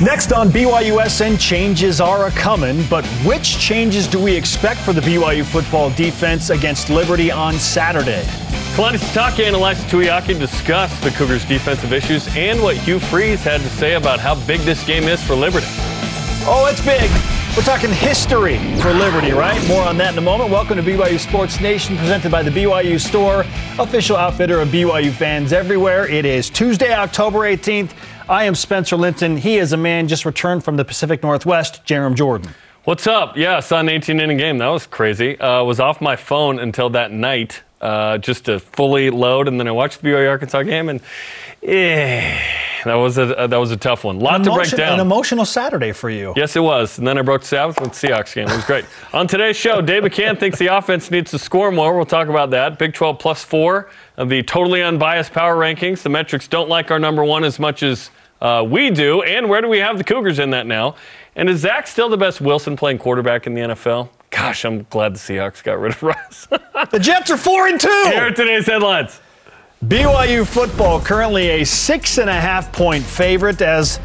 Next 0.00 0.32
on 0.32 0.48
BYUSN, 0.50 1.40
changes 1.40 2.00
are 2.00 2.28
a 2.28 2.30
coming, 2.30 2.84
but 2.88 3.04
which 3.26 3.58
changes 3.58 4.06
do 4.06 4.20
we 4.20 4.32
expect 4.32 4.78
for 4.78 4.92
the 4.92 5.00
BYU 5.00 5.44
football 5.44 5.90
defense 5.90 6.50
against 6.50 6.88
Liberty 6.88 7.32
on 7.32 7.54
Saturday? 7.54 8.22
Kalani 8.76 8.98
Sitake 8.98 9.48
and 9.48 9.56
Ilaisa 9.56 9.82
Tuiaki 9.90 10.38
discuss 10.38 10.96
the 11.00 11.10
Cougars' 11.10 11.44
defensive 11.44 11.92
issues 11.92 12.28
and 12.36 12.62
what 12.62 12.76
Hugh 12.76 13.00
Freeze 13.00 13.42
had 13.42 13.60
to 13.60 13.68
say 13.70 13.94
about 13.94 14.20
how 14.20 14.36
big 14.46 14.60
this 14.60 14.86
game 14.86 15.02
is 15.02 15.20
for 15.20 15.34
Liberty. 15.34 15.66
Oh, 16.46 16.68
it's 16.70 16.84
big. 16.84 17.10
We're 17.56 17.64
talking 17.64 17.90
history 17.90 18.58
for 18.80 18.92
Liberty, 18.92 19.32
right? 19.32 19.60
More 19.66 19.82
on 19.82 19.96
that 19.96 20.12
in 20.12 20.18
a 20.18 20.22
moment. 20.22 20.48
Welcome 20.48 20.76
to 20.76 20.82
BYU 20.84 21.18
Sports 21.18 21.60
Nation, 21.60 21.96
presented 21.96 22.30
by 22.30 22.44
the 22.44 22.52
BYU 22.52 23.00
Store, 23.00 23.44
official 23.80 24.16
outfitter 24.16 24.60
of 24.60 24.68
BYU 24.68 25.10
fans 25.10 25.52
everywhere. 25.52 26.06
It 26.06 26.24
is 26.24 26.50
Tuesday, 26.50 26.94
October 26.94 27.40
18th. 27.40 27.90
I 28.28 28.44
am 28.44 28.54
Spencer 28.54 28.96
Linton. 28.96 29.38
He 29.38 29.56
is 29.56 29.72
a 29.72 29.76
man 29.76 30.06
just 30.06 30.26
returned 30.26 30.62
from 30.62 30.76
the 30.76 30.84
Pacific 30.84 31.22
Northwest, 31.22 31.82
Jarom 31.86 32.14
Jordan. 32.14 32.50
What's 32.84 33.06
up? 33.06 33.36
Yeah, 33.36 33.60
saw 33.60 33.80
an 33.80 33.88
18 33.88 34.20
inning 34.20 34.36
game. 34.36 34.58
That 34.58 34.68
was 34.68 34.86
crazy. 34.86 35.38
Uh, 35.40 35.64
was 35.64 35.80
off 35.80 36.00
my 36.02 36.14
phone 36.16 36.58
until 36.58 36.90
that 36.90 37.10
night, 37.10 37.62
uh, 37.80 38.18
just 38.18 38.44
to 38.46 38.60
fully 38.60 39.08
load, 39.10 39.48
and 39.48 39.58
then 39.58 39.66
I 39.66 39.70
watched 39.72 40.02
the 40.02 40.08
BYU 40.08 40.28
Arkansas 40.28 40.62
game, 40.64 40.90
and 40.90 41.00
eh, 41.62 42.38
that 42.84 42.94
was 42.94 43.16
a 43.16 43.36
uh, 43.36 43.46
that 43.46 43.56
was 43.56 43.70
a 43.70 43.76
tough 43.78 44.04
one. 44.04 44.20
Lot 44.20 44.36
An 44.36 44.42
to 44.44 44.50
break 44.50 44.56
emotion- 44.58 44.78
down. 44.78 44.92
An 44.94 45.00
emotional 45.00 45.44
Saturday 45.46 45.92
for 45.92 46.10
you. 46.10 46.34
Yes, 46.36 46.54
it 46.54 46.60
was. 46.60 46.98
And 46.98 47.06
then 47.06 47.16
I 47.18 47.22
broke 47.22 47.42
the 47.42 47.48
Sabbath 47.48 47.80
with 47.80 47.98
the 47.98 48.08
Seahawks 48.08 48.34
game. 48.34 48.48
It 48.48 48.54
was 48.56 48.64
great. 48.64 48.84
On 49.14 49.26
today's 49.26 49.56
show, 49.56 49.80
Dave 49.80 50.02
McCann 50.02 50.38
thinks 50.38 50.58
the 50.58 50.66
offense 50.68 51.10
needs 51.10 51.30
to 51.30 51.38
score 51.38 51.70
more. 51.70 51.96
We'll 51.96 52.06
talk 52.06 52.28
about 52.28 52.50
that. 52.50 52.78
Big 52.78 52.92
12 52.94 53.18
plus 53.18 53.42
four 53.42 53.88
of 54.18 54.28
the 54.28 54.42
totally 54.42 54.82
unbiased 54.82 55.32
power 55.32 55.56
rankings. 55.56 56.02
The 56.02 56.10
metrics 56.10 56.46
don't 56.46 56.68
like 56.68 56.90
our 56.90 56.98
number 56.98 57.24
one 57.24 57.42
as 57.44 57.58
much 57.58 57.82
as 57.82 58.10
uh, 58.40 58.64
we 58.68 58.90
do. 58.90 59.22
And 59.22 59.48
where 59.48 59.60
do 59.60 59.68
we 59.68 59.78
have 59.78 59.98
the 59.98 60.04
Cougars 60.04 60.38
in 60.38 60.50
that 60.50 60.66
now? 60.66 60.94
And 61.36 61.48
is 61.48 61.60
Zach 61.60 61.86
still 61.86 62.08
the 62.08 62.16
best 62.16 62.40
Wilson 62.40 62.76
playing 62.76 62.98
quarterback 62.98 63.46
in 63.46 63.54
the 63.54 63.60
NFL? 63.60 64.08
Gosh, 64.30 64.64
I'm 64.64 64.84
glad 64.90 65.14
the 65.14 65.18
Seahawks 65.18 65.62
got 65.62 65.78
rid 65.78 65.92
of 65.92 66.02
Russ. 66.02 66.48
The 66.90 66.98
Jets 67.00 67.30
are 67.30 67.36
four 67.36 67.68
and 67.68 67.80
two. 67.80 68.02
Here 68.06 68.26
are 68.26 68.30
today's 68.30 68.66
headlines. 68.66 69.20
BYU 69.84 70.46
football 70.46 71.00
currently 71.00 71.48
a 71.60 71.64
six 71.64 72.18
and 72.18 72.28
a 72.28 72.34
half 72.40 72.72
point 72.72 73.04
favorite 73.04 73.62
as 73.62 74.00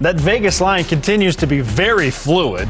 that 0.00 0.16
Vegas 0.16 0.60
line 0.60 0.84
continues 0.84 1.34
to 1.36 1.46
be 1.46 1.60
very 1.60 2.10
fluid. 2.10 2.68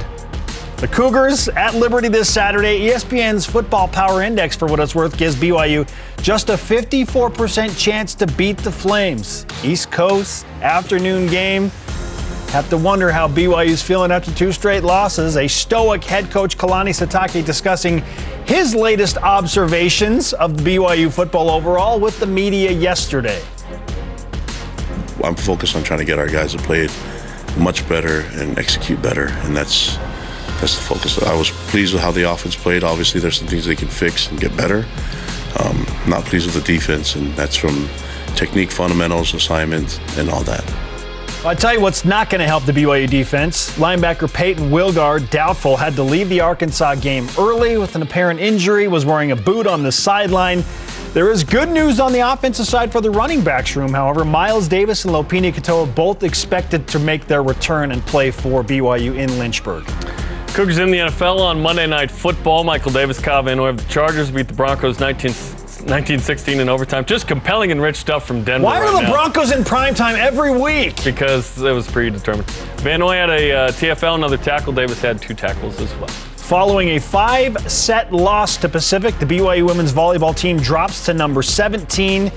The 0.77 0.89
Cougars 0.89 1.49
at 1.49 1.75
Liberty 1.75 2.09
this 2.09 2.33
Saturday. 2.33 2.89
ESPN's 2.89 3.47
Football 3.47 3.89
Power 3.89 4.23
Index, 4.23 4.57
for 4.57 4.67
what 4.67 4.81
it's 4.81 4.95
worth, 4.95 5.17
gives 5.17 5.37
BYU 5.37 5.89
just 6.21 6.51
a 6.51 6.55
54% 6.55 7.79
chance 7.79 8.15
to 8.17 8.27
beat 8.27 8.59
the 8.59 8.73
Flames. 8.73 9.47
East 9.63 9.91
Coast 9.91 10.45
afternoon 10.61 11.29
game. 11.29 11.71
Have 12.49 12.69
to 12.71 12.77
wonder 12.77 13.11
how 13.11 13.29
BYU's 13.29 13.83
feeling 13.83 14.11
after 14.13 14.31
two 14.33 14.53
straight 14.53 14.83
losses. 14.83 15.37
A 15.37 15.49
stoic 15.49 16.05
head 16.05 16.31
coach 16.31 16.59
Kalani 16.59 16.91
Sitake 16.91 17.45
discussing 17.45 18.01
his 18.45 18.75
latest 18.75 19.17
observations 19.19 20.35
of 20.35 20.53
BYU 20.53 21.11
football 21.11 21.51
overall 21.51 21.99
with 21.99 22.19
the 22.21 22.27
media 22.27 22.71
yesterday. 22.71 23.43
I'm 25.23 25.37
focused 25.37 25.77
on 25.77 25.83
trying 25.83 26.01
to 26.01 26.05
get 26.05 26.19
our 26.19 26.29
guys 26.29 26.53
to 26.53 26.59
play 26.59 26.89
much 27.59 27.89
better 27.89 28.21
and 28.33 28.59
execute 28.59 29.01
better, 29.01 29.29
and 29.29 29.57
that's 29.57 29.97
that's 30.65 30.77
the 30.77 30.83
focus. 30.83 31.23
I 31.23 31.37
was 31.37 31.51
pleased 31.51 31.93
with 31.93 32.03
how 32.03 32.11
the 32.11 32.23
offense 32.23 32.57
played. 32.57 32.85
Obviously, 32.85 33.21
there's 33.21 33.37
some 33.37 33.47
things 33.47 33.67
they 33.67 33.77
can 33.77 33.89
fix 33.89 34.31
and 34.31 34.41
get 34.41 34.57
better. 34.57 34.87
Um, 35.61 35.87
not 36.09 36.25
pleased 36.25 36.47
with 36.47 36.55
the 36.55 36.63
defense, 36.63 37.17
and 37.17 37.35
that's 37.35 37.55
from 37.55 37.87
technique, 38.35 38.71
fundamentals, 38.71 39.35
assignments, 39.35 40.01
and 40.17 40.31
all 40.31 40.43
that. 40.45 40.65
I 41.45 41.55
tell 41.55 41.75
you 41.75 41.83
what's 41.83 42.07
not 42.07 42.31
going 42.31 42.39
to 42.39 42.47
help 42.47 42.65
the 42.65 42.73
BYU 42.73 43.11
defense. 43.11 43.77
Linebacker 43.77 44.33
Peyton 44.33 44.71
Wilgar, 44.71 45.29
doubtful, 45.29 45.77
had 45.77 45.97
to 45.97 46.03
leave 46.03 46.31
the 46.31 46.41
Arkansas 46.41 46.95
game 46.95 47.29
early 47.39 47.77
with 47.77 47.95
an 47.95 48.01
apparent 48.01 48.41
injury, 48.41 48.89
was 48.89 49.05
wearing 49.05 49.33
a 49.33 49.37
boot 49.37 49.67
on 49.67 49.83
the 49.83 49.93
sideline. 49.93 50.65
There 51.13 51.31
is 51.31 51.45
good 51.45 51.69
news 51.69 52.01
on 52.01 52.11
the 52.11 52.21
offensive 52.21 52.67
side 52.67 52.91
for 52.91 53.03
the 53.03 53.11
running 53.11 53.45
backs 53.45 53.77
room, 53.77 53.93
however. 53.93 54.25
Miles 54.25 54.67
Davis 54.67 55.05
and 55.05 55.13
Lopini 55.13 55.53
Katoa 55.53 55.95
both 55.95 56.23
expected 56.23 56.89
to 56.89 56.99
make 56.99 57.27
their 57.27 57.43
return 57.43 57.93
and 57.93 58.01
play 58.07 58.31
for 58.31 58.65
BYU 58.65 59.15
in 59.19 59.39
Lynchburg. 59.39 59.85
Cougars 60.55 60.79
in 60.79 60.93
the 60.93 60.99
NFL 60.99 61.41
on 61.41 61.61
Monday 61.61 61.85
Night 61.85 62.13
Football. 62.13 62.63
Michael 62.63 62.93
Davis, 62.93 63.19
Kyle 63.19 63.43
Van 63.43 63.57
Noy 63.57 63.71
of 63.71 63.77
the 63.77 63.93
Chargers 63.93 64.31
beat 64.31 64.47
the 64.47 64.55
Broncos 64.55 65.01
19, 65.01 65.33
1916 65.33 66.61
in 66.61 66.69
overtime. 66.69 67.05
Just 67.05 67.27
compelling 67.27 67.73
and 67.73 67.83
rich 67.83 67.97
stuff 67.97 68.25
from 68.25 68.45
Denver. 68.45 68.67
Why 68.67 68.81
right 68.81 68.89
are 68.89 68.93
the 68.93 69.01
now. 69.03 69.11
Broncos 69.11 69.51
in 69.51 69.65
primetime 69.65 70.17
every 70.17 70.57
week? 70.57 71.03
Because 71.03 71.61
it 71.61 71.73
was 71.73 71.91
predetermined. 71.91 72.49
Van 72.83 73.01
Noy 73.01 73.17
had 73.17 73.31
a 73.31 73.51
uh, 73.53 73.71
TFL, 73.73 74.15
another 74.15 74.37
tackle. 74.37 74.73
Davis 74.73 75.03
had 75.03 75.21
two 75.21 75.35
tackles 75.35 75.81
as 75.81 75.93
well. 75.97 76.07
Following 76.07 76.91
a 76.91 77.01
five 77.01 77.59
set 77.69 78.13
loss 78.13 78.57
to 78.59 78.69
Pacific, 78.69 79.19
the 79.19 79.27
BYU 79.27 79.67
women's 79.67 79.93
volleyball 79.93 80.37
team 80.37 80.59
drops 80.59 81.05
to 81.07 81.15
number 81.15 81.43
17. 81.43 82.31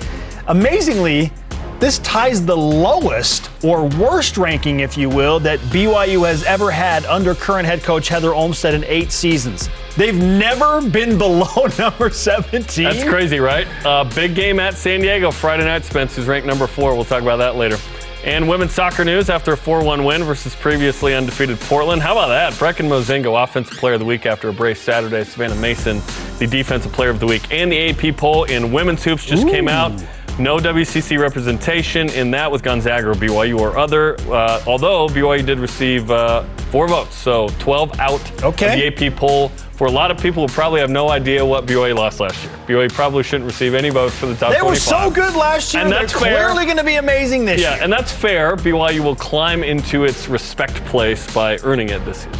Amazingly, 0.48 1.32
this 1.80 2.00
ties 2.00 2.46
the 2.46 2.58
lowest 2.58 3.50
or 3.64 3.86
worst 3.86 4.38
ranking, 4.38 4.80
if 4.80 4.98
you 4.98 5.10
will, 5.10 5.40
that 5.42 5.60
BYU 5.60 6.28
has 6.28 6.44
ever 6.44 6.72
had 6.72 7.06
under 7.06 7.36
current 7.36 7.68
head 7.68 7.84
coach 7.84 8.08
Heather 8.08 8.34
Olmstead 8.34 8.74
in 8.74 8.84
eight 8.86 9.12
seasons. 9.12 9.70
They've 9.96 10.18
never 10.18 10.82
been 10.90 11.18
below 11.18 11.68
number 11.78 12.10
17. 12.10 12.84
That's 12.84 13.04
crazy, 13.04 13.40
right? 13.40 13.68
Uh, 13.86 14.04
big 14.04 14.36
game 14.36 14.60
at 14.60 14.74
San 14.76 15.02
Diego 15.02 15.32
Friday 15.32 15.66
night. 15.66 15.86
Spence, 15.86 16.16
who's 16.16 16.26
ranked 16.26 16.48
number 16.48 16.68
four. 16.68 16.96
We'll 16.96 17.06
talk 17.06 17.22
about 17.22 17.38
that 17.38 17.56
later. 17.56 17.78
And 18.24 18.50
women's 18.50 18.74
soccer 18.74 19.06
news 19.06 19.30
after 19.30 19.54
a 19.54 19.58
4 19.58 19.84
1 19.84 20.04
win 20.04 20.24
versus 20.24 20.56
previously 20.56 21.14
undefeated 21.16 21.60
Portland. 21.62 22.02
How 22.02 22.12
about 22.14 22.28
that? 22.28 22.54
Brecken 22.54 22.90
Mozingo, 22.90 23.42
Offensive 23.42 23.78
Player 23.78 23.94
of 23.94 24.00
the 24.00 24.06
Week 24.06 24.26
after 24.26 24.50
a 24.50 24.54
brace 24.54 24.82
Saturday. 24.82 25.24
Savannah 25.24 25.56
Mason, 25.56 26.02
the 26.40 26.48
Defensive 26.48 26.92
Player 26.92 27.12
of 27.12 27.20
the 27.20 27.28
Week. 27.28 27.44
And 27.52 27.72
the 27.72 27.90
AP 27.90 28.18
poll 28.18 28.46
in 28.46 28.74
women's 28.74 29.04
hoops 29.04 29.24
just 29.26 29.48
came 29.48 29.68
out. 29.68 29.92
No 30.40 30.58
WCC 30.60 31.18
representation 31.20 32.10
in 32.10 32.30
that 32.32 32.52
with 32.52 32.62
Gonzaga 32.62 33.10
or 33.10 33.14
BYU 33.16 33.58
or 33.60 33.76
other. 33.78 34.16
Uh, 34.32 34.62
although 34.68 35.08
BYU 35.08 35.44
did 35.44 35.58
receive 35.58 36.12
uh, 36.12 36.44
four 36.72 36.88
votes, 36.88 37.16
so 37.16 37.48
12 37.58 38.00
out 38.00 38.44
Okay. 38.44 38.86
of 38.86 38.96
the 38.98 39.08
AP 39.08 39.16
poll. 39.16 39.50
For 39.78 39.86
a 39.86 39.92
lot 39.92 40.10
of 40.10 40.18
people 40.20 40.48
who 40.48 40.52
probably 40.52 40.80
have 40.80 40.90
no 40.90 41.10
idea 41.10 41.46
what 41.46 41.68
BYU 41.68 41.96
lost 41.96 42.20
last 42.20 42.44
year, 42.44 42.52
BYU 42.68 42.92
probably 42.92 43.22
shouldn't 43.24 43.46
receive 43.48 43.76
any 43.76 43.90
votes 43.90 44.16
for 44.16 44.26
the 44.26 44.34
top 44.36 44.52
They 44.52 44.60
25. 44.60 44.66
were 44.70 44.76
so 44.76 45.12
good 45.12 45.36
last 45.36 45.72
year. 45.74 45.84
And 45.84 45.92
They're 45.92 46.00
that's 46.02 46.14
fair. 46.14 46.48
clearly 46.48 46.66
going 46.66 46.78
to 46.78 46.84
be 46.84 46.96
amazing 46.96 47.46
this 47.46 47.62
Yeah, 47.62 47.70
year. 47.70 47.78
Yeah, 47.78 47.84
and 47.84 47.94
that's 47.94 48.12
fair. 48.12 48.56
BYU 48.56 49.00
will 49.02 49.16
climb 49.16 49.64
into 49.64 50.04
its 50.06 50.28
respect 50.28 50.84
place 50.86 51.32
by 51.32 51.58
earning 51.64 51.90
it 51.90 52.04
this 52.06 52.26
year. 52.26 52.34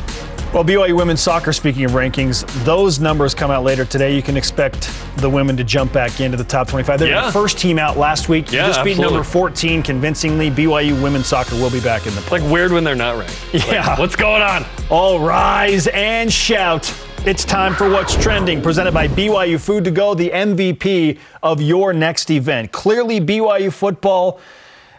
Well, 0.54 0.64
BYU 0.64 0.96
women's 0.96 1.22
soccer, 1.22 1.52
speaking 1.54 1.84
of 1.86 1.92
rankings, 1.92 2.46
those 2.64 3.00
numbers 3.00 3.36
come 3.36 3.52
out 3.52 3.64
later 3.64 3.84
today. 3.86 4.16
You 4.16 4.24
can 4.24 4.38
expect 4.38 4.90
the 5.18 5.30
women 5.30 5.56
to 5.58 5.64
jump 5.64 5.92
back 5.94 6.20
into 6.22 6.38
the 6.38 6.44
top 6.44 6.68
25. 6.70 7.00
They 7.00 7.06
were 7.08 7.12
Yeah. 7.12 7.26
the 7.28 7.32
first 7.32 7.60
team 7.60 7.78
out 7.78 7.98
last 7.98 8.28
week. 8.30 8.52
Yeah, 8.52 8.66
Just 8.68 8.84
beat 8.84 8.92
absolutely. 8.92 9.18
number 9.18 9.24
14 9.30 9.84
convincingly. 9.84 10.50
BYU 10.50 10.96
women's 11.04 11.28
soccer 11.28 11.56
will 11.56 11.70
be 11.70 11.82
back 11.82 12.08
in 12.08 12.16
the 12.16 12.22
play. 12.22 12.40
Like 12.40 12.50
weird 12.52 12.72
when 12.72 12.84
they're 12.86 12.96
not 12.96 13.18
ranked. 13.18 13.54
Like, 13.54 13.68
Yeah. 13.68 14.00
what's 14.00 14.16
going 14.16 14.42
on? 14.42 14.66
All 14.90 15.20
rise 15.20 15.88
and 15.88 16.32
shout. 16.32 16.92
It's 17.26 17.44
time 17.44 17.76
for 17.76 17.90
What's 17.90 18.16
Trending, 18.16 18.62
presented 18.62 18.94
by 18.94 19.08
BYU 19.10 19.58
Food 19.60 19.84
to 19.84 19.92
Go, 19.92 20.14
the 20.16 20.32
MVP 20.34 21.20
of 21.44 21.62
your 21.62 21.92
next 21.94 22.32
event. 22.32 22.72
Clearly, 22.72 23.20
BYU 23.20 23.70
football, 23.70 24.40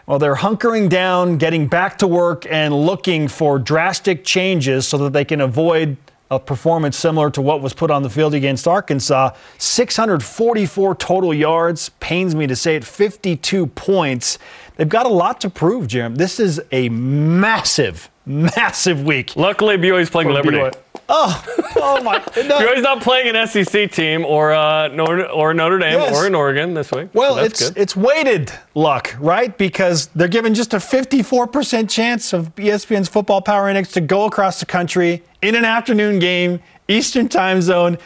well, 0.09 0.17
they're 0.17 0.33
hunkering 0.33 0.89
down, 0.89 1.37
getting 1.37 1.67
back 1.67 1.99
to 1.99 2.07
work, 2.07 2.47
and 2.49 2.73
looking 2.73 3.27
for 3.27 3.59
drastic 3.59 4.25
changes 4.25 4.87
so 4.87 4.97
that 4.97 5.13
they 5.13 5.23
can 5.23 5.39
avoid 5.39 5.97
a 6.31 6.39
performance 6.39 6.97
similar 6.97 7.29
to 7.29 7.43
what 7.43 7.61
was 7.61 7.75
put 7.75 7.91
on 7.91 8.01
the 8.01 8.09
field 8.09 8.33
against 8.33 8.67
Arkansas. 8.67 9.29
644 9.59 10.95
total 10.95 11.31
yards, 11.31 11.89
pains 11.99 12.33
me 12.33 12.47
to 12.47 12.55
say 12.55 12.75
it, 12.75 12.83
52 12.83 13.67
points. 13.67 14.39
They've 14.77 14.89
got 14.89 15.05
a 15.05 15.09
lot 15.09 15.39
to 15.41 15.49
prove, 15.49 15.85
Jim. 15.85 16.15
This 16.15 16.39
is 16.39 16.59
a 16.71 16.89
massive, 16.89 18.09
massive 18.25 19.03
week. 19.03 19.35
Luckily, 19.35 19.77
BYU's 19.77 20.09
playing 20.09 20.31
Liberty. 20.31 20.57
BYU. 20.57 20.73
Oh, 21.11 21.43
oh 21.77 22.03
my! 22.03 22.19
No. 22.37 22.59
BYU's 22.59 22.83
not 22.83 23.01
playing 23.01 23.35
an 23.35 23.47
SEC 23.47 23.91
team 23.91 24.23
or 24.25 24.53
uh, 24.53 24.89
Notre, 24.89 25.25
or 25.25 25.53
Notre 25.55 25.79
Dame 25.79 25.99
Yes. 25.99 26.15
or 26.15 26.27
in 26.27 26.35
Oregon 26.35 26.75
this 26.75 26.91
week. 26.91 27.09
Well, 27.13 27.35
so 27.37 27.43
it's 27.43 27.69
good. 27.69 27.77
it's 27.81 27.95
weighted 27.95 28.51
luck, 28.75 29.15
right? 29.19 29.57
Because 29.57 30.07
they're 30.15 30.27
given 30.27 30.53
just 30.53 30.73
a 30.73 30.77
54% 30.77 31.89
chance 31.89 32.31
of 32.33 32.53
ESPN's 32.55 33.09
Football 33.09 33.41
Power 33.41 33.69
Index 33.69 33.91
to 33.93 34.01
go 34.01 34.25
across 34.25 34.59
the 34.59 34.65
country 34.67 35.23
in 35.41 35.55
an 35.55 35.65
afternoon 35.65 36.19
game, 36.19 36.59
Eastern 36.87 37.27
Time 37.27 37.61
Zone, 37.61 37.97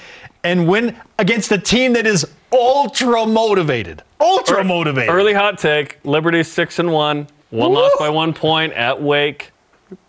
and 0.43 0.67
win 0.67 0.95
against 1.19 1.51
a 1.51 1.57
team 1.57 1.93
that 1.93 2.07
is 2.07 2.25
ultra 2.53 3.25
motivated. 3.25 4.01
Ultra 4.21 4.63
motivated. 4.63 5.09
Early 5.13 5.33
hot 5.33 5.57
take: 5.57 5.99
Liberty 6.05 6.43
six 6.43 6.79
and 6.79 6.91
one, 6.93 7.27
one 7.49 7.71
Woo! 7.71 7.79
loss 7.79 7.91
by 7.99 8.09
one 8.09 8.33
point 8.33 8.71
at 8.73 9.01
Wake. 9.01 9.49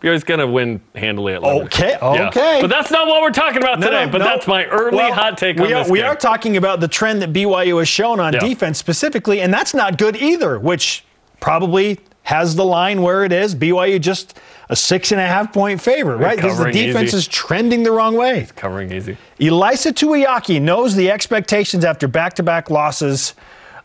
BYU's 0.02 0.24
gonna 0.24 0.46
win 0.46 0.80
handily 0.94 1.34
at 1.34 1.42
Liberty. 1.42 1.64
Okay, 1.66 1.96
Yeah. 2.00 2.28
okay. 2.28 2.58
But 2.60 2.70
that's 2.70 2.90
not 2.90 3.06
what 3.06 3.22
we're 3.22 3.30
talking 3.30 3.58
about 3.62 3.80
No, 3.80 3.86
today. 3.88 4.04
no, 4.06 4.10
but 4.12 4.18
no. 4.18 4.24
that's 4.24 4.46
my 4.46 4.64
early 4.66 4.96
Well, 4.96 5.12
hot 5.12 5.38
take 5.38 5.56
we 5.58 5.66
on 5.66 5.72
are, 5.72 5.82
this 5.82 5.90
We 5.90 5.98
game. 6.00 6.08
are 6.08 6.16
talking 6.16 6.56
about 6.56 6.80
the 6.80 6.88
trend 6.88 7.22
that 7.22 7.32
BYU 7.32 7.78
has 7.78 7.88
shown 7.88 8.20
on 8.20 8.32
Yeah. 8.32 8.40
defense 8.40 8.78
specifically, 8.78 9.40
and 9.40 9.52
that's 9.52 9.74
not 9.74 9.98
good 9.98 10.16
either, 10.16 10.58
which 10.58 11.04
probably 11.40 11.98
has 12.24 12.56
the 12.56 12.64
line 12.64 13.02
where 13.02 13.22
it 13.24 13.32
is. 13.32 13.54
BYU 13.54 13.98
just 13.98 14.38
a 14.70 14.76
six 14.76 15.12
and 15.12 15.20
a 15.20 15.26
half 15.26 15.52
point 15.52 15.78
favorite, 15.80 16.16
right? 16.16 16.36
Because 16.36 16.58
the 16.58 16.70
defense 16.72 17.08
easy. 17.08 17.16
is 17.18 17.28
trending 17.28 17.82
the 17.82 17.92
wrong 17.92 18.16
way. 18.16 18.38
It's 18.40 18.52
Covering 18.52 18.90
easy. 18.92 19.18
Ilaisa 19.38 19.92
Tuiaki 19.92 20.58
knows 20.60 20.94
the 20.96 21.10
expectations 21.10 21.84
after 21.84 22.08
back 22.08 22.32
to 22.34 22.42
back 22.42 22.70
losses 22.70 23.34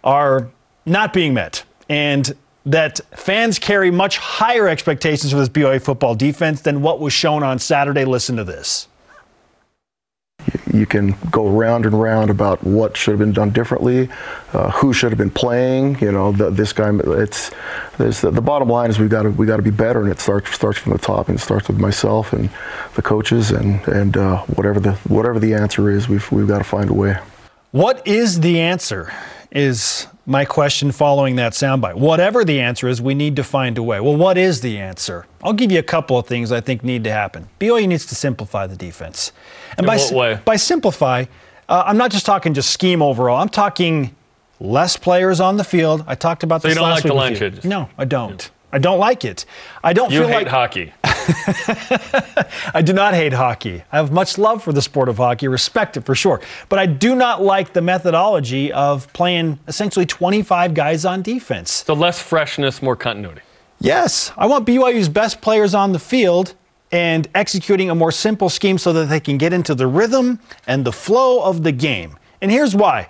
are 0.05 0.47
not 0.85 1.11
being 1.11 1.33
met. 1.33 1.63
And 1.89 2.33
that 2.65 2.99
fans 3.11 3.57
carry 3.59 3.91
much 3.91 4.17
higher 4.17 4.67
expectations 4.67 5.31
for 5.31 5.37
this 5.37 5.49
BYU 5.49 5.81
football 5.81 6.15
defense 6.15 6.61
than 6.61 6.81
what 6.81 6.99
was 6.99 7.13
shown 7.13 7.43
on 7.43 7.59
Saturday. 7.59 8.05
Listen 8.05 8.35
to 8.35 8.43
this 8.43 8.87
you 10.73 10.85
can 10.85 11.15
go 11.31 11.47
round 11.47 11.85
and 11.85 11.99
round 11.99 12.29
about 12.29 12.63
what 12.63 12.95
should 12.95 13.11
have 13.11 13.19
been 13.19 13.33
done 13.33 13.49
differently, 13.49 14.09
uh, 14.53 14.71
who 14.71 14.93
should 14.93 15.11
have 15.11 15.17
been 15.17 15.29
playing. 15.29 15.99
You 15.99 16.11
know, 16.11 16.31
the, 16.31 16.49
this 16.49 16.73
guy. 16.73 16.91
It's, 16.93 17.51
the, 17.97 18.31
the, 18.31 18.41
bottom 18.41 18.69
line 18.69 18.89
is 18.89 18.99
we 18.99 19.07
got 19.07 19.23
to 19.23 19.29
we 19.31 19.45
got 19.45 19.57
to 19.57 19.63
be 19.63 19.71
better, 19.71 20.01
and 20.01 20.09
it 20.09 20.19
starts 20.19 20.51
starts 20.51 20.77
from 20.77 20.93
the 20.93 20.97
top, 20.97 21.27
and 21.29 21.37
it 21.37 21.41
starts 21.41 21.67
with 21.67 21.79
myself 21.79 22.33
and 22.33 22.49
the 22.95 23.01
coaches, 23.01 23.51
and 23.51 23.85
and 23.87 24.17
uh, 24.17 24.41
whatever 24.43 24.79
the 24.79 24.93
whatever 25.07 25.39
the 25.39 25.53
answer 25.53 25.89
is, 25.89 26.07
we've 26.07 26.31
we've 26.31 26.47
got 26.47 26.59
to 26.59 26.63
find 26.63 26.89
a 26.89 26.93
way. 26.93 27.17
What 27.71 28.05
is 28.07 28.39
the 28.39 28.59
answer? 28.59 29.13
Is 29.51 30.07
my 30.29 30.45
question 30.45 30.91
following 30.91 31.35
that 31.37 31.53
soundbite. 31.53 31.95
Whatever 31.95 32.45
the 32.45 32.59
answer 32.59 32.87
is, 32.87 33.01
we 33.01 33.15
need 33.15 33.35
to 33.35 33.43
find 33.43 33.77
a 33.77 33.83
way. 33.83 33.99
Well, 33.99 34.15
what 34.15 34.37
is 34.37 34.61
the 34.61 34.77
answer? 34.77 35.25
I'll 35.43 35.53
give 35.53 35.71
you 35.71 35.79
a 35.79 35.83
couple 35.83 36.17
of 36.17 36.27
things 36.27 36.51
I 36.51 36.61
think 36.61 36.83
need 36.83 37.03
to 37.05 37.11
happen. 37.11 37.49
BYU 37.59 37.87
needs 37.87 38.05
to 38.07 38.15
simplify 38.15 38.67
the 38.67 38.75
defense. 38.75 39.31
And 39.71 39.79
In 39.79 39.85
by, 39.87 39.97
what 39.97 40.11
way? 40.13 40.39
by 40.45 40.55
simplify, 40.55 41.25
uh, 41.67 41.83
I'm 41.85 41.97
not 41.97 42.11
just 42.11 42.25
talking 42.25 42.53
just 42.53 42.69
scheme 42.71 43.01
overall. 43.01 43.41
I'm 43.41 43.49
talking 43.49 44.15
less 44.59 44.95
players 44.97 45.39
on 45.39 45.57
the 45.57 45.63
field. 45.63 46.03
I 46.05 46.15
talked 46.15 46.43
about 46.43 46.61
so 46.61 46.67
this 46.67 46.75
you 46.75 46.81
don't 46.81 46.89
last 46.89 46.97
like 47.05 47.31
week. 47.31 47.51
the 47.51 47.57
line? 47.57 47.69
No, 47.69 47.89
I 47.97 48.05
don't. 48.05 48.43
Yeah. 48.43 48.58
I 48.71 48.77
don't 48.79 48.99
like 48.99 49.25
it. 49.25 49.45
I 49.83 49.93
don't 49.93 50.11
you 50.11 50.19
feel 50.19 50.27
hate 50.27 50.35
like 50.35 50.47
hockey. 50.47 50.93
I 52.73 52.81
do 52.83 52.93
not 52.93 53.13
hate 53.13 53.33
hockey. 53.33 53.83
I 53.91 53.97
have 53.97 54.11
much 54.11 54.37
love 54.37 54.63
for 54.63 54.73
the 54.73 54.81
sport 54.81 55.09
of 55.09 55.17
hockey, 55.17 55.47
respect 55.47 55.97
it 55.97 56.01
for 56.05 56.15
sure. 56.15 56.41
But 56.69 56.79
I 56.79 56.85
do 56.85 57.15
not 57.15 57.41
like 57.41 57.73
the 57.73 57.81
methodology 57.81 58.71
of 58.71 59.11
playing 59.13 59.59
essentially 59.67 60.05
25 60.05 60.73
guys 60.73 61.05
on 61.05 61.21
defense. 61.21 61.71
So 61.71 61.93
less 61.93 62.21
freshness, 62.21 62.81
more 62.81 62.95
continuity. 62.95 63.41
Yes, 63.79 64.31
I 64.37 64.45
want 64.45 64.67
BYU's 64.67 65.09
best 65.09 65.41
players 65.41 65.73
on 65.73 65.93
the 65.93 65.99
field 65.99 66.53
and 66.91 67.27
executing 67.33 67.89
a 67.89 67.95
more 67.95 68.11
simple 68.11 68.49
scheme 68.49 68.77
so 68.77 68.91
that 68.93 69.05
they 69.05 69.19
can 69.19 69.37
get 69.37 69.53
into 69.53 69.73
the 69.73 69.87
rhythm 69.87 70.39
and 70.67 70.85
the 70.85 70.91
flow 70.91 71.41
of 71.43 71.63
the 71.63 71.71
game. 71.71 72.17
And 72.41 72.51
here's 72.51 72.75
why 72.75 73.07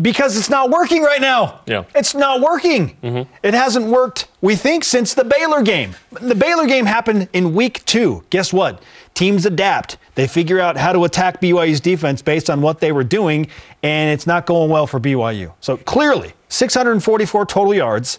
because 0.00 0.36
it's 0.36 0.50
not 0.50 0.70
working 0.70 1.02
right 1.02 1.20
now. 1.20 1.60
Yeah. 1.66 1.84
It's 1.94 2.14
not 2.14 2.40
working. 2.40 2.96
Mm-hmm. 3.02 3.32
It 3.42 3.54
hasn't 3.54 3.86
worked, 3.86 4.28
we 4.40 4.56
think, 4.56 4.84
since 4.84 5.14
the 5.14 5.24
Baylor 5.24 5.62
game. 5.62 5.94
The 6.20 6.34
Baylor 6.34 6.66
game 6.66 6.86
happened 6.86 7.28
in 7.32 7.54
week 7.54 7.84
two. 7.84 8.24
Guess 8.30 8.52
what? 8.52 8.82
Teams 9.14 9.44
adapt. 9.44 9.98
They 10.14 10.26
figure 10.26 10.60
out 10.60 10.76
how 10.76 10.92
to 10.92 11.04
attack 11.04 11.40
BYU's 11.40 11.80
defense 11.80 12.22
based 12.22 12.48
on 12.48 12.62
what 12.62 12.80
they 12.80 12.92
were 12.92 13.04
doing, 13.04 13.48
and 13.82 14.10
it's 14.10 14.26
not 14.26 14.46
going 14.46 14.70
well 14.70 14.86
for 14.86 15.00
BYU. 15.00 15.52
So 15.60 15.76
clearly, 15.76 16.32
644 16.48 17.46
total 17.46 17.74
yards. 17.74 18.18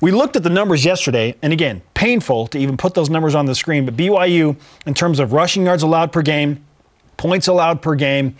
We 0.00 0.12
looked 0.12 0.36
at 0.36 0.44
the 0.44 0.50
numbers 0.50 0.84
yesterday, 0.84 1.34
and 1.42 1.52
again, 1.52 1.82
painful 1.94 2.46
to 2.48 2.58
even 2.58 2.76
put 2.76 2.94
those 2.94 3.10
numbers 3.10 3.34
on 3.34 3.46
the 3.46 3.54
screen, 3.54 3.84
but 3.84 3.96
BYU, 3.96 4.56
in 4.86 4.94
terms 4.94 5.18
of 5.18 5.32
rushing 5.32 5.64
yards 5.64 5.82
allowed 5.82 6.12
per 6.12 6.22
game, 6.22 6.64
points 7.16 7.48
allowed 7.48 7.82
per 7.82 7.96
game, 7.96 8.36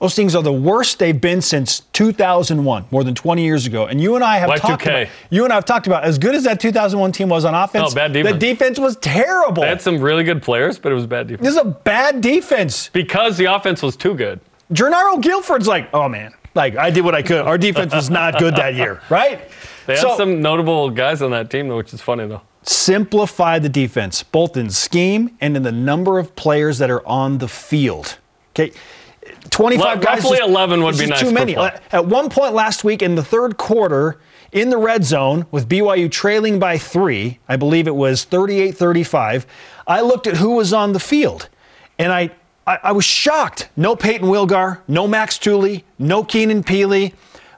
those 0.00 0.14
things 0.14 0.34
are 0.34 0.42
the 0.42 0.52
worst 0.52 0.98
they've 0.98 1.18
been 1.18 1.40
since 1.40 1.80
2001, 1.92 2.84
more 2.90 3.02
than 3.02 3.14
20 3.14 3.42
years 3.42 3.66
ago. 3.66 3.86
And 3.86 4.00
you 4.00 4.14
and 4.14 4.22
I 4.22 4.38
have 4.38 4.50
Y2K. 4.50 4.60
talked 4.60 4.86
about 4.86 5.08
you 5.30 5.44
and 5.44 5.52
I 5.52 5.56
have 5.56 5.64
talked 5.64 5.86
about 5.86 6.04
as 6.04 6.18
good 6.18 6.34
as 6.34 6.44
that 6.44 6.60
2001 6.60 7.12
team 7.12 7.30
was 7.30 7.44
on 7.46 7.54
offense. 7.54 7.92
Oh, 7.92 7.94
bad 7.94 8.12
defense. 8.12 8.34
The 8.34 8.38
defense 8.38 8.78
was 8.78 8.96
terrible. 8.96 9.62
They 9.62 9.68
had 9.68 9.80
some 9.80 10.00
really 10.00 10.22
good 10.22 10.42
players, 10.42 10.78
but 10.78 10.92
it 10.92 10.94
was 10.94 11.06
bad 11.06 11.28
defense. 11.28 11.46
This 11.46 11.54
is 11.54 11.60
a 11.60 11.64
bad 11.64 12.20
defense 12.20 12.90
because 12.90 13.38
the 13.38 13.46
offense 13.46 13.82
was 13.82 13.96
too 13.96 14.14
good. 14.14 14.40
Gennaro 14.72 15.16
Guilford's 15.18 15.68
like, 15.68 15.88
oh 15.94 16.08
man, 16.08 16.34
like 16.54 16.76
I 16.76 16.90
did 16.90 17.04
what 17.04 17.14
I 17.14 17.22
could. 17.22 17.40
Our 17.40 17.56
defense 17.56 17.94
was 17.94 18.10
not 18.10 18.38
good 18.38 18.56
that 18.56 18.74
year, 18.74 19.00
right? 19.10 19.48
They 19.86 19.94
had 19.94 20.02
so, 20.02 20.16
some 20.16 20.42
notable 20.42 20.90
guys 20.90 21.22
on 21.22 21.30
that 21.30 21.48
team, 21.48 21.68
though, 21.68 21.76
which 21.78 21.94
is 21.94 22.02
funny 22.02 22.26
though. 22.26 22.42
Simplify 22.62 23.60
the 23.60 23.68
defense, 23.68 24.24
both 24.24 24.56
in 24.56 24.68
scheme 24.70 25.36
and 25.40 25.56
in 25.56 25.62
the 25.62 25.72
number 25.72 26.18
of 26.18 26.34
players 26.36 26.78
that 26.78 26.90
are 26.90 27.06
on 27.06 27.38
the 27.38 27.48
field. 27.48 28.18
Okay 28.50 28.72
25 29.50 30.00
guys. 30.00 30.22
Roughly 30.22 30.38
11 30.38 30.82
would 30.82 30.98
be 30.98 31.06
nice. 31.06 31.20
Too 31.20 31.32
many. 31.32 31.56
At 31.56 32.06
one 32.06 32.30
point 32.30 32.54
last 32.54 32.84
week 32.84 33.02
in 33.02 33.14
the 33.14 33.24
third 33.24 33.56
quarter, 33.56 34.18
in 34.52 34.70
the 34.70 34.78
red 34.78 35.04
zone 35.04 35.46
with 35.50 35.68
BYU 35.68 36.10
trailing 36.10 36.58
by 36.58 36.78
three, 36.78 37.38
I 37.48 37.56
believe 37.56 37.86
it 37.86 37.94
was 37.94 38.24
38 38.24 38.76
35, 38.76 39.46
I 39.86 40.00
looked 40.00 40.26
at 40.26 40.36
who 40.36 40.52
was 40.52 40.72
on 40.72 40.92
the 40.92 41.00
field. 41.00 41.48
And 41.98 42.12
I, 42.12 42.30
I, 42.66 42.78
I 42.84 42.92
was 42.92 43.04
shocked. 43.04 43.68
No 43.76 43.96
Peyton 43.96 44.28
Wilgar, 44.28 44.80
no 44.88 45.06
Max 45.06 45.38
Tooley, 45.38 45.84
no 45.98 46.24
Keenan 46.24 46.62
Pili, 46.62 47.14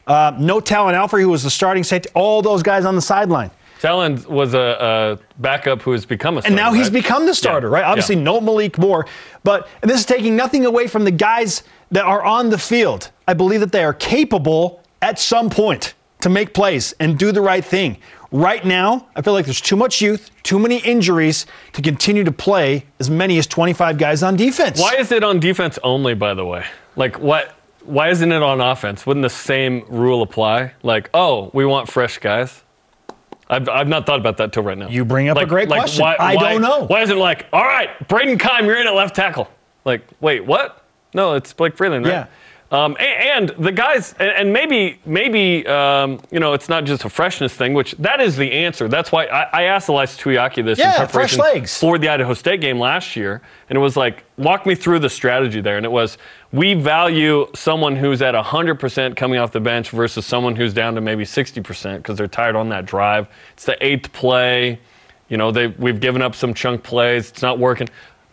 uh, 0.07 0.35
no 0.39 0.61
Talan 0.61 0.95
Alfrey, 0.95 1.23
who 1.23 1.29
was 1.29 1.43
the 1.43 1.51
starting 1.51 1.85
safety, 1.85 2.09
all 2.15 2.43
those 2.43 2.63
guys 2.63 2.85
on 2.85 2.95
the 2.95 3.03
sideline. 3.03 3.51
Talan 3.81 4.27
was 4.27 4.55
a, 4.55 5.19
a, 5.21 5.41
backup 5.41 5.83
who 5.83 5.93
has 5.93 6.05
become 6.05 6.39
a 6.39 6.43
starter. 6.43 6.53
And 6.53 6.57
now 6.57 6.71
right? 6.71 6.79
he's 6.79 6.91
become 6.91 7.27
the 7.27 7.35
starter, 7.35 7.69
yeah. 7.69 7.75
right? 7.75 7.85
Obviously, 7.85 8.17
yeah. 8.17 8.23
no 8.23 8.41
Malik 8.41 8.79
Moore. 8.79 9.07
But 9.45 9.69
this 9.83 10.01
is 10.01 10.07
taking 10.07 10.37
nothing 10.37 10.67
away 10.67 10.89
from 10.89 11.05
the 11.05 11.11
guys 11.11 11.63
that 11.91 12.05
are 12.05 12.23
on 12.23 12.51
the 12.51 12.59
field. 12.59 13.11
I 13.27 13.35
believe 13.35 13.61
that 13.61 13.73
they 13.73 13.85
are 13.85 13.95
capable 13.95 14.83
at 15.01 15.19
some 15.19 15.49
point 15.49 15.95
to 16.21 16.29
make 16.29 16.55
plays 16.55 16.93
and 16.99 17.19
do 17.19 17.33
the 17.33 17.41
right 17.41 17.65
thing. 17.65 17.99
Right 18.31 18.65
now, 18.65 19.07
I 19.17 19.23
feel 19.23 19.33
like 19.33 19.47
there's 19.47 19.61
too 19.61 19.77
much 19.77 20.03
youth, 20.03 20.31
too 20.43 20.59
many 20.59 20.79
injuries 20.79 21.47
to 21.73 21.81
continue 21.81 22.25
to 22.25 22.33
play 22.33 22.85
as 22.99 23.09
many 23.09 23.39
as 23.39 23.47
25 23.47 23.97
guys 23.97 24.23
on 24.23 24.37
defense. 24.37 24.79
Why 24.79 24.97
is 24.97 25.13
it 25.13 25.25
on 25.25 25.41
defense 25.41 25.79
only, 25.83 26.15
by 26.15 26.35
the 26.35 26.45
way? 26.45 26.67
Like, 26.97 27.19
what? 27.19 27.55
Why 27.85 28.11
isn't 28.11 28.31
it 28.31 28.43
on 28.43 28.61
offense? 28.61 29.07
Wouldn't 29.07 29.23
the 29.23 29.31
same 29.31 29.83
rule 29.89 30.21
apply? 30.21 30.75
Like, 30.83 31.09
oh, 31.15 31.51
we 31.55 31.65
want 31.65 31.89
fresh 31.89 32.19
guys. 32.19 32.63
I've, 33.51 33.69
I've 33.69 33.89
not 33.89 34.07
thought 34.07 34.21
about 34.21 34.37
that 34.39 34.53
till 34.53 34.63
right 34.63 34.77
now. 34.77 34.89
You 34.89 35.05
bring 35.05 35.29
up 35.29 35.37
like, 35.37 35.47
a 35.47 35.49
great 35.49 35.69
like 35.69 35.81
question. 35.81 36.03
Why, 36.03 36.17
I 36.19 36.35
why, 36.35 36.53
don't 36.53 36.63
know. 36.63 36.87
Why 36.87 37.03
is 37.03 37.11
it 37.11 37.17
like, 37.17 37.47
all 37.53 37.65
right, 37.65 38.07
Braden 38.09 38.39
Keim, 38.39 38.67
you're 38.67 38.77
in 38.81 38.87
at 38.87 38.95
left 38.95 39.17
tackle? 39.17 39.49
Like, 39.85 40.03
wait, 40.21 40.45
what? 40.45 40.85
No, 41.15 41.35
it's 41.35 41.53
Blake 41.53 41.77
Freeland, 41.77 42.05
right? 42.05 42.13
Yeah. 42.13 42.27
Um, 42.71 42.99
and, 43.01 43.51
and, 43.51 43.65
the 43.65 43.73
guys, 43.73 44.15
and, 44.19 44.53
maybe, 44.53 45.01
maybe, 45.07 45.67
um, 45.67 46.21
you 46.31 46.39
know, 46.39 46.53
it's 46.53 46.69
not 46.69 46.85
just 46.85 47.03
a 47.07 47.09
freshness 47.09 47.55
thing, 47.55 47.73
which 47.73 47.93
that 47.93 48.21
is 48.21 48.37
the 48.37 48.53
answer. 48.53 48.89
That's 48.89 49.11
why 49.11 49.25
I, 49.25 49.43
I 49.45 49.63
asked 49.63 49.89
Ilaisa 49.89 50.21
Tuiaki 50.21 50.63
this 50.63 50.79
yeah, 50.79 50.91
in 50.91 50.97
preparation 50.99 51.39
fresh 51.39 51.55
legs. 51.55 51.81
for 51.81 51.97
the 51.97 52.11
Idaho 52.11 52.35
State 52.35 52.61
game 52.61 52.79
last 52.79 53.17
year, 53.17 53.41
and 53.71 53.79
it 53.79 53.81
was 53.81 53.97
like, 53.97 54.25
walk 54.37 54.67
me 54.67 54.75
through 54.75 54.99
the 54.99 55.09
strategy 55.09 55.63
there. 55.63 55.79
And 55.79 55.87
it 55.87 55.93
was, 55.93 56.19
we 56.53 56.75
value 56.75 57.47
someone 57.55 57.97
who's 57.97 58.21
at 58.21 58.35
100% 58.35 59.17
coming 59.17 59.39
off 59.39 59.51
the 59.51 59.61
bench 59.61 59.89
versus 59.89 60.27
someone 60.27 60.55
who's 60.55 60.75
down 60.75 60.95
to 60.95 61.01
maybe 61.01 61.25
60% 61.25 61.97
because 61.97 62.19
they're 62.19 62.29
tired 62.29 62.55
on 62.55 62.69
that 62.69 62.85
drive. 62.85 63.29
It's 63.55 63.65
the 63.65 63.83
eighth 63.85 64.13
play. 64.13 64.79
You 65.31 65.39
know, 65.39 65.51
they, 65.51 65.69
we've 65.69 66.01
given 66.01 66.21
up 66.21 66.35
some 66.35 66.53
chunk 66.53 66.83
plays. 66.83 67.31
It's 67.31 67.43
not 67.43 67.59
working. 67.59 67.89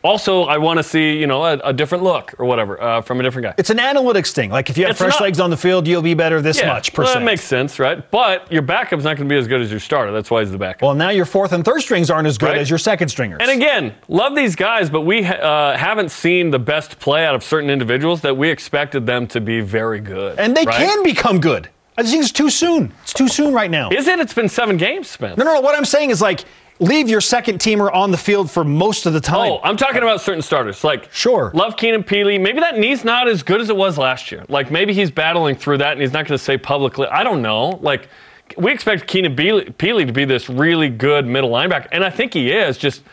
Also, 0.06 0.44
I 0.44 0.60
want 0.60 0.78
to 0.78 0.84
see, 0.84 1.18
you 1.20 1.26
know, 1.26 1.44
a, 1.44 1.54
a 1.64 1.74
different 1.74 2.04
look 2.04 2.36
or 2.38 2.46
whatever 2.46 2.80
uh, 2.80 3.02
from 3.02 3.20
a 3.20 3.24
different 3.24 3.46
guy. 3.48 3.54
It's 3.58 3.72
an 3.72 3.80
analytics 3.80 4.32
thing. 4.34 4.52
Like 4.52 4.70
if 4.70 4.78
you 4.78 4.84
have 4.86 4.92
It's 4.92 5.00
fresh 5.00 5.14
not- 5.14 5.22
legs 5.22 5.40
on 5.40 5.50
the 5.50 5.58
field, 5.58 5.88
you'll 5.88 6.04
be 6.04 6.14
better 6.14 6.42
this 6.42 6.60
yeah, 6.60 6.68
much 6.72 6.96
well, 6.96 7.08
percent. 7.08 7.22
that 7.22 7.26
makes 7.26 7.44
sense, 7.44 7.80
right? 7.80 8.10
But 8.12 8.52
your 8.52 8.62
backup's 8.62 9.04
not 9.04 9.18
going 9.18 9.28
to 9.28 9.34
be 9.34 9.40
as 9.40 9.48
good 9.48 9.62
as 9.62 9.72
your 9.72 9.80
starter. 9.80 10.12
That's 10.12 10.30
why 10.30 10.42
he's 10.42 10.52
the 10.52 10.60
backup. 10.60 10.84
well, 10.84 10.94
now 10.94 11.10
your 11.10 11.26
fourth 11.26 11.54
and 11.54 11.66
third 11.66 11.82
strings 11.82 12.12
aren't 12.12 12.28
as 12.28 12.38
good 12.38 12.50
Right. 12.50 12.58
as 12.60 12.70
your 12.70 12.78
second 12.78 13.10
stringers. 13.10 13.40
And 13.42 13.50
again, 13.50 13.96
love 14.08 14.36
these 14.36 14.56
guys, 14.56 14.92
but 14.92 15.02
we 15.02 15.26
uh, 15.26 15.76
haven't 15.76 16.12
seen 16.12 16.52
the 16.52 16.60
best 16.60 17.00
play 17.00 17.26
out 17.26 17.34
of 17.34 17.44
certain 17.44 17.72
individuals 17.72 18.22
that 18.22 18.38
we 18.38 18.50
expected 18.50 19.08
them 19.08 19.26
to 19.28 19.42
be 19.42 19.60
very 19.62 20.00
good. 20.02 20.38
And 20.38 20.56
they 20.56 20.66
right? 20.66 20.76
can 20.76 21.04
become 21.04 21.40
good. 21.40 21.70
I 21.98 22.02
just 22.02 22.12
think 22.14 22.24
it's 22.24 22.32
too 22.32 22.50
soon. 22.50 22.94
It's 23.04 23.14
too 23.14 23.30
soon 23.30 23.54
right 23.54 23.72
now. 23.72 23.90
Is 23.90 24.06
it? 24.08 24.20
It's 24.20 24.34
been 24.34 24.50
seven 24.50 24.76
games, 24.78 25.10
Spence. 25.10 25.38
No, 25.38 25.46
no, 25.46 25.54
no. 25.56 25.62
What 25.62 25.76
I'm 25.76 25.86
saying 25.86 26.10
is 26.10 26.22
like 26.22 26.44
leave 26.80 27.10
your 27.10 27.22
second 27.22 27.60
teamer 27.60 27.94
on 27.94 28.12
the 28.12 28.18
field 28.18 28.52
for 28.52 28.64
most 28.64 29.06
of 29.06 29.14
the 29.14 29.20
oh, 29.20 29.22
time. 29.22 29.52
Oh, 29.52 29.60
I'm 29.64 29.78
talking 29.78 30.02
about 30.02 30.22
certain 30.22 30.42
starters. 30.42 30.84
Like, 30.84 31.12
Sure. 31.12 31.52
Love 31.54 31.78
Keenan 31.78 32.04
Pili. 32.04 32.40
Maybe 32.40 32.60
that 32.60 32.78
knee's 32.78 33.04
not 33.04 33.28
as 33.28 33.44
good 33.44 33.62
as 33.62 33.70
it 33.70 33.78
was 33.78 33.98
last 33.98 34.32
year. 34.32 34.46
Like, 34.50 34.72
maybe 34.72 34.94
he's 34.94 35.12
battling 35.12 35.56
through 35.56 35.78
that 35.80 35.94
and 35.94 36.02
he's 36.02 36.14
not 36.14 36.26
going 36.28 36.38
to 36.38 36.44
say 36.44 36.58
publicly. 36.58 37.08
I 37.08 37.24
don't 37.24 37.42
know. 37.42 37.80
Like, 37.82 38.10
we 38.58 38.72
expect 38.72 39.08
Keenan 39.08 39.36
Pili 39.36 40.06
to 40.06 40.14
be 40.14 40.26
this 40.26 40.50
really 40.50 40.90
good 40.90 41.26
middle 41.26 41.50
linebacker, 41.50 41.88
and 41.92 42.04
I 42.04 42.10
think 42.10 42.34
he 42.34 42.52
is. 42.52 42.78
Just, 42.78 43.04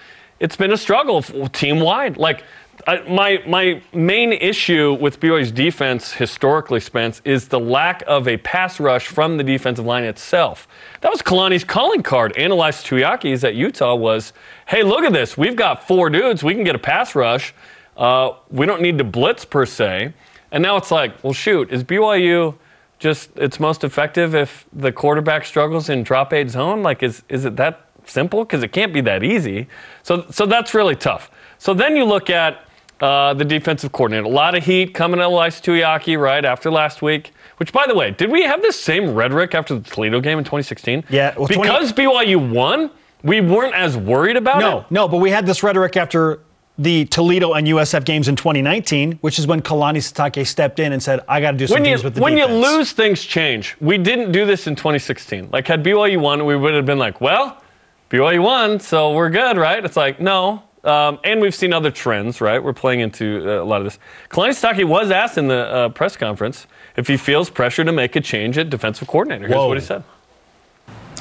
it's 0.40 0.56
been 0.56 0.72
a 0.72 0.76
struggle 0.76 1.22
team 1.22 1.80
wide. 1.80 2.16
Like, 2.16 2.44
I, 2.86 3.00
my 3.08 3.42
my 3.46 3.82
main 3.92 4.32
issue 4.32 4.94
with 5.00 5.20
BYU's 5.20 5.52
defense 5.52 6.12
historically, 6.12 6.80
Spence, 6.80 7.22
is 7.24 7.48
the 7.48 7.60
lack 7.60 8.02
of 8.06 8.26
a 8.26 8.38
pass 8.38 8.80
rush 8.80 9.06
from 9.06 9.36
the 9.36 9.44
defensive 9.44 9.84
line 9.84 10.04
itself. 10.04 10.66
That 11.00 11.10
was 11.10 11.22
Kalani's 11.22 11.64
calling 11.64 12.02
card. 12.02 12.36
Analyzed 12.36 12.86
Tuiaki's 12.86 13.44
at 13.44 13.54
Utah 13.54 13.94
was, 13.94 14.32
hey, 14.66 14.82
look 14.82 15.04
at 15.04 15.12
this. 15.12 15.36
We've 15.36 15.56
got 15.56 15.86
four 15.86 16.10
dudes. 16.10 16.42
We 16.42 16.54
can 16.54 16.64
get 16.64 16.74
a 16.74 16.80
pass 16.80 17.14
rush. 17.14 17.54
Uh, 17.96 18.32
we 18.50 18.66
don't 18.66 18.82
need 18.82 18.98
to 18.98 19.04
blitz 19.04 19.44
per 19.44 19.64
se. 19.64 20.12
And 20.50 20.62
now 20.62 20.76
it's 20.76 20.90
like, 20.90 21.22
well, 21.22 21.32
shoot, 21.32 21.70
is 21.70 21.84
BYU 21.84 22.54
just 22.98 23.30
it's 23.36 23.58
most 23.58 23.82
effective 23.82 24.34
if 24.34 24.64
the 24.72 24.92
quarterback 24.92 25.44
struggles 25.44 25.88
in 25.88 26.02
drop 26.02 26.32
eight 26.32 26.50
zone? 26.50 26.82
Like, 26.82 27.02
is 27.02 27.22
is 27.28 27.44
it 27.44 27.56
that 27.56 27.86
simple? 28.06 28.44
Because 28.44 28.62
it 28.62 28.72
can't 28.72 28.92
be 28.92 29.00
that 29.02 29.22
easy. 29.22 29.68
So 30.02 30.26
so 30.30 30.46
that's 30.46 30.74
really 30.74 30.96
tough. 30.96 31.30
So 31.62 31.72
then 31.74 31.94
you 31.94 32.04
look 32.04 32.28
at 32.28 32.64
uh, 33.00 33.34
the 33.34 33.44
defensive 33.44 33.92
coordinator. 33.92 34.24
A 34.24 34.28
lot 34.28 34.56
of 34.56 34.64
heat 34.64 34.94
coming 34.94 35.20
at 35.20 35.28
Ilaisa 35.28 35.62
Tuiaki 35.62 36.18
right 36.18 36.44
after 36.44 36.72
last 36.72 37.02
week. 37.02 37.30
Which, 37.58 37.72
by 37.72 37.86
the 37.86 37.94
way, 37.94 38.10
did 38.10 38.32
we 38.32 38.42
have 38.42 38.60
the 38.62 38.72
same 38.72 39.14
rhetoric 39.14 39.54
after 39.54 39.78
the 39.78 39.88
Toledo 39.88 40.20
game 40.20 40.38
in 40.38 40.44
2016? 40.44 41.04
Yeah, 41.08 41.32
well, 41.38 41.46
20 41.46 41.62
because 41.62 41.92
BYU 41.92 42.52
won, 42.52 42.90
we 43.22 43.40
weren't 43.40 43.76
as 43.76 43.96
worried 43.96 44.36
about 44.36 44.58
No, 44.58 44.78
it. 44.78 44.90
no, 44.90 45.02
no, 45.02 45.08
but 45.08 45.18
we 45.18 45.30
had 45.30 45.46
this 45.46 45.62
rhetoric 45.62 45.96
after 45.96 46.40
the 46.78 47.04
Toledo 47.04 47.52
and 47.52 47.68
USF 47.68 48.04
games 48.04 48.26
in 48.26 48.34
2019, 48.34 49.18
which 49.20 49.38
is 49.38 49.46
when 49.46 49.62
Kalani 49.62 49.98
Sitake 49.98 50.44
stepped 50.44 50.80
in 50.80 50.92
and 50.92 51.00
said, 51.00 51.20
"I 51.28 51.40
got 51.40 51.52
to 51.52 51.58
do 51.58 51.68
some 51.68 51.76
when 51.76 51.84
you 51.84 51.92
things 51.92 52.02
with 52.02 52.14
the 52.16 52.22
when 52.22 52.36
you 52.36 52.46
lose, 52.46 52.90
things 52.90 53.22
change. 53.22 53.76
We 53.80 53.98
didn't 53.98 54.32
do 54.32 54.46
this 54.46 54.66
in 54.66 54.74
2016. 54.74 55.50
Like 55.52 55.68
had 55.68 55.84
BYU 55.84 56.18
won, 56.20 56.44
we 56.44 56.56
would 56.56 56.74
have 56.74 56.86
been 56.86 56.98
like, 56.98 57.20
well, 57.20 57.62
BYU 58.10 58.42
won, 58.42 58.80
so 58.80 59.12
we're 59.12 59.30
good, 59.30 59.56
right? 59.56 59.84
It's 59.84 59.96
like 59.96 60.18
no. 60.18 60.64
Um, 60.84 61.20
and 61.22 61.40
we've 61.40 61.54
seen 61.54 61.72
other 61.72 61.92
trends, 61.92 62.40
right? 62.40 62.62
We're 62.62 62.72
playing 62.72 63.00
into 63.00 63.48
uh, 63.48 63.62
a 63.62 63.64
lot 63.64 63.80
of 63.80 63.84
this. 63.84 63.98
Kalani 64.30 64.50
Sitake 64.50 64.84
was 64.84 65.10
asked 65.10 65.38
in 65.38 65.46
the 65.46 65.64
uh, 65.64 65.88
press 65.90 66.16
conference 66.16 66.66
if 66.96 67.06
he 67.06 67.16
feels 67.16 67.50
pressure 67.50 67.84
to 67.84 67.92
make 67.92 68.16
a 68.16 68.20
change 68.20 68.58
at 68.58 68.68
defensive 68.68 69.06
coordinator. 69.06 69.46
Here's 69.46 69.56
Whoa. 69.56 69.68
what 69.68 69.78
he 69.78 69.84
said. 69.84 70.02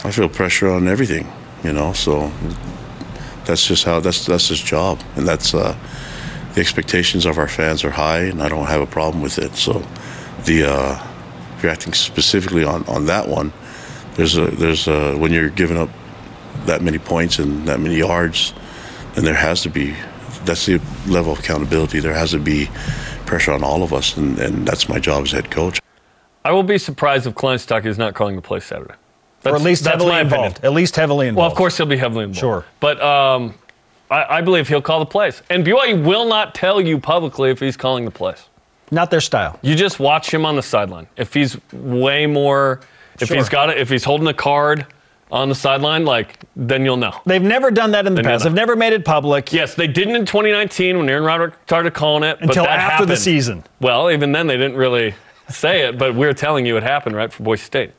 I 0.03 0.09
feel 0.11 0.27
pressure 0.29 0.69
on 0.69 0.87
everything, 0.87 1.31
you 1.63 1.73
know. 1.73 1.93
So 1.93 2.31
that's 3.45 3.67
just 3.67 3.83
how 3.83 3.99
that's 3.99 4.25
that's 4.25 4.47
his 4.47 4.59
job, 4.59 4.99
and 5.15 5.27
that's 5.27 5.53
uh, 5.53 5.77
the 6.55 6.61
expectations 6.61 7.25
of 7.25 7.37
our 7.37 7.47
fans 7.47 7.83
are 7.83 7.91
high, 7.91 8.21
and 8.21 8.41
I 8.41 8.49
don't 8.49 8.65
have 8.65 8.81
a 8.81 8.87
problem 8.87 9.21
with 9.21 9.37
it. 9.37 9.55
So 9.55 9.85
the 10.45 10.65
uh, 10.65 11.07
reacting 11.61 11.93
specifically 11.93 12.63
on, 12.63 12.83
on 12.87 13.05
that 13.05 13.27
one, 13.27 13.53
there's 14.15 14.37
a 14.37 14.47
there's 14.47 14.87
a 14.87 15.15
when 15.17 15.31
you're 15.31 15.49
giving 15.49 15.77
up 15.77 15.89
that 16.65 16.81
many 16.81 16.97
points 16.97 17.39
and 17.39 17.67
that 17.67 17.79
many 17.79 17.97
yards, 17.97 18.53
then 19.15 19.25
there 19.25 19.33
has 19.35 19.61
to 19.63 19.69
be 19.69 19.95
that's 20.45 20.65
the 20.65 20.81
level 21.07 21.33
of 21.33 21.39
accountability. 21.39 21.99
There 21.99 22.13
has 22.13 22.31
to 22.31 22.39
be 22.39 22.67
pressure 23.25 23.51
on 23.51 23.63
all 23.63 23.83
of 23.83 23.93
us, 23.93 24.17
and, 24.17 24.39
and 24.39 24.67
that's 24.67 24.89
my 24.89 24.99
job 24.99 25.23
as 25.25 25.31
head 25.31 25.51
coach. 25.51 25.79
I 26.43 26.51
will 26.51 26.63
be 26.63 26.77
surprised 26.79 27.27
if 27.27 27.35
Kalani 27.35 27.55
Sitake 27.65 27.85
is 27.85 27.97
not 27.99 28.15
calling 28.15 28.35
the 28.35 28.41
play 28.41 28.59
Saturday. 28.59 28.95
or 29.45 29.55
at 29.55 29.61
least 29.61 29.85
heavily 29.85 30.09
my 30.09 30.19
opinion. 30.21 30.45
involved. 30.45 30.65
At 30.65 30.73
least 30.73 30.95
heavily 30.95 31.27
involved. 31.27 31.43
Well, 31.43 31.51
of 31.51 31.57
course 31.57 31.77
he'll 31.77 31.85
be 31.85 31.97
heavily 31.97 32.23
involved. 32.23 32.39
Sure. 32.39 32.65
But 32.79 32.99
um, 33.01 33.53
I, 34.09 34.37
I 34.37 34.41
believe 34.41 34.67
he'll 34.67 34.81
call 34.81 34.99
the 34.99 35.05
plays. 35.05 35.43
And 35.51 35.63
BYU 35.63 36.03
will 36.03 36.25
not 36.25 36.55
tell 36.55 36.81
you 36.81 36.97
publicly 36.99 37.51
if 37.51 37.59
he's 37.59 37.77
calling 37.77 38.05
the 38.05 38.11
plays. 38.11 38.43
not 38.89 39.11
their 39.11 39.21
style. 39.21 39.59
You 39.61 39.75
just 39.75 39.99
watch 39.99 40.33
him 40.33 40.43
on 40.45 40.55
the 40.55 40.63
sideline. 40.63 41.05
If 41.17 41.33
he's 41.35 41.57
way 41.71 42.25
more, 42.25 42.79
if 43.19 43.27
Sure. 43.27 43.37
he's 43.37 43.49
got 43.49 43.69
it, 43.69 43.77
if 43.77 43.89
he's 43.89 44.03
holding 44.03 44.27
a 44.27 44.33
card 44.33 44.87
on 45.31 45.49
the 45.49 45.55
sideline, 45.55 46.03
like 46.05 46.39
then 46.55 46.83
you'll 46.83 46.97
know. 46.97 47.13
They've 47.25 47.41
never 47.41 47.71
done 47.71 47.91
that 47.91 48.05
in 48.05 48.13
the 48.15 48.21
They 48.21 48.27
past. 48.29 48.43
They've 48.43 48.53
never 48.53 48.75
made 48.75 48.93
it 48.93 49.05
public 49.05 49.53
Yes, 49.53 49.75
they 49.75 49.87
didn't 49.87 50.15
in 50.15 50.25
2019 50.25 50.97
when 50.97 51.09
Aaron 51.09 51.23
Roderick 51.23 51.53
started 51.65 51.93
calling 51.93 52.23
it. 52.23 52.37
until 52.41 52.63
but 52.63 52.69
that 52.69 52.79
after 52.79 53.05
the 53.05 53.13
happened. 53.13 53.17
season. 53.19 53.63
Well, 53.79 54.11
even 54.11 54.31
then 54.33 54.47
they 54.47 54.57
didn't 54.57 54.75
really 54.77 55.15
say 55.49 55.81
it, 55.87 55.97
but 55.97 56.15
we're 56.15 56.33
telling 56.33 56.65
you 56.65 56.77
it 56.77 56.83
happened, 56.83 57.15
right, 57.15 57.31
for 57.31 57.43
Boise 57.43 57.63
State. 57.63 57.91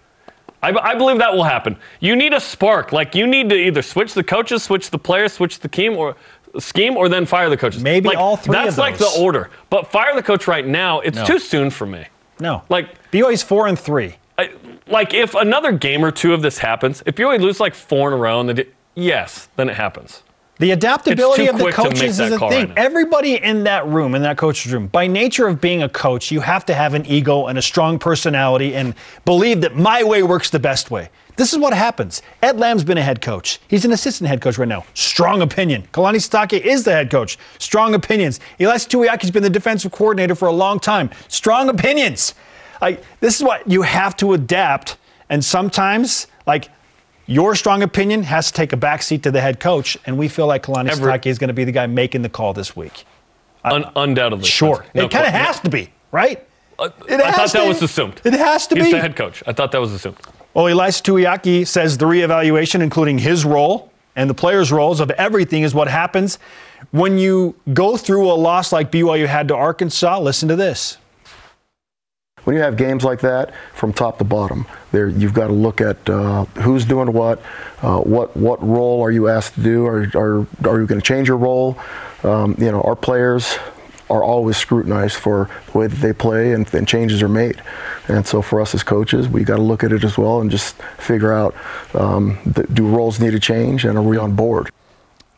I, 0.63 0.71
I 0.71 0.95
believe 0.95 1.19
that 1.19 1.33
will 1.35 1.43
happen. 1.45 1.77
You 2.01 2.15
need 2.15 2.33
a 2.35 2.41
spark. 2.41 2.93
Like 2.93 3.15
you 3.15 3.27
need 3.27 3.49
to 3.49 3.57
either 3.57 3.83
switch 3.83 4.15
the 4.15 4.23
coaches, 4.23 4.63
switch 4.63 4.91
the 4.91 4.99
players, 4.99 5.33
switch 5.33 5.59
the 5.59 5.69
scheme, 5.69 5.95
or 5.97 6.15
scheme, 6.59 6.97
or 6.97 7.09
then 7.09 7.27
fire 7.27 7.49
the 7.51 7.57
coaches. 7.57 7.83
Maybe 7.83 8.09
Like, 8.11 8.19
all 8.19 8.37
three 8.37 8.57
of 8.59 8.65
That's 8.65 8.79
like 8.79 8.99
the 8.99 9.05
those. 9.05 9.19
order. 9.19 9.51
But 9.71 9.91
fire 9.91 10.15
the 10.15 10.23
coach 10.23 10.47
right 10.47 10.65
now. 10.67 11.01
It's 11.01 11.17
No. 11.17 11.25
too 11.25 11.39
soon 11.41 11.71
for 11.71 11.87
me. 11.87 12.05
No, 12.39 12.63
Like 12.69 13.11
BYU's 13.11 13.43
four 13.43 13.67
and 13.67 13.79
three. 13.79 14.17
Like 14.93 15.15
if 15.15 15.35
another 15.35 15.73
game 15.73 16.05
or 16.05 16.11
two 16.11 16.35
of 16.35 16.43
this 16.43 16.59
happens, 16.59 17.03
if 17.07 17.15
BYU 17.15 17.41
lose 17.41 17.59
like 17.59 17.75
four 17.75 18.09
in 18.09 18.15
a 18.15 18.17
row, 18.19 18.41
and 18.41 18.51
they 18.51 18.67
yes, 18.95 19.49
then 19.57 19.71
it 19.71 19.77
happens. 19.77 20.23
The 20.59 20.71
adaptability 20.71 21.47
of 21.47 21.57
the 21.57 21.65
quick 21.65 21.75
to 21.75 21.83
make 21.83 21.93
coaches 21.93 22.21
is 22.21 22.31
a 22.33 22.39
thing. 22.39 22.69
right. 22.69 22.73
Everybody 22.77 23.37
in 23.37 23.65
that 23.65 23.87
room, 23.87 24.15
in 24.15 24.23
that 24.23 24.37
coach's 24.37 24.73
room, 24.73 24.87
by 24.89 25.07
nature 25.07 25.49
of 25.49 25.61
being 25.61 25.83
a 25.83 25.89
coach, 25.89 26.31
you 26.31 26.41
have 26.41 26.67
to 26.67 26.75
have 26.75 26.95
an 26.95 27.05
ego 27.07 27.47
and 27.47 27.59
a 27.59 27.63
strong 27.63 27.99
personality 27.99 28.77
and 28.77 28.95
believe 29.25 29.63
that 29.63 29.75
my 29.75 30.05
way 30.05 30.23
works 30.23 30.51
the 30.51 30.61
best 30.61 30.91
way. 30.91 31.09
This 31.37 31.53
is 31.53 31.59
what 31.59 31.73
happens. 31.73 32.21
Ed 32.43 32.59
Lamb's 32.59 32.85
been 32.85 32.99
a 32.99 33.03
head 33.03 33.23
coach. 33.23 33.59
He's 33.67 33.87
an 33.87 33.93
assistant 33.93 34.29
head 34.29 34.43
coach 34.43 34.59
right 34.59 34.69
now. 34.69 34.85
Strong 34.93 35.41
opinion. 35.41 35.89
Kalani 35.93 36.17
Sitake 36.17 36.61
is 36.61 36.85
the 36.85 36.93
head 36.93 37.11
coach. 37.11 37.39
Strong 37.59 37.95
opinions. 37.95 38.39
Ilaisa 38.61 38.87
Tuiaki's 38.89 39.31
been 39.31 39.43
the 39.43 39.51
defensive 39.51 39.91
coordinator 39.91 40.35
for 40.35 40.47
a 40.47 40.53
long 40.53 40.79
time. 40.79 41.11
Strong 41.29 41.71
opinions. 41.71 42.35
Like 42.83 43.03
this 43.21 43.37
is 43.37 43.43
what 43.43 43.67
you 43.71 43.83
have 43.83 44.17
to 44.17 44.35
adapt. 44.35 44.99
And 45.31 45.43
sometimes, 45.43 46.27
like 46.47 46.69
your 47.27 47.55
strong 47.55 47.83
opinion 47.83 48.25
has 48.25 48.49
to 48.49 48.53
take 48.53 48.73
a 48.75 48.77
backseat 48.77 49.23
to 49.23 49.31
the 49.31 49.41
head 49.41 49.61
coach, 49.61 49.97
and 50.05 50.19
we 50.19 50.29
feel 50.29 50.47
like 50.47 50.65
Kalani 50.65 50.91
Every- 50.91 51.31
is 51.31 51.39
going 51.39 51.49
to 51.49 51.55
be 51.55 51.65
the 51.65 51.73
guy 51.73 51.87
making 51.87 52.21
the 52.23 52.29
call 52.29 52.53
this 52.53 52.77
week. 52.77 53.05
Un- 53.65 53.91
undoubtedly. 53.95 54.45
Sure, 54.45 54.85
No 54.95 55.05
it 55.05 55.11
kind 55.13 55.25
of 55.25 55.33
has 55.33 55.61
to 55.61 55.71
be, 55.71 55.91
right? 56.11 56.45
Uh, 56.79 56.91
it 57.09 57.21
I 57.21 57.31
thought 57.31 57.41
has 57.41 57.53
that 57.53 57.63
to- 57.63 57.69
was 57.69 57.81
assumed. 57.81 58.21
It 58.25 58.33
has 58.35 58.67
to 58.67 58.75
He's 58.75 58.87
be. 58.87 58.91
the 58.93 59.01
head 59.01 59.15
coach. 59.15 59.43
I 59.47 59.53
thought 59.53 59.71
that 59.73 59.81
was 59.81 59.93
assumed. 59.93 60.17
Well, 60.53 60.65
Ilaisa 60.65 61.01
Tuiaki 61.03 61.65
says 61.67 61.97
the 61.97 62.05
reevaluation, 62.07 62.83
including 62.83 63.19
his 63.19 63.45
role 63.45 63.91
and 64.17 64.29
the 64.29 64.35
players' 64.35 64.73
roles 64.73 64.99
of 65.01 65.11
everything, 65.13 65.63
is 65.63 65.73
what 65.75 65.87
happens 65.89 66.39
when 66.91 67.17
you 67.19 67.55
go 67.73 67.97
through 67.97 68.31
a 68.31 68.35
loss 68.35 68.73
like 68.73 68.91
BYU 68.91 69.27
had 69.29 69.47
to 69.49 69.55
Arkansas. 69.55 70.19
Listen 70.19 70.49
to 70.49 70.57
this. 70.57 70.99
When 72.45 72.57
you 72.57 72.63
have 72.63 72.77
games 72.77 73.05
like 73.05 73.21
that, 73.21 73.55
from 73.75 73.93
top 73.93 74.19
to 74.19 74.25
bottom, 74.25 74.67
there 74.91 75.09
you've 75.09 75.35
got 75.35 75.47
to 75.47 75.53
look 75.53 75.81
at 75.81 76.09
uh, 76.11 76.45
who's 76.61 76.85
doing 76.85 77.13
what, 77.13 77.41
uh, 77.83 78.01
what 78.01 78.37
what 78.37 78.63
role 78.67 79.01
are 79.03 79.11
you 79.11 79.29
asked 79.29 79.55
to 79.55 79.63
do, 79.63 79.87
are 79.87 80.11
are, 80.15 80.47
are 80.69 80.81
you 80.81 80.87
going 80.87 81.01
to 81.01 81.07
change 81.07 81.29
your 81.29 81.37
role? 81.37 81.79
Um, 82.25 82.57
you 82.59 82.71
know, 82.71 82.81
our 82.83 82.97
players 82.97 83.59
are 84.11 84.23
always 84.23 84.57
scrutinized 84.57 85.17
for 85.17 85.49
the 85.71 85.79
way 85.79 85.87
that 85.87 85.97
they 85.97 86.13
play, 86.13 86.53
and, 86.53 86.73
and 86.75 86.87
changes 86.87 87.23
are 87.23 87.29
made. 87.29 87.63
And 88.09 88.27
so, 88.27 88.43
for 88.43 88.61
us 88.61 88.75
as 88.75 88.83
coaches, 88.83 89.29
we 89.29 89.45
got 89.45 89.57
to 89.57 89.63
look 89.63 89.85
at 89.85 89.93
it 89.93 90.05
as 90.05 90.19
well 90.19 90.41
and 90.41 90.51
just 90.51 90.77
figure 90.99 91.33
out 91.33 91.55
um, 91.95 92.39
th- 92.55 92.67
do 92.73 92.87
roles 92.87 93.21
need 93.21 93.31
to 93.31 93.41
change, 93.41 93.85
and 93.85 93.97
are 93.97 94.03
we 94.03 94.19
on 94.19 94.35
board? 94.35 94.71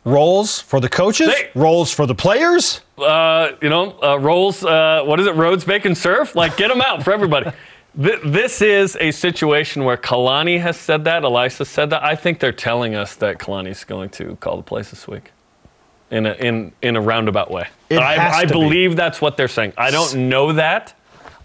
Roles 0.05 0.61
for 0.61 0.79
the 0.79 0.87
coaches, 0.87 1.27
They- 1.27 1.49
roles 1.55 1.91
for 1.91 2.05
the 2.05 2.13
players. 2.15 2.81
uh, 2.99 3.49
you 3.61 3.69
know, 3.69 3.95
uh, 4.03 4.19
rolls, 4.19 4.63
uh, 4.63 5.01
what 5.03 5.19
is 5.19 5.25
it, 5.27 5.35
roads, 5.35 5.65
bacon, 5.65 5.95
surf? 5.95 6.35
Like, 6.35 6.55
get 6.57 6.67
them 6.69 6.79
out 6.81 7.03
for 7.03 7.11
everybody. 7.11 7.49
Th- 8.01 8.19
this 8.23 8.61
is 8.61 8.95
a 8.99 9.09
situation 9.11 9.83
where 9.83 9.97
Kalani 9.97 10.59
has 10.61 10.77
said 10.77 11.05
that, 11.05 11.23
Ilaisa 11.23 11.65
said 11.65 11.89
that. 11.89 12.03
I 12.03 12.15
think 12.15 12.39
they're 12.39 12.51
telling 12.51 12.93
us 12.93 13.15
that 13.15 13.39
Kalani's 13.39 13.83
going 13.83 14.09
to 14.11 14.35
call 14.41 14.57
the 14.57 14.63
plays 14.63 14.91
this 14.91 15.07
week 15.07 15.31
in 16.11 16.25
a, 16.27 16.33
in, 16.33 16.71
in 16.83 16.95
a 16.97 17.01
roundabout 17.01 17.49
way. 17.49 17.67
It 17.89 17.97
I, 17.97 18.39
I 18.39 18.45
to 18.45 18.53
be. 18.53 18.59
believe 18.59 18.95
that's 18.95 19.21
what 19.21 19.37
they're 19.37 19.47
saying. 19.47 19.73
I 19.77 19.89
don't 19.91 20.29
know 20.29 20.51
that. 20.53 20.93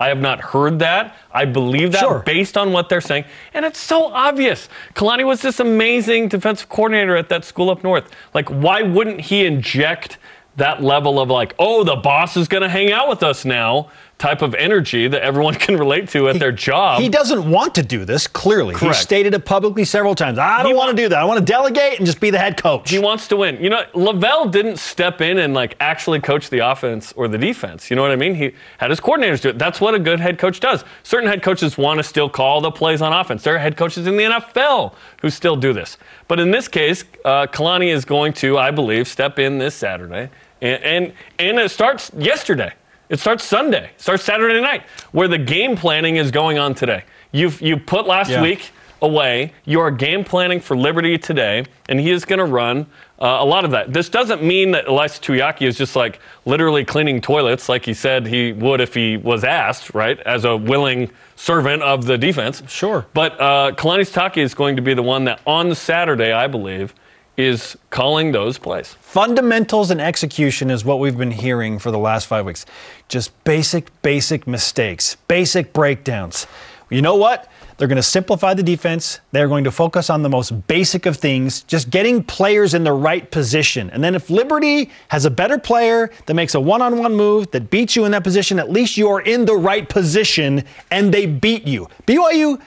I 0.00 0.08
have 0.08 0.20
not 0.20 0.40
heard 0.40 0.78
that. 0.78 1.14
I 1.30 1.44
believe 1.44 1.92
that 1.92 2.00
Sure. 2.00 2.22
based 2.24 2.56
on 2.56 2.72
what 2.72 2.88
they're 2.88 3.02
saying. 3.02 3.26
And 3.52 3.64
it's 3.66 3.78
so 3.78 4.06
obvious. 4.06 4.68
Kalani 4.94 5.26
was 5.26 5.42
this 5.42 5.60
amazing 5.60 6.28
defensive 6.28 6.70
coordinator 6.70 7.16
at 7.16 7.28
that 7.28 7.44
school 7.44 7.68
up 7.70 7.84
north. 7.84 8.10
Like, 8.32 8.48
why 8.48 8.80
wouldn't 8.82 9.20
he 9.20 9.44
inject 9.44 10.16
that 10.56 10.82
level 10.82 11.20
of, 11.20 11.28
like, 11.28 11.54
oh, 11.58 11.84
the 11.84 11.96
boss 11.96 12.36
is 12.36 12.48
going 12.48 12.62
to 12.62 12.68
hang 12.68 12.90
out 12.90 13.08
with 13.08 13.22
us 13.22 13.44
now 13.44 13.90
type 14.20 14.42
of 14.42 14.54
energy 14.54 15.08
that 15.08 15.22
everyone 15.22 15.54
can 15.64 15.76
relate 15.76 16.08
to 16.10 16.28
at 16.28 16.38
their 16.38 16.52
job? 16.52 17.00
He 17.00 17.08
doesn't 17.08 17.50
want 17.50 17.74
to 17.74 17.82
do 17.82 18.04
this, 18.04 18.26
clearly. 18.28 18.76
He 18.76 18.92
stated 18.92 19.34
it 19.34 19.44
publicly 19.44 19.84
several 19.84 20.14
times. 20.14 20.38
I 20.38 20.62
don't 20.62 20.72
He 20.72 20.74
want 20.74 20.96
to 20.96 21.02
do 21.02 21.08
that. 21.08 21.18
I 21.18 21.24
want 21.24 21.38
to 21.38 21.44
delegate 21.44 21.98
and 21.98 22.06
just 22.06 22.20
be 22.20 22.30
the 22.30 22.38
head 22.38 22.56
coach. 22.56 22.90
He 22.90 22.98
wants 22.98 23.26
to 23.28 23.36
win. 23.36 23.60
You 23.60 23.70
know, 23.70 23.82
LaVell 23.94 24.52
didn't 24.52 24.76
step 24.76 25.20
in 25.20 25.38
and 25.38 25.54
like 25.54 25.76
actually 25.80 26.20
coach 26.20 26.50
the 26.50 26.58
offense 26.58 27.12
or 27.16 27.26
the 27.26 27.38
defense. 27.38 27.90
You 27.90 27.96
know 27.96 28.02
what 28.02 28.12
I 28.12 28.16
mean? 28.16 28.34
He 28.34 28.52
had 28.78 28.90
his 28.90 29.00
coordinators 29.00 29.40
do 29.40 29.48
it. 29.48 29.58
That's 29.58 29.80
what 29.80 29.94
a 29.94 29.98
good 29.98 30.20
head 30.20 30.38
coach 30.38 30.60
does. 30.60 30.84
Certain 31.02 31.28
head 31.28 31.42
coaches 31.42 31.76
want 31.76 31.98
to 31.98 32.04
still 32.04 32.28
call 32.28 32.60
the 32.60 32.70
plays 32.70 33.02
on 33.02 33.12
offense. 33.12 33.42
There 33.42 33.54
are 33.54 33.58
head 33.58 33.76
coaches 33.76 34.06
in 34.06 34.16
the 34.16 34.24
NFL 34.24 34.94
who 35.22 35.30
still 35.30 35.56
do 35.56 35.72
this. 35.72 35.96
But 36.28 36.38
in 36.38 36.50
this 36.50 36.68
case, 36.68 37.04
uh, 37.24 37.46
Kalani 37.46 37.92
is 37.92 38.04
going 38.04 38.34
to, 38.34 38.58
I 38.58 38.70
believe, 38.70 39.08
step 39.08 39.38
in 39.38 39.58
this 39.58 39.74
Saturday, 39.74 40.30
and 40.60 40.82
and, 40.82 41.12
and 41.38 41.58
it 41.58 41.70
starts 41.70 42.10
yesterday. 42.16 42.72
It 43.10 43.18
starts 43.18 43.44
Sunday. 43.44 43.90
It 43.94 44.00
starts 44.00 44.22
Saturday 44.22 44.60
night, 44.60 44.84
where 45.10 45.28
the 45.28 45.36
game 45.36 45.76
planning 45.76 46.16
is 46.16 46.30
going 46.30 46.58
on 46.58 46.74
today. 46.74 47.02
You've 47.32 47.60
you 47.60 47.76
put 47.76 48.06
last 48.06 48.30
Yeah. 48.30 48.40
week 48.40 48.70
away. 49.02 49.52
You 49.64 49.80
are 49.80 49.90
game 49.90 50.22
planning 50.24 50.60
for 50.60 50.76
Liberty 50.76 51.18
today, 51.18 51.64
and 51.88 51.98
he 51.98 52.10
is 52.10 52.24
going 52.24 52.38
to 52.38 52.44
run 52.44 52.86
uh, 53.18 53.38
a 53.40 53.44
lot 53.44 53.64
of 53.64 53.70
that. 53.72 53.92
This 53.92 54.08
doesn't 54.08 54.42
mean 54.42 54.70
that 54.70 54.86
Ilaisa 54.86 55.20
Tuiaki 55.20 55.66
is 55.66 55.76
just 55.76 55.96
like 55.96 56.20
literally 56.44 56.84
cleaning 56.84 57.20
toilets, 57.20 57.68
like 57.68 57.84
he 57.84 57.94
said 57.94 58.26
he 58.26 58.52
would 58.52 58.80
if 58.80 58.94
he 58.94 59.16
was 59.16 59.42
asked, 59.44 59.92
right, 59.92 60.18
as 60.20 60.44
a 60.44 60.56
willing 60.56 61.10
servant 61.36 61.82
of 61.82 62.06
the 62.06 62.16
defense. 62.16 62.62
Sure. 62.68 63.06
But 63.12 63.40
uh, 63.40 63.72
Kalani 63.76 64.10
Taki 64.10 64.40
is 64.40 64.54
going 64.54 64.76
to 64.76 64.82
be 64.82 64.94
the 64.94 65.02
one 65.02 65.24
that 65.24 65.40
on 65.46 65.74
Saturday, 65.74 66.32
I 66.32 66.46
believe, 66.46 66.94
is 67.36 67.76
calling 67.90 68.32
those 68.32 68.56
plays. 68.58 68.96
Fundamentals 69.10 69.90
and 69.90 70.00
execution 70.00 70.70
is 70.70 70.84
what 70.84 71.00
we've 71.00 71.18
been 71.18 71.32
hearing 71.32 71.80
for 71.80 71.90
the 71.90 71.98
last 71.98 72.28
five 72.28 72.46
weeks. 72.46 72.64
Just 73.08 73.32
basic, 73.42 73.90
basic 74.02 74.46
mistakes, 74.46 75.16
basic 75.26 75.72
breakdowns. 75.72 76.46
You 76.90 77.02
know 77.02 77.16
what? 77.16 77.50
They're 77.76 77.88
going 77.88 77.96
to 77.96 78.04
simplify 78.04 78.54
the 78.54 78.62
defense. 78.62 79.18
They're 79.32 79.48
going 79.48 79.64
to 79.64 79.72
focus 79.72 80.10
on 80.10 80.22
the 80.22 80.28
most 80.28 80.68
basic 80.68 81.06
of 81.06 81.16
things, 81.16 81.64
just 81.64 81.90
getting 81.90 82.22
players 82.22 82.72
in 82.72 82.84
the 82.84 82.92
right 82.92 83.28
position. 83.28 83.90
And 83.90 84.04
then 84.04 84.14
if 84.14 84.30
Liberty 84.30 84.92
has 85.08 85.24
a 85.24 85.30
better 85.30 85.58
player 85.58 86.12
that 86.26 86.34
makes 86.34 86.54
a 86.54 86.60
one 86.60 86.80
on 86.80 86.96
one 86.96 87.16
move 87.16 87.50
that 87.50 87.68
beats 87.68 87.96
you 87.96 88.04
in 88.04 88.12
that 88.12 88.22
position, 88.22 88.60
at 88.60 88.70
least 88.70 88.96
you 88.96 89.08
are 89.08 89.22
in 89.22 89.44
the 89.44 89.56
right 89.56 89.88
position 89.88 90.62
and 90.92 91.12
they 91.12 91.26
beat 91.26 91.66
you. 91.66 91.88
BYU, 92.06 92.62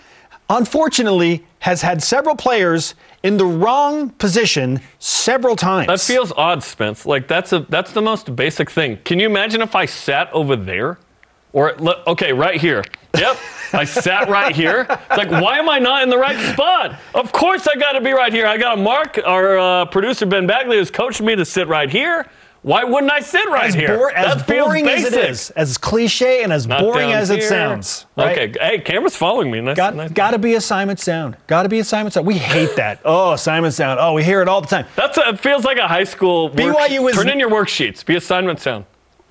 unfortunately, 0.50 1.46
has 1.60 1.82
had 1.82 2.04
several 2.04 2.36
players 2.36 2.96
in 3.24 3.38
the 3.38 3.46
wrong 3.46 4.10
position 4.10 4.82
several 5.00 5.56
times. 5.56 5.88
That 5.88 6.02
feels 6.02 6.32
odd, 6.36 6.62
Spence. 6.62 7.06
Like 7.06 7.28
that's 7.28 7.54
a 7.54 7.60
that's 7.70 7.94
the 7.94 8.02
most 8.02 8.36
basic 8.36 8.70
thing. 8.70 9.00
Can 9.06 9.20
you 9.20 9.26
imagine 9.26 9.62
if 9.62 9.76
I 9.76 9.86
sat 9.86 10.32
over 10.34 10.56
there? 10.56 11.00
Or 11.54 11.76
okay, 12.08 12.34
right 12.34 12.60
here. 12.60 12.84
Yep. 13.16 13.38
I 13.74 13.86
sat 13.86 14.28
right 14.28 14.56
here. 14.56 14.88
It's 14.90 15.18
like, 15.18 15.30
why 15.30 15.60
am 15.60 15.70
I 15.70 15.78
not 15.78 16.02
in 16.02 16.10
the 16.10 16.18
right 16.18 16.54
spot? 16.54 17.00
Of 17.14 17.32
course 17.32 17.68
I 17.68 17.78
got 17.80 17.92
to 17.92 18.02
be 18.02 18.12
right 18.12 18.34
here. 18.34 18.48
I 18.48 18.58
got 18.58 18.80
a 18.80 18.82
mark. 18.82 19.20
Our 19.24 19.60
uh, 19.60 19.86
producer 19.86 20.26
Ben 20.26 20.48
Bagley 20.48 20.78
has 20.78 20.90
coached 20.90 21.22
me 21.22 21.36
to 21.36 21.46
sit 21.46 21.68
right 21.68 21.92
here. 21.92 22.28
Why 22.64 22.86
wouldn't 22.86 23.12
I 23.12 23.20
sit 23.20 23.46
right 23.50 23.66
as 23.66 23.74
here? 23.74 23.98
Bo- 23.98 24.08
as 24.16 24.42
boring 24.44 24.88
as 24.88 25.04
it 25.04 25.14
is, 25.14 25.50
as 25.52 25.78
cliche 25.78 26.44
and 26.44 26.54
as 26.54 26.66
Not 26.66 26.80
boring 26.80 27.12
as 27.12 27.30
it 27.30 27.44
sounds. 27.44 28.06
Right? 28.16 28.38
Okay. 28.52 28.60
Hey, 28.60 28.80
camera's 28.80 29.18
following 29.18 29.52
me. 29.52 29.60
Nice, 29.60 29.76
Got, 29.76 29.96
nice. 29.96 30.12
to 30.14 30.40
be 30.40 30.54
assignment 30.56 31.02
sound. 31.02 31.36
Got 31.48 31.64
to 31.64 31.70
be 31.70 31.80
assignment 31.80 32.14
sound. 32.14 32.26
We 32.26 32.38
hate 32.38 32.76
that. 32.78 33.02
Oh, 33.06 33.34
assignment 33.34 33.74
sound. 33.74 34.00
Oh, 34.00 34.14
we 34.14 34.24
hear 34.24 34.42
it 34.42 34.48
all 34.48 34.62
the 34.62 34.68
time. 34.68 34.86
That's 34.96 35.18
a, 35.18 35.30
it 35.30 35.40
feels 35.40 35.66
like 35.66 35.78
a 35.78 35.88
high 35.90 36.06
school. 36.06 36.46
Work, 36.48 36.56
BYU 36.56 37.10
is- 37.10 37.16
turn 37.16 37.30
in 37.30 37.38
your 37.40 37.50
worksheets. 37.50 38.04
Be 38.06 38.16
assignment 38.16 38.62
sound. 38.62 38.86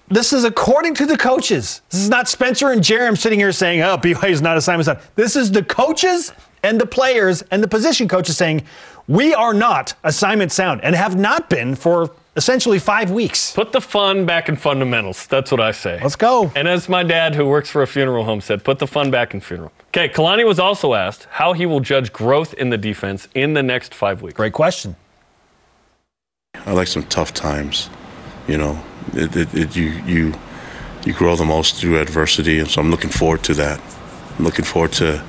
This 0.08 0.34
is 0.34 0.44
according 0.44 0.94
to 0.96 1.06
the 1.06 1.16
coaches. 1.16 1.80
This 1.88 2.00
is 2.02 2.10
not 2.10 2.28
Spencer 2.28 2.70
and 2.70 2.82
Jarom 2.82 3.16
sitting 3.16 3.38
here 3.38 3.50
saying, 3.50 3.80
oh, 3.80 3.96
BYU 3.96 4.28
is 4.30 4.42
not 4.42 4.58
assignment 4.58 4.84
sound. 4.84 4.98
This 5.14 5.36
is 5.36 5.50
the 5.52 5.62
coaches 5.62 6.32
and 6.62 6.78
the 6.78 6.84
players 6.86 7.40
and 7.50 7.62
the 7.62 7.68
position 7.68 8.08
coaches 8.08 8.36
saying, 8.36 8.62
we 9.08 9.32
are 9.34 9.54
not 9.54 9.94
assignment 10.04 10.52
sound 10.52 10.82
and 10.84 10.94
have 10.94 11.16
not 11.16 11.48
been 11.48 11.74
for 11.74 12.10
essentially 12.36 12.78
five 12.78 13.10
weeks. 13.10 13.52
Put 13.52 13.72
the 13.72 13.80
fun 13.80 14.26
back 14.26 14.48
in 14.48 14.56
fundamentals. 14.56 15.26
That's 15.26 15.50
what 15.50 15.60
I 15.60 15.72
say. 15.72 16.00
Let's 16.02 16.16
go. 16.16 16.50
And 16.54 16.66
as 16.66 16.88
my 16.88 17.02
dad, 17.02 17.34
who 17.34 17.46
works 17.46 17.68
for 17.68 17.82
a 17.82 17.86
funeral 17.86 18.24
home, 18.24 18.40
said, 18.40 18.64
put 18.64 18.78
the 18.78 18.86
fun 18.86 19.10
back 19.10 19.34
in 19.34 19.40
funeral. 19.40 19.72
Okay, 19.88 20.08
Kalani 20.08 20.46
was 20.46 20.58
also 20.58 20.94
asked 20.94 21.26
how 21.30 21.52
he 21.52 21.66
will 21.66 21.80
judge 21.80 22.12
growth 22.12 22.54
in 22.54 22.70
the 22.70 22.78
defense 22.78 23.28
in 23.34 23.54
the 23.54 23.62
next 23.62 23.94
five 23.94 24.22
weeks. 24.22 24.36
Great 24.36 24.54
question. 24.54 24.96
I 26.66 26.72
like 26.72 26.88
some 26.88 27.02
tough 27.04 27.34
times. 27.34 27.90
You 28.48 28.58
know, 28.58 28.82
it, 29.12 29.34
it, 29.36 29.54
it, 29.54 29.76
you 29.76 29.90
you 30.06 30.34
you 31.04 31.12
grow 31.12 31.36
the 31.36 31.44
most 31.44 31.76
through 31.76 32.00
adversity, 32.00 32.58
and 32.58 32.68
so 32.68 32.80
I'm 32.80 32.90
looking 32.90 33.10
forward 33.10 33.42
to 33.44 33.54
that. 33.54 33.80
I'm 34.38 34.44
looking 34.44 34.64
forward 34.64 34.92
to 34.92 35.22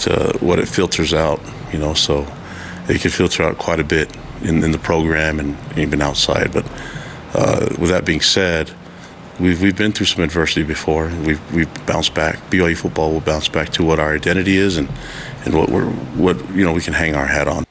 to 0.00 0.36
what 0.40 0.58
it 0.58 0.68
filters 0.68 1.12
out. 1.12 1.40
You 1.72 1.78
know, 1.78 1.94
so 1.94 2.26
it 2.88 3.00
can 3.00 3.10
filter 3.10 3.42
out 3.42 3.58
quite 3.58 3.80
a 3.80 3.84
bit 3.84 4.14
in, 4.44 4.62
in 4.64 4.70
the 4.72 4.78
program 4.78 5.38
and 5.40 5.56
even 5.78 6.00
outside. 6.02 6.52
But 6.52 6.66
uh, 7.34 7.68
with 7.78 7.90
that 7.90 8.04
being 8.04 8.20
said, 8.20 8.70
we've 9.40 9.60
we've 9.62 9.76
been 9.76 9.92
through 9.92 10.06
some 10.06 10.22
adversity 10.24 10.62
before. 10.62 11.08
We've 11.24 11.40
we've 11.54 11.86
bounced 11.86 12.14
back. 12.14 12.36
BYU 12.50 12.76
football 12.76 13.12
will 13.12 13.20
bounce 13.20 13.48
back 13.48 13.70
to 13.70 13.84
what 13.84 13.98
our 13.98 14.14
identity 14.14 14.56
is 14.56 14.76
and 14.76 14.88
and 15.44 15.54
what 15.54 15.68
we're 15.70 15.86
what 16.16 16.36
you 16.54 16.64
know 16.64 16.72
we 16.72 16.80
can 16.82 16.94
hang 16.94 17.14
our 17.14 17.26
hat 17.26 17.48
on. 17.48 17.64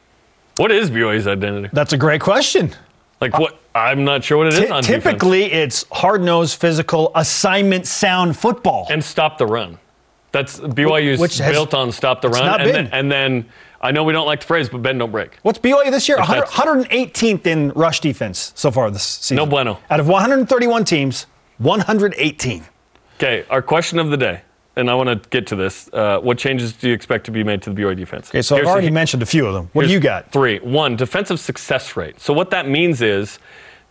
What 0.58 0.72
is 0.72 0.92
BYU's 0.92 1.28
identity? 1.28 1.70
That's 1.74 1.94
a 1.94 1.98
great 1.98 2.22
question. 2.22 2.74
Like 3.20 3.38
what? 3.38 3.58
I'm 3.74 4.04
not 4.04 4.24
sure 4.24 4.38
what 4.38 4.48
it 4.48 4.54
is 4.54 4.60
Ty- 4.68 4.76
on 4.76 4.84
defense. 4.84 5.04
typically, 5.04 5.44
it's 5.46 5.86
hard 5.92 6.22
nosed, 6.22 6.60
physical, 6.60 7.12
assignment 7.16 7.88
sound 7.88 8.36
football. 8.36 8.86
and 8.90 9.02
stop 9.04 9.38
the 9.38 9.46
run. 9.46 9.78
That's 10.34 10.60
BYU's 10.60 11.20
Which 11.20 11.38
has- 11.38 11.52
built 11.54 11.74
on 11.74 11.92
stop 11.94 12.22
the 12.22 12.30
run, 12.30 12.46
not 12.46 12.62
and 12.62 12.68
been. 12.72 12.86
then, 12.86 12.94
and 12.94 13.12
then 13.12 13.46
I 13.84 13.92
know 13.92 14.04
we 14.04 14.14
don't 14.14 14.28
like 14.28 14.42
the 14.42 14.46
phrase, 14.46 14.70
but 14.70 14.84
bend 14.84 15.00
don't 15.00 15.12
break. 15.12 15.38
What's 15.42 15.58
BYU 15.58 15.90
this 15.90 16.08
year? 16.08 16.18
100 16.18 16.46
118th 16.46 17.48
in 17.48 17.70
rush 17.72 18.00
defense 18.00 18.54
so 18.56 18.70
far 18.70 18.92
this 18.92 19.04
season. 19.04 19.38
No 19.38 19.46
bueno. 19.48 19.80
Out 19.90 20.00
of 20.00 20.08
131 20.08 20.86
teams, 20.86 21.26
118. 21.58 22.64
Okay, 23.16 23.44
our 23.50 23.62
question 23.62 23.98
of 23.98 24.12
the 24.12 24.18
day, 24.18 24.42
and 24.76 24.90
I 24.90 24.94
want 24.94 25.10
to 25.10 25.30
get 25.30 25.48
to 25.48 25.56
this. 25.56 25.90
Uh, 25.92 26.20
what 26.20 26.38
changes 26.38 26.74
do 26.74 26.90
you 26.90 26.94
expect 26.94 27.26
to 27.26 27.32
be 27.32 27.44
made 27.44 27.64
to 27.64 27.74
the 27.74 27.82
BYU 27.82 27.96
defense? 27.96 28.30
Okay, 28.30 28.44
so 28.44 28.56
Here's 28.56 28.68
I've 28.68 28.72
already 28.72 28.92
mentioned 28.92 29.24
a 29.24 29.28
few 29.28 29.48
of 29.48 29.54
them. 29.54 29.70
What 29.74 29.88
do 29.88 29.92
you 29.92 30.00
got? 30.00 30.32
Three. 30.32 30.60
One, 30.60 30.96
defensive 30.96 31.40
success 31.40 31.98
rate. 31.98 32.20
So 32.20 32.34
what 32.34 32.52
that 32.52 32.70
means 32.70 33.02
is 33.02 33.40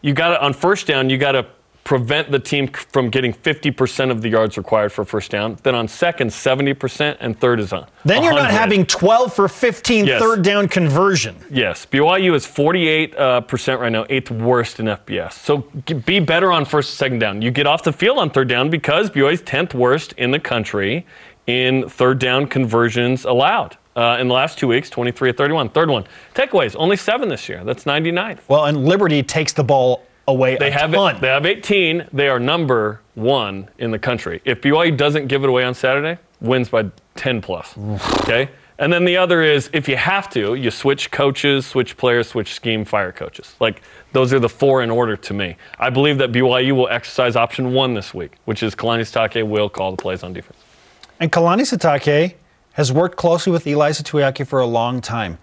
you 0.02 0.14
got 0.14 0.30
to 0.30 0.42
on 0.44 0.52
first 0.52 0.86
down, 0.86 1.10
you 1.10 1.18
got 1.18 1.32
to 1.32 1.46
prevent 1.90 2.30
the 2.30 2.38
team 2.38 2.68
from 2.68 3.10
getting 3.10 3.32
50% 3.32 4.12
of 4.12 4.22
the 4.22 4.28
yards 4.28 4.56
required 4.56 4.92
for 4.92 5.04
first 5.04 5.28
down. 5.32 5.58
Then 5.64 5.74
on 5.74 5.88
second, 5.88 6.28
70%, 6.30 7.16
and 7.18 7.36
third 7.36 7.58
is 7.58 7.72
on. 7.72 7.84
Then 8.04 8.22
you're 8.22 8.32
not 8.32 8.52
having 8.52 8.86
12 8.86 9.34
for 9.34 9.48
15 9.48 10.06
Yes. 10.06 10.22
third 10.22 10.42
down 10.42 10.68
conversion. 10.68 11.34
Yes, 11.50 11.84
BYU 11.86 12.36
is 12.36 12.46
48 12.46 13.16
uh, 13.16 13.40
percent 13.40 13.80
right 13.80 13.90
now, 13.90 14.06
eighth 14.08 14.30
worst 14.30 14.78
in 14.78 14.86
FBS. 14.86 15.32
So 15.32 15.66
g- 15.84 15.94
be 15.94 16.20
better 16.20 16.52
on 16.52 16.64
first 16.64 16.90
and 16.90 16.96
second 16.96 17.18
down. 17.18 17.42
You 17.42 17.50
get 17.50 17.66
off 17.66 17.82
the 17.82 17.92
field 17.92 18.18
on 18.18 18.30
third 18.30 18.46
down 18.46 18.70
because 18.70 19.10
BYU 19.10 19.32
is 19.32 19.42
10th 19.42 19.74
worst 19.74 20.12
in 20.12 20.30
the 20.30 20.38
country 20.38 21.04
in 21.48 21.88
third 21.88 22.20
down 22.20 22.46
conversions 22.46 23.24
allowed. 23.24 23.76
Uh, 23.96 24.16
in 24.20 24.28
the 24.28 24.34
last 24.34 24.56
two 24.60 24.68
weeks, 24.68 24.88
23 24.88 25.30
of 25.30 25.36
31. 25.36 25.70
Third 25.70 25.90
one, 25.90 26.04
takeaways, 26.36 26.76
only 26.78 26.96
seven 26.96 27.28
this 27.28 27.48
year. 27.48 27.64
That's 27.64 27.82
99th. 27.82 28.38
Well, 28.46 28.66
and 28.66 28.84
Liberty 28.86 29.24
takes 29.24 29.52
the 29.52 29.64
ball 29.64 30.04
away 30.30 30.56
They 30.56 30.70
have 30.70 30.92
ton. 30.92 31.20
they 31.20 31.28
have 31.28 31.44
18. 31.46 32.06
They 32.12 32.28
are 32.28 32.40
number 32.40 33.00
one 33.14 33.68
in 33.78 33.90
the 33.90 33.98
country. 33.98 34.40
If 34.44 34.60
BYU 34.62 34.96
doesn't 34.96 35.26
give 35.26 35.42
it 35.44 35.48
away 35.48 35.64
on 35.64 35.74
Saturday, 35.74 36.18
wins 36.40 36.68
by 36.68 36.90
10 37.16 37.40
plus. 37.42 37.76
Okay. 38.22 38.48
And 38.78 38.90
then 38.90 39.04
the 39.04 39.18
other 39.18 39.42
is 39.42 39.68
if 39.74 39.88
you 39.88 39.96
have 39.96 40.30
to, 40.30 40.54
you 40.54 40.70
switch 40.70 41.10
coaches, 41.10 41.66
switch 41.66 41.98
players, 41.98 42.28
switch 42.28 42.54
scheme, 42.54 42.84
fire 42.86 43.12
coaches. 43.12 43.54
Like 43.60 43.82
those 44.12 44.32
are 44.32 44.38
the 44.38 44.48
four 44.48 44.82
in 44.82 44.90
order 44.90 45.16
to 45.16 45.34
me. 45.34 45.56
I 45.78 45.90
believe 45.90 46.16
that 46.18 46.32
BYU 46.32 46.72
will 46.74 46.88
exercise 46.88 47.36
option 47.36 47.74
one 47.74 47.92
this 47.92 48.14
week, 48.14 48.32
which 48.46 48.62
is 48.62 48.74
Kalani 48.74 49.00
Sitake 49.02 49.46
will 49.46 49.68
call 49.68 49.90
the 49.90 49.98
plays 50.00 50.22
on 50.22 50.32
defense. 50.32 50.58
And 51.20 51.30
Kalani 51.30 51.62
Sitake 51.62 52.36
has 52.72 52.90
worked 52.90 53.16
closely 53.18 53.52
with 53.52 53.64
Ilaisa 53.66 54.02
Tuiaki 54.02 54.46
for 54.46 54.60
a 54.60 54.66
long 54.66 55.02
time. 55.02 55.36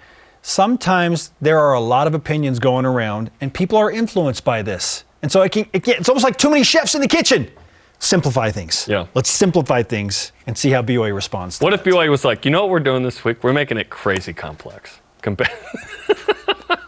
Sometimes 0.51 1.33
there 1.41 1.59
are 1.59 1.73
a 1.73 1.79
lot 1.81 2.07
of 2.07 2.13
opinions 2.15 2.57
going 2.59 2.85
around, 2.85 3.31
and 3.41 3.53
people 3.53 3.77
are 3.77 3.91
influenced 3.91 4.45
by 4.45 4.61
this. 4.61 5.03
And 5.21 5.29
so 5.29 5.41
it 5.41 5.51
can, 5.51 5.65
it 5.73 5.83
can, 5.83 5.95
it's 5.95 6.07
almost 6.07 6.23
like 6.23 6.37
too 6.37 6.49
many 6.49 6.63
chefs 6.63 6.95
in 6.95 7.01
the 7.01 7.07
kitchen. 7.09 7.51
Simplify 7.99 8.49
things. 8.49 8.87
Yeah. 8.87 9.07
Let's 9.13 9.29
simplify 9.29 9.83
things 9.83 10.31
and 10.45 10.57
see 10.57 10.69
how 10.69 10.81
BYU 10.81 11.13
responds. 11.13 11.57
To 11.59 11.65
What 11.65 11.73
if 11.73 11.83
BYU 11.83 12.09
was 12.09 12.23
like, 12.23 12.45
you 12.45 12.51
know 12.51 12.61
what 12.61 12.69
we're 12.69 12.79
doing 12.79 13.03
this 13.03 13.25
week? 13.25 13.43
We're 13.43 13.51
making 13.51 13.77
it 13.77 13.89
crazy 13.89 14.31
complex. 14.31 15.01
Compa- 15.21 15.49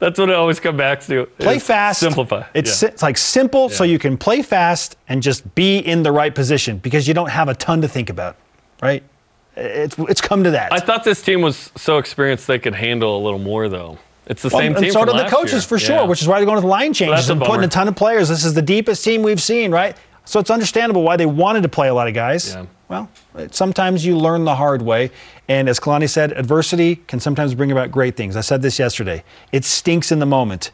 That's 0.00 0.18
what 0.18 0.28
it 0.28 0.34
always 0.36 0.60
comes 0.60 0.76
back 0.76 1.00
to. 1.06 1.24
play 1.38 1.58
fast. 1.58 2.00
Simplify. 2.00 2.44
It's, 2.52 2.68
Yeah. 2.68 2.74
si- 2.74 2.86
it's 2.92 3.02
like 3.02 3.16
simple 3.16 3.70
so 3.70 3.84
you 3.84 3.98
can 3.98 4.18
play 4.18 4.42
fast 4.42 4.98
and 5.08 5.22
just 5.22 5.54
be 5.54 5.78
in 5.78 6.02
the 6.02 6.12
right 6.12 6.34
position 6.34 6.76
because 6.76 7.08
you 7.08 7.14
don't 7.14 7.30
have 7.30 7.48
a 7.48 7.54
ton 7.54 7.80
to 7.80 7.88
think 7.88 8.10
about, 8.10 8.36
right? 8.82 9.02
It's, 9.58 9.98
it's 9.98 10.20
come 10.20 10.44
to 10.44 10.52
that. 10.52 10.72
I 10.72 10.78
thought 10.78 11.04
this 11.04 11.20
team 11.20 11.42
was 11.42 11.72
so 11.76 11.98
experienced 11.98 12.46
they 12.46 12.58
could 12.58 12.74
handle 12.74 13.16
a 13.16 13.22
little 13.22 13.38
more, 13.40 13.68
though. 13.68 13.98
It's 14.26 14.42
the 14.42 14.50
same 14.50 14.74
and 14.74 14.84
team. 14.84 14.92
so 14.92 15.04
do 15.04 15.12
the 15.12 15.24
coaches 15.28 15.52
year. 15.52 15.60
for 15.62 15.78
sure, 15.78 15.96
Yeah. 15.96 16.02
which 16.04 16.20
is 16.20 16.28
why 16.28 16.36
they're 16.38 16.46
going 16.46 16.58
to 16.58 16.62
the 16.62 16.66
line 16.66 16.92
changes 16.92 17.30
and 17.30 17.40
putting 17.40 17.64
a 17.64 17.68
ton 17.68 17.88
of 17.88 17.96
players. 17.96 18.28
This 18.28 18.44
is 18.44 18.54
the 18.54 18.62
deepest 18.62 19.02
team 19.02 19.22
we've 19.22 19.42
seen, 19.42 19.70
right? 19.70 19.96
So 20.26 20.38
it's 20.38 20.50
understandable 20.50 21.02
why 21.02 21.16
they 21.16 21.24
wanted 21.24 21.62
to 21.62 21.70
play 21.70 21.88
a 21.88 21.94
lot 21.94 22.06
of 22.08 22.14
guys. 22.14 22.52
Yeah. 22.54 22.66
Well, 22.88 23.10
sometimes 23.50 24.04
you 24.04 24.16
learn 24.18 24.44
the 24.44 24.56
hard 24.56 24.82
way. 24.82 25.10
And 25.48 25.68
as 25.68 25.80
Kalani 25.80 26.08
said, 26.08 26.32
adversity 26.32 26.96
can 26.96 27.20
sometimes 27.20 27.54
bring 27.54 27.72
about 27.72 27.90
great 27.90 28.16
things. 28.16 28.36
I 28.36 28.42
said 28.42 28.60
this 28.60 28.78
yesterday. 28.78 29.24
It 29.52 29.64
stinks 29.64 30.12
in 30.12 30.18
the 30.18 30.26
moment. 30.26 30.70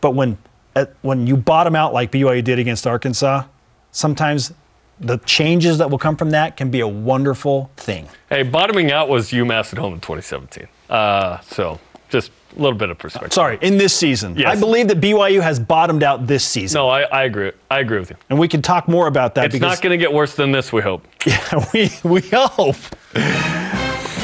But 0.00 0.14
when, 0.14 0.38
uh, 0.74 0.86
when 1.02 1.26
you 1.28 1.36
bottom 1.36 1.76
out 1.76 1.92
like 1.94 2.10
BYU 2.10 2.42
did 2.42 2.58
against 2.58 2.86
Arkansas, 2.86 3.44
sometimes 3.92 4.52
the 5.00 5.18
changes 5.18 5.78
that 5.78 5.90
will 5.90 5.98
come 5.98 6.16
from 6.16 6.30
that 6.30 6.56
can 6.56 6.70
be 6.70 6.80
a 6.80 6.88
wonderful 6.88 7.70
thing. 7.76 8.08
Hey, 8.30 8.42
bottoming 8.42 8.90
out 8.92 9.08
was 9.08 9.30
UMass 9.30 9.72
at 9.72 9.78
home 9.78 9.94
in 9.94 10.00
2017. 10.00 10.66
Uh, 10.88 11.40
so 11.40 11.78
just 12.08 12.30
a 12.56 12.60
little 12.62 12.78
bit 12.78 12.88
of 12.90 12.96
perspective. 12.98 13.32
Sorry, 13.32 13.58
in 13.60 13.76
this 13.76 13.94
season. 13.94 14.36
Yes. 14.36 14.56
I 14.56 14.58
believe 14.58 14.88
that 14.88 15.00
BYU 15.00 15.42
has 15.42 15.60
bottomed 15.60 16.02
out 16.02 16.26
this 16.26 16.44
season. 16.44 16.78
No, 16.78 16.88
I, 16.88 17.02
I 17.02 17.24
agree. 17.24 17.52
I 17.70 17.80
agree 17.80 17.98
with 17.98 18.10
you. 18.10 18.16
And 18.30 18.38
we 18.38 18.48
can 18.48 18.62
talk 18.62 18.88
more 18.88 19.06
about 19.06 19.34
that 19.34 19.46
It's 19.46 19.52
because 19.54 19.76
not 19.76 19.82
going 19.82 19.98
to 19.98 20.02
get 20.02 20.12
worse 20.12 20.34
than 20.34 20.52
this. 20.52 20.72
We 20.72 20.82
hope. 20.82 21.06
Yeah, 21.26 21.66
we, 21.74 21.90
we 22.04 22.20
hope. 22.32 22.76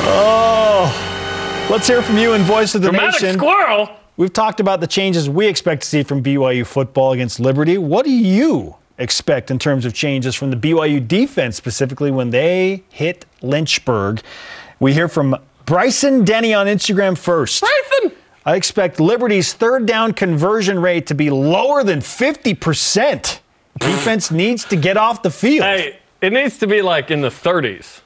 Oh, 0.04 1.68
let's 1.70 1.86
hear 1.86 2.00
from 2.02 2.16
you 2.16 2.32
in 2.34 2.42
Voice 2.42 2.74
of 2.74 2.82
the 2.82 2.90
Dramatic 2.90 3.22
Nation. 3.22 3.38
squirrel. 3.38 3.90
We've 4.16 4.32
talked 4.32 4.60
about 4.60 4.80
the 4.80 4.86
changes 4.86 5.28
we 5.28 5.46
expect 5.46 5.82
to 5.82 5.88
see 5.88 6.02
from 6.02 6.22
BYU 6.22 6.66
football 6.66 7.12
against 7.12 7.40
Liberty. 7.40 7.78
What 7.78 8.04
do 8.04 8.12
you 8.12 8.76
expect 8.98 9.50
in 9.50 9.58
terms 9.58 9.84
of 9.84 9.94
changes 9.94 10.34
from 10.34 10.50
the 10.50 10.56
BYU 10.56 11.06
defense, 11.06 11.56
specifically 11.56 12.10
when 12.10 12.30
they 12.30 12.82
hit 12.90 13.24
Lynchburg? 13.40 14.20
We 14.80 14.92
hear 14.92 15.08
from 15.08 15.36
Bryson 15.66 16.24
Denny 16.24 16.54
on 16.54 16.66
Instagram 16.66 17.16
first. 17.16 17.60
Bryson. 17.62 18.16
I 18.44 18.56
expect 18.56 18.98
Liberty's 18.98 19.52
third 19.52 19.86
down 19.86 20.12
conversion 20.12 20.80
rate 20.80 21.06
to 21.06 21.14
be 21.14 21.30
lower 21.30 21.84
than 21.84 22.00
50%. 22.00 23.38
Defense 23.78 24.30
needs 24.30 24.64
to 24.66 24.76
get 24.76 24.96
off 24.96 25.22
the 25.22 25.30
field. 25.30 25.64
Hey, 25.64 25.98
it 26.20 26.32
needs 26.32 26.58
to 26.58 26.66
be 26.66 26.82
like 26.82 27.10
in 27.10 27.20
the 27.20 27.28
30s. 27.28 28.00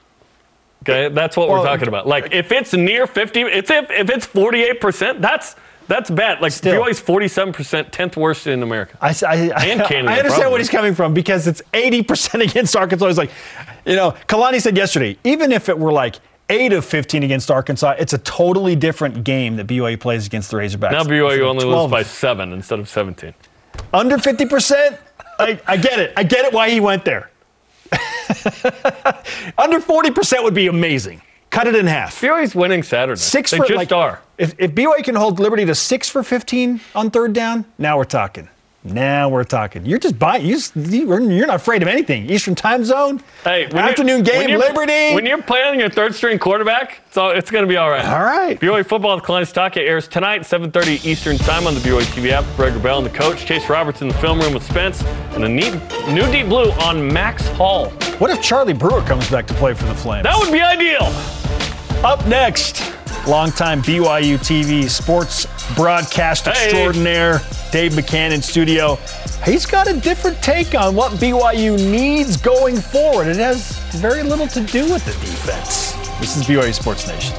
Okay, 0.82 1.08
that's 1.12 1.36
what 1.36 1.48
Well, 1.48 1.60
we're 1.60 1.66
talking 1.66 1.88
about. 1.88 2.06
Like 2.06 2.32
if 2.32 2.52
it's 2.52 2.72
near 2.72 3.06
50, 3.06 3.40
it's 3.40 3.70
if, 3.70 3.90
if 3.90 4.08
it's 4.10 4.26
48 4.26 4.80
percent, 4.80 5.20
that's 5.22 5.56
that's 5.88 6.10
bad. 6.10 6.40
Like 6.40 6.52
Still. 6.52 6.82
BYU's 6.82 7.00
47 7.00 7.52
percent, 7.52 7.92
10th 7.92 8.16
worst 8.16 8.46
in 8.46 8.62
America. 8.62 8.98
I, 9.00 9.08
I, 9.08 9.32
I, 9.32 9.66
And 9.66 9.82
Canada, 9.86 10.12
I 10.12 10.18
understand 10.18 10.32
probably. 10.32 10.50
what 10.50 10.60
he's 10.60 10.70
coming 10.70 10.94
from 10.94 11.14
because 11.14 11.46
it's 11.46 11.62
80% 11.72 12.42
against 12.50 12.74
Arkansas. 12.76 13.06
He's 13.06 13.18
like, 13.18 13.30
you 13.84 13.96
know, 13.96 14.12
Kalani 14.28 14.60
said 14.60 14.76
yesterday, 14.76 15.16
even 15.24 15.52
if 15.52 15.68
it 15.68 15.78
were 15.78 15.92
like 15.92 16.16
8 16.48 16.72
of 16.72 16.84
15 16.84 17.22
against 17.22 17.50
Arkansas, 17.50 17.94
it's 17.98 18.12
a 18.12 18.18
totally 18.18 18.76
different 18.76 19.24
game 19.24 19.56
that 19.56 19.66
BYU 19.66 19.98
plays 19.98 20.26
against 20.26 20.50
the 20.50 20.56
Razorbacks. 20.56 20.92
Now 20.92 21.02
BYU 21.04 21.40
only 21.40 21.64
12 21.64 21.64
loses 21.64 21.90
by 21.90 22.02
seven 22.02 22.52
instead 22.52 22.78
of 22.78 22.88
17. 22.88 23.34
Under 23.92 24.16
50%? 24.16 24.98
I, 25.38 25.60
I 25.66 25.76
get 25.76 25.98
it. 25.98 26.12
I 26.16 26.22
get 26.22 26.44
it 26.44 26.52
why 26.52 26.70
he 26.70 26.80
went 26.80 27.04
there. 27.04 27.30
Under 29.58 29.80
40% 29.80 30.42
would 30.42 30.54
be 30.54 30.66
amazing. 30.66 31.22
Cut 31.50 31.66
it 31.66 31.74
in 31.74 31.86
half. 31.86 32.20
BYU's 32.20 32.54
winning 32.54 32.82
Saturday. 32.82 33.18
Six 33.18 33.50
they 33.50 33.58
for 33.58 33.66
just 33.66 33.76
like, 33.76 33.92
are. 33.92 34.20
If, 34.38 34.54
if 34.58 34.72
BYU 34.72 35.02
can 35.02 35.14
hold 35.14 35.38
Liberty 35.40 35.64
to 35.64 35.74
six 35.74 36.08
for 36.08 36.22
15 36.22 36.80
on 36.94 37.10
third 37.10 37.32
down, 37.32 37.64
now 37.78 37.96
we're 37.96 38.04
talking. 38.04 38.48
Now 38.84 39.28
we're 39.28 39.42
talking. 39.42 39.84
You're 39.84 39.98
just 39.98 40.16
buying. 40.16 40.46
You 40.46 40.58
you're 40.76 41.46
not 41.46 41.56
afraid 41.56 41.82
of 41.82 41.88
anything. 41.88 42.30
Eastern 42.30 42.54
time 42.54 42.84
zone. 42.84 43.20
Hey, 43.42 43.66
when 43.66 43.78
afternoon 43.78 44.22
game, 44.22 44.48
you're- 44.48 44.62
Liberty. 44.62 45.12
When 45.14 45.26
you're 45.26 45.42
playing 45.42 45.80
your 45.80 45.88
third 45.90 46.14
string 46.14 46.38
quarterback, 46.38 47.00
so 47.10 47.30
it's 47.30 47.50
going 47.50 47.64
to 47.64 47.68
be 47.68 47.76
all 47.76 47.90
right. 47.90 48.04
All 48.04 48.22
right. 48.22 48.60
BYU 48.60 48.86
football 48.86 49.16
with 49.16 49.24
Kalani 49.24 49.52
Sitake 49.52 49.78
airs 49.78 50.06
tonight, 50.06 50.42
7:30 50.42 51.04
Eastern 51.04 51.36
time 51.36 51.66
on 51.66 51.74
the 51.74 51.80
BYU 51.80 52.02
TV 52.14 52.30
app. 52.30 52.44
Greg 52.56 52.80
Bell 52.80 52.98
and 52.98 53.06
the 53.06 53.10
coach, 53.10 53.44
Chase 53.44 53.68
Roberts 53.68 54.02
in 54.02 54.08
the 54.08 54.14
film 54.14 54.38
room 54.40 54.54
with 54.54 54.62
Spence, 54.62 55.02
and 55.32 55.42
a 55.42 55.48
neat 55.48 55.74
new 56.08 56.30
deep 56.30 56.46
blue 56.48 56.70
on 56.72 57.12
Max 57.12 57.48
Hall. 57.56 57.90
What 58.18 58.30
if 58.30 58.40
Charlie 58.40 58.72
Brewer 58.72 59.00
comes 59.02 59.28
back 59.28 59.48
to 59.48 59.54
play 59.54 59.74
for 59.74 59.86
the 59.86 59.94
Flames? 59.96 60.22
That 60.22 60.38
would 60.38 60.52
be 60.52 60.60
ideal. 60.60 61.06
Up 62.04 62.24
next, 62.28 62.92
longtime 63.26 63.82
BYU 63.82 64.38
TV 64.38 64.88
sports 64.88 65.46
broadcast 65.74 66.44
Hey. 66.46 66.50
extraordinaire 66.50 67.40
Dave 67.72 67.92
McCann 67.92 68.32
in 68.32 68.40
studio. 68.42 68.96
He's 69.44 69.66
got 69.66 69.88
a 69.88 69.94
different 70.00 70.40
take 70.42 70.74
on 70.74 70.94
what 70.94 71.12
BYU 71.12 71.76
needs 71.90 72.36
going 72.36 72.76
forward. 72.76 73.26
It 73.26 73.36
has 73.36 73.78
very 73.96 74.22
little 74.22 74.46
to 74.48 74.60
do 74.60 74.90
with 74.92 75.04
the 75.04 75.12
defense. 75.12 75.92
This 76.20 76.36
is 76.36 76.44
BYU 76.44 76.72
Sports 76.72 77.06
Nation. 77.08 77.34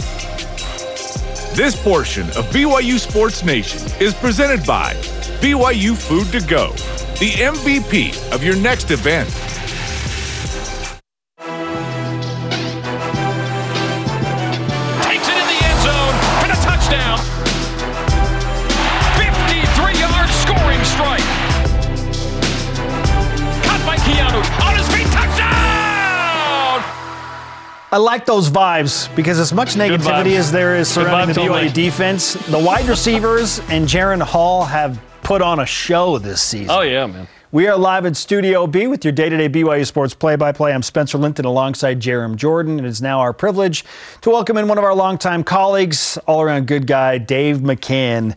This 1.56 1.76
portion 1.82 2.24
of 2.32 2.46
BYU 2.52 3.00
Sports 3.00 3.44
Nation 3.44 3.82
is 4.00 4.14
presented 4.14 4.66
by 4.66 4.94
BYU 5.42 5.96
Food 5.96 6.32
to 6.34 6.48
Go, 6.48 6.70
the 7.20 7.32
MVP 7.40 8.32
of 8.34 8.44
your 8.44 8.56
next 8.58 8.92
event. 8.92 9.28
I 27.90 27.96
like 27.96 28.26
those 28.26 28.50
vibes 28.50 29.14
because 29.16 29.40
as 29.40 29.54
much 29.54 29.76
negativity 29.76 30.38
as 30.38 30.52
there 30.52 30.76
is 30.76 30.90
surrounding 30.90 31.34
the 31.34 31.42
BYU 31.42 31.72
defense, 31.74 32.34
the 32.34 32.60
wide 32.60 32.86
receivers 32.90 33.60
and 33.70 33.88
Jaren 33.88 34.22
Hall 34.22 34.66
have 34.66 35.02
put 35.24 35.42
on 35.42 35.62
a 35.62 35.66
show 35.66 36.18
this 36.18 36.42
season. 36.42 36.70
Oh 36.70 36.82
yeah, 36.82 37.06
man. 37.06 37.30
We 37.54 37.66
are 37.68 37.78
live 37.78 38.06
at 38.06 38.18
Studio 38.18 38.68
B 38.68 38.88
with 38.88 39.06
your 39.06 39.14
day-to-day 39.14 39.48
BYU 39.48 39.88
Sports 39.88 40.14
play-by-play. 40.14 40.74
I'm 40.74 40.84
Spencer 40.84 41.18
Linton 41.18 41.46
alongside 41.46 42.02
Jarom 42.02 42.36
Jordan. 42.36 42.74
And 42.78 42.86
It 42.86 42.90
is 42.90 43.02
now 43.02 43.22
our 43.22 43.32
privilege 43.32 43.86
to 44.20 44.32
welcome 44.32 44.58
in 44.58 44.68
one 44.68 44.78
of 44.78 44.84
our 44.84 44.94
longtime 44.94 45.46
colleagues, 45.46 46.18
all-around 46.28 46.68
good 46.68 46.88
guy, 46.88 47.20
Dave 47.20 47.60
McCann, 47.60 48.36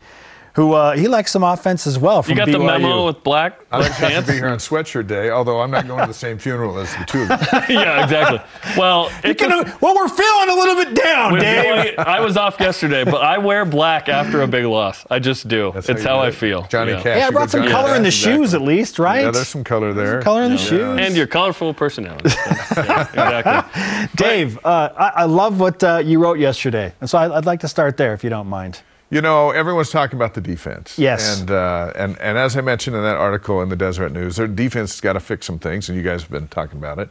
who 0.61 0.75
uh, 0.75 0.95
he 0.95 1.09
likes 1.09 1.33
some 1.33 1.43
offense 1.43 1.87
as 1.87 1.99
well 1.99 2.23
from 2.23 2.33
You 2.33 2.37
got 2.37 2.49
BYU. 2.49 2.53
the 2.53 2.59
memo 2.59 3.07
with 3.07 3.23
black, 3.23 3.61
I 3.73 3.79
black 3.79 3.89
just 3.93 4.01
have 4.01 4.27
to 4.27 4.33
be 4.33 4.37
here 4.37 4.49
on 4.49 4.59
sweatshirt 4.59 5.07
day, 5.07 5.31
although 5.31 5.63
I'm 5.63 5.71
not 5.71 5.87
going 5.89 6.03
to 6.03 6.07
the 6.07 6.13
same 6.13 6.37
funeral 6.39 6.79
as 6.79 6.95
the 6.97 7.05
two 7.07 7.23
of 7.23 7.31
you. 7.71 7.77
yeah, 7.81 8.05
exactly. 8.05 8.41
Well, 8.77 9.05
You 9.25 9.31
it's 9.31 9.43
can- 9.43 9.53
a- 9.53 9.79
well, 9.81 9.95
we're 9.97 10.09
feeling 10.09 10.49
a 10.51 10.55
little 10.55 10.75
bit 10.85 10.95
down, 10.95 11.39
Dave. 11.39 11.95
BYU 11.97 11.99
I 12.05 12.21
was 12.21 12.37
off 12.37 12.61
yesterday, 12.61 13.05
but 13.05 13.23
I 13.23 13.39
wear 13.39 13.65
black 13.65 14.11
after 14.11 14.43
a 14.43 14.47
big 14.47 14.67
loss. 14.67 15.07
I 15.11 15.19
just 15.19 15.49
do. 15.49 15.71
That's 15.73 15.89
it's 15.89 16.03
you 16.03 16.09
how 16.11 16.21
I 16.21 16.31
feel. 16.31 16.67
Johnny 16.69 16.93
yeah. 16.93 17.03
Cash. 17.03 17.19
Hey, 17.21 17.23
I 17.23 17.31
brought 17.31 17.49
some 17.51 17.61
Johnny 17.63 17.73
color 17.73 17.97
in 17.97 18.03
the 18.03 18.09
Cash. 18.11 18.19
shoes 18.19 18.53
at 18.53 18.61
least, 18.61 18.99
right? 18.99 19.23
Yeah, 19.25 19.31
there's 19.31 19.49
some 19.49 19.65
color 19.65 19.95
there. 19.95 20.21
color 20.21 20.43
in 20.43 20.51
the 20.53 20.59
shoes. 20.59 20.99
And 21.01 21.17
your 21.17 21.27
colorful 21.27 21.73
personality. 21.73 22.29
Yeah, 22.77 23.03
exactly. 23.09 24.09
Dave, 24.17 24.59
uh, 24.65 24.91
I, 24.97 25.09
I 25.23 25.25
love 25.25 25.59
what 25.61 25.83
uh, 25.83 26.03
you 26.05 26.19
wrote 26.23 26.39
yesterday, 26.39 26.93
and 27.01 27.09
so 27.09 27.17
I, 27.19 27.35
I'd 27.37 27.47
like 27.47 27.61
to 27.61 27.69
start 27.69 27.97
there, 27.97 28.13
if 28.15 28.23
you 28.25 28.31
don't 28.31 28.47
mind. 28.47 28.81
You 29.11 29.21
know, 29.21 29.51
everyone's 29.51 29.91
talking 29.91 30.17
about 30.17 30.35
the 30.35 30.41
defense. 30.41 30.97
Yes. 30.97 31.41
And 31.41 31.51
uh, 31.51 31.93
and 31.97 32.17
and 32.21 32.39
as 32.39 32.57
I 32.57 32.61
mentioned 32.61 32.95
in 32.95 33.03
that 33.03 33.17
article 33.17 33.61
in 33.61 33.69
the 33.69 33.77
Deseret 33.77 34.13
News, 34.13 34.37
their 34.37 34.47
defense 34.47 34.93
has 34.93 35.01
got 35.01 35.15
to 35.15 35.21
fix 35.21 35.47
some 35.47 35.59
things, 35.59 35.89
and 35.89 35.99
you 35.99 36.05
guys 36.05 36.23
have 36.23 36.31
been 36.31 36.47
talking 36.47 36.79
about 36.79 37.01
it 37.01 37.11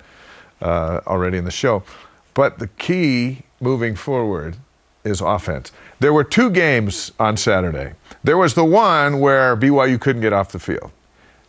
uh, 0.62 1.02
already 1.06 1.38
in 1.38 1.44
the 1.44 1.52
show. 1.52 1.84
But 2.34 2.60
the 2.60 2.68
key 2.68 3.44
moving 3.60 3.96
forward 3.96 4.56
is 5.04 5.20
offense. 5.20 5.74
There 6.00 6.14
were 6.14 6.24
two 6.24 6.50
games 6.50 7.12
on 7.20 7.36
Saturday. 7.36 7.94
There 8.24 8.38
was 8.38 8.54
the 8.54 8.66
one 8.66 9.20
where 9.20 9.58
BYU 9.58 10.00
couldn't 10.00 10.22
get 10.22 10.32
off 10.32 10.54
the 10.54 10.60
field, 10.60 10.92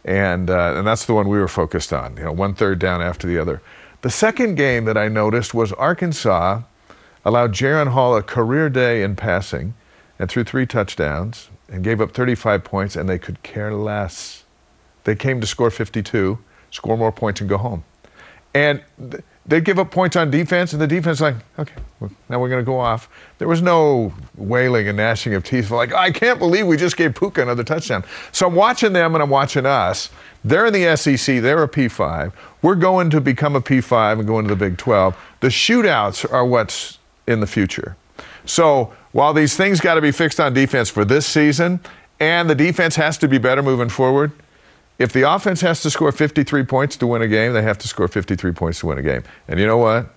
and 0.04 0.50
uh, 0.50 0.74
and 0.76 0.84
that's 0.84 1.06
the 1.06 1.14
one 1.14 1.28
we 1.28 1.38
were 1.38 1.48
focused 1.48 1.92
on. 1.92 2.16
You 2.16 2.24
know, 2.24 2.32
one 2.32 2.54
third 2.54 2.80
down 2.80 3.00
after 3.00 3.28
the 3.28 3.38
other. 3.38 3.62
The 4.02 4.10
second 4.10 4.56
game 4.56 4.84
that 4.86 4.96
I 4.96 5.06
noticed 5.06 5.54
was 5.54 5.72
Arkansas 5.74 6.62
allowed 7.24 7.52
Jaren 7.52 7.88
Hall 7.88 8.16
a 8.16 8.22
career 8.22 8.68
day 8.68 9.02
in 9.04 9.14
passing 9.14 9.74
and 10.20 10.30
threw 10.30 10.44
three 10.44 10.66
touchdowns 10.66 11.48
and 11.70 11.82
gave 11.82 11.98
up 11.98 12.12
35 12.12 12.62
points, 12.62 12.94
and 12.94 13.08
they 13.08 13.18
could 13.18 13.42
care 13.42 13.72
less. 13.72 14.44
They 15.04 15.16
came 15.16 15.40
to 15.40 15.46
score 15.46 15.70
52, 15.70 16.38
score 16.70 16.98
more 16.98 17.10
points, 17.10 17.40
and 17.40 17.48
go 17.48 17.56
home. 17.56 17.84
And 18.52 18.82
th- 18.98 19.24
they'd 19.46 19.64
give 19.64 19.78
up 19.78 19.90
points 19.90 20.16
on 20.16 20.30
defense, 20.30 20.74
and 20.74 20.82
the 20.82 20.86
defense 20.86 21.22
like, 21.22 21.36
okay, 21.58 21.72
well, 22.00 22.10
now 22.28 22.38
we're 22.38 22.50
going 22.50 22.60
to 22.60 22.66
go 22.66 22.78
off. 22.78 23.08
There 23.38 23.48
was 23.48 23.62
no 23.62 24.12
wailing 24.36 24.88
and 24.88 24.98
gnashing 24.98 25.32
of 25.32 25.42
teeth. 25.42 25.70
Like, 25.70 25.94
I 25.94 26.10
can't 26.10 26.38
believe 26.38 26.66
we 26.66 26.76
just 26.76 26.98
gave 26.98 27.14
Puka 27.14 27.40
another 27.40 27.64
touchdown. 27.64 28.04
So 28.30 28.46
I'm 28.46 28.54
watching 28.54 28.92
them 28.92 29.14
and 29.14 29.22
I'm 29.22 29.30
watching 29.30 29.64
us. 29.64 30.10
They're 30.44 30.66
in 30.66 30.74
the 30.74 30.96
SEC. 30.96 31.40
They're 31.40 31.62
a 31.62 31.68
P5. 31.68 32.30
We're 32.60 32.74
going 32.74 33.08
to 33.08 33.22
become 33.22 33.56
a 33.56 33.62
P5 33.62 34.18
and 34.18 34.26
go 34.26 34.38
into 34.38 34.50
the 34.50 34.56
Big 34.56 34.76
12. 34.76 35.16
The 35.40 35.48
shootouts 35.48 36.30
are 36.30 36.44
what's 36.44 36.98
in 37.26 37.40
the 37.40 37.46
future. 37.46 37.96
So 38.44 38.92
while 39.12 39.32
these 39.32 39.56
things 39.56 39.80
got 39.80 39.94
to 39.94 40.00
be 40.00 40.12
fixed 40.12 40.38
on 40.40 40.54
defense 40.54 40.88
for 40.88 41.04
this 41.04 41.26
season, 41.26 41.80
and 42.18 42.48
the 42.48 42.54
defense 42.54 42.96
has 42.96 43.18
to 43.18 43.28
be 43.28 43.38
better 43.38 43.62
moving 43.62 43.88
forward, 43.88 44.32
if 44.98 45.12
the 45.12 45.28
offense 45.28 45.62
has 45.62 45.80
to 45.82 45.90
score 45.90 46.12
53 46.12 46.62
points 46.64 46.96
to 46.98 47.06
win 47.06 47.22
a 47.22 47.28
game, 47.28 47.54
they 47.54 47.62
have 47.62 47.78
to 47.78 47.88
score 47.88 48.06
53 48.06 48.52
points 48.52 48.80
to 48.80 48.86
win 48.86 48.98
a 48.98 49.02
game. 49.02 49.22
And 49.48 49.58
you 49.58 49.66
know 49.66 49.78
what? 49.78 50.10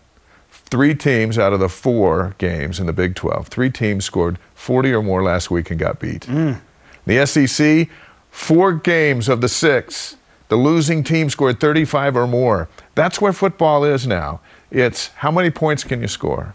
Three 0.52 0.94
teams 0.94 1.38
out 1.38 1.54
of 1.54 1.60
the 1.60 1.70
four 1.70 2.36
games 2.38 2.80
in 2.80 2.86
the 2.86 2.94
Big 2.94 3.16
12, 3.16 3.48
three 3.48 3.70
teams 3.70 4.04
scored 4.06 4.38
40 4.56 4.92
or 4.94 5.02
more 5.02 5.24
last 5.24 5.50
week 5.50 5.72
and 5.72 5.80
got 5.80 6.00
beat. 6.00 6.24
Mm. 6.28 6.60
The 7.06 7.26
SEC, 7.26 7.90
four 8.30 8.74
games 8.74 9.30
of 9.30 9.40
the 9.40 9.48
six, 9.48 10.18
the 10.50 10.56
losing 10.58 11.04
team 11.04 11.30
scored 11.30 11.60
35 11.60 12.18
or 12.18 12.28
more. 12.28 12.68
That's 12.96 13.22
where 13.22 13.34
football 13.34 13.86
is 13.86 14.06
now. 14.06 14.42
It's 14.70 15.08
how 15.08 15.32
many 15.32 15.50
points 15.50 15.84
can 15.84 16.02
you 16.02 16.08
score? 16.08 16.54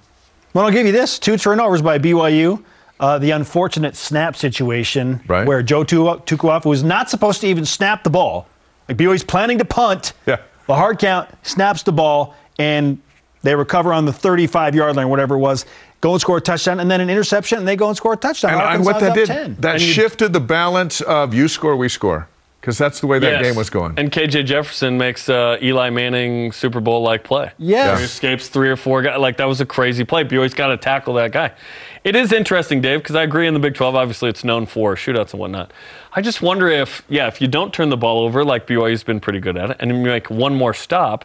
Well, 0.54 0.64
I'll 0.64 0.72
give 0.72 0.86
you 0.86 0.92
this: 0.92 1.18
two 1.18 1.36
turnovers 1.36 1.82
by 1.82 1.98
BYU. 1.98 2.62
Uh, 3.00 3.16
the 3.18 3.30
unfortunate 3.30 3.94
snap 3.94 4.34
situation 4.34 5.20
Right. 5.28 5.46
where 5.46 5.62
Joe 5.62 5.84
Tu- 5.84 6.02
Tukuafu 6.26 6.64
was 6.64 6.82
not 6.82 7.08
supposed 7.08 7.40
to 7.42 7.46
even 7.46 7.64
snap 7.64 8.02
the 8.02 8.10
ball. 8.10 8.48
Like 8.88 8.96
BYU's 8.98 9.22
planning 9.22 9.58
to 9.58 9.64
punt. 9.64 10.14
Yeah. 10.26 10.38
The 10.66 10.74
hard 10.74 10.98
count 10.98 11.28
snaps 11.44 11.84
the 11.84 11.92
ball, 11.92 12.34
and 12.58 12.98
they 13.42 13.54
recover 13.54 13.92
on 13.92 14.04
the 14.04 14.10
35-yard 14.12 14.96
line, 14.96 15.08
whatever 15.08 15.36
it 15.36 15.38
was. 15.38 15.64
Go 16.00 16.12
and 16.12 16.20
score 16.20 16.38
a 16.38 16.40
touchdown, 16.40 16.80
and 16.80 16.90
then 16.90 17.00
an 17.00 17.08
interception, 17.08 17.58
and 17.58 17.68
they 17.68 17.76
go 17.76 17.86
and 17.88 17.96
score 17.96 18.14
a 18.14 18.16
touchdown. 18.16 18.54
And, 18.54 18.60
and 18.62 18.84
what 18.84 18.98
that 18.98 19.14
did, 19.14 19.26
10. 19.28 19.56
that 19.60 19.74
And 19.74 19.80
shifted 19.82 20.32
the 20.32 20.40
balance 20.40 21.00
of 21.00 21.32
you 21.32 21.46
score, 21.46 21.76
we 21.76 21.88
score. 21.88 22.26
Because 22.60 22.76
that's 22.76 23.00
the 23.00 23.06
way 23.06 23.18
that 23.20 23.30
Yes. 23.30 23.42
game 23.42 23.54
was 23.54 23.70
going. 23.70 23.94
And 23.96 24.10
KJ 24.10 24.44
Jefferson 24.44 24.98
makes 24.98 25.28
uh, 25.28 25.58
Eli 25.62 25.90
Manning 25.90 26.50
Super 26.50 26.80
Bowl 26.80 27.02
like 27.02 27.22
play. 27.22 27.52
Yes. 27.56 27.98
He 28.00 28.04
escapes 28.04 28.48
three 28.48 28.68
or 28.68 28.76
four 28.76 29.00
guys. 29.00 29.18
Like, 29.20 29.36
that 29.36 29.46
was 29.46 29.60
a 29.60 29.66
crazy 29.66 30.04
play. 30.04 30.24
BYU's 30.24 30.54
got 30.54 30.66
to 30.68 30.76
tackle 30.76 31.14
that 31.14 31.30
guy. 31.30 31.52
It 32.02 32.16
is 32.16 32.32
interesting, 32.32 32.80
Dave, 32.80 32.98
because 33.00 33.14
I 33.14 33.22
agree 33.22 33.46
in 33.46 33.54
the 33.54 33.60
Big 33.60 33.74
12, 33.74 33.94
obviously 33.94 34.28
it's 34.28 34.42
known 34.42 34.66
for 34.66 34.96
shootouts 34.96 35.32
and 35.32 35.40
whatnot. 35.40 35.72
I 36.12 36.20
just 36.20 36.42
wonder 36.42 36.66
if, 36.68 37.04
yeah, 37.08 37.28
if 37.28 37.40
you 37.40 37.46
don't 37.48 37.72
turn 37.72 37.90
the 37.90 37.96
ball 37.96 38.20
over, 38.24 38.44
like 38.44 38.66
BYU's 38.66 39.04
been 39.04 39.20
pretty 39.20 39.40
good 39.40 39.56
at 39.56 39.70
it, 39.70 39.76
and 39.78 39.90
you 39.90 39.96
make 39.96 40.28
one 40.28 40.54
more 40.54 40.74
stop, 40.74 41.24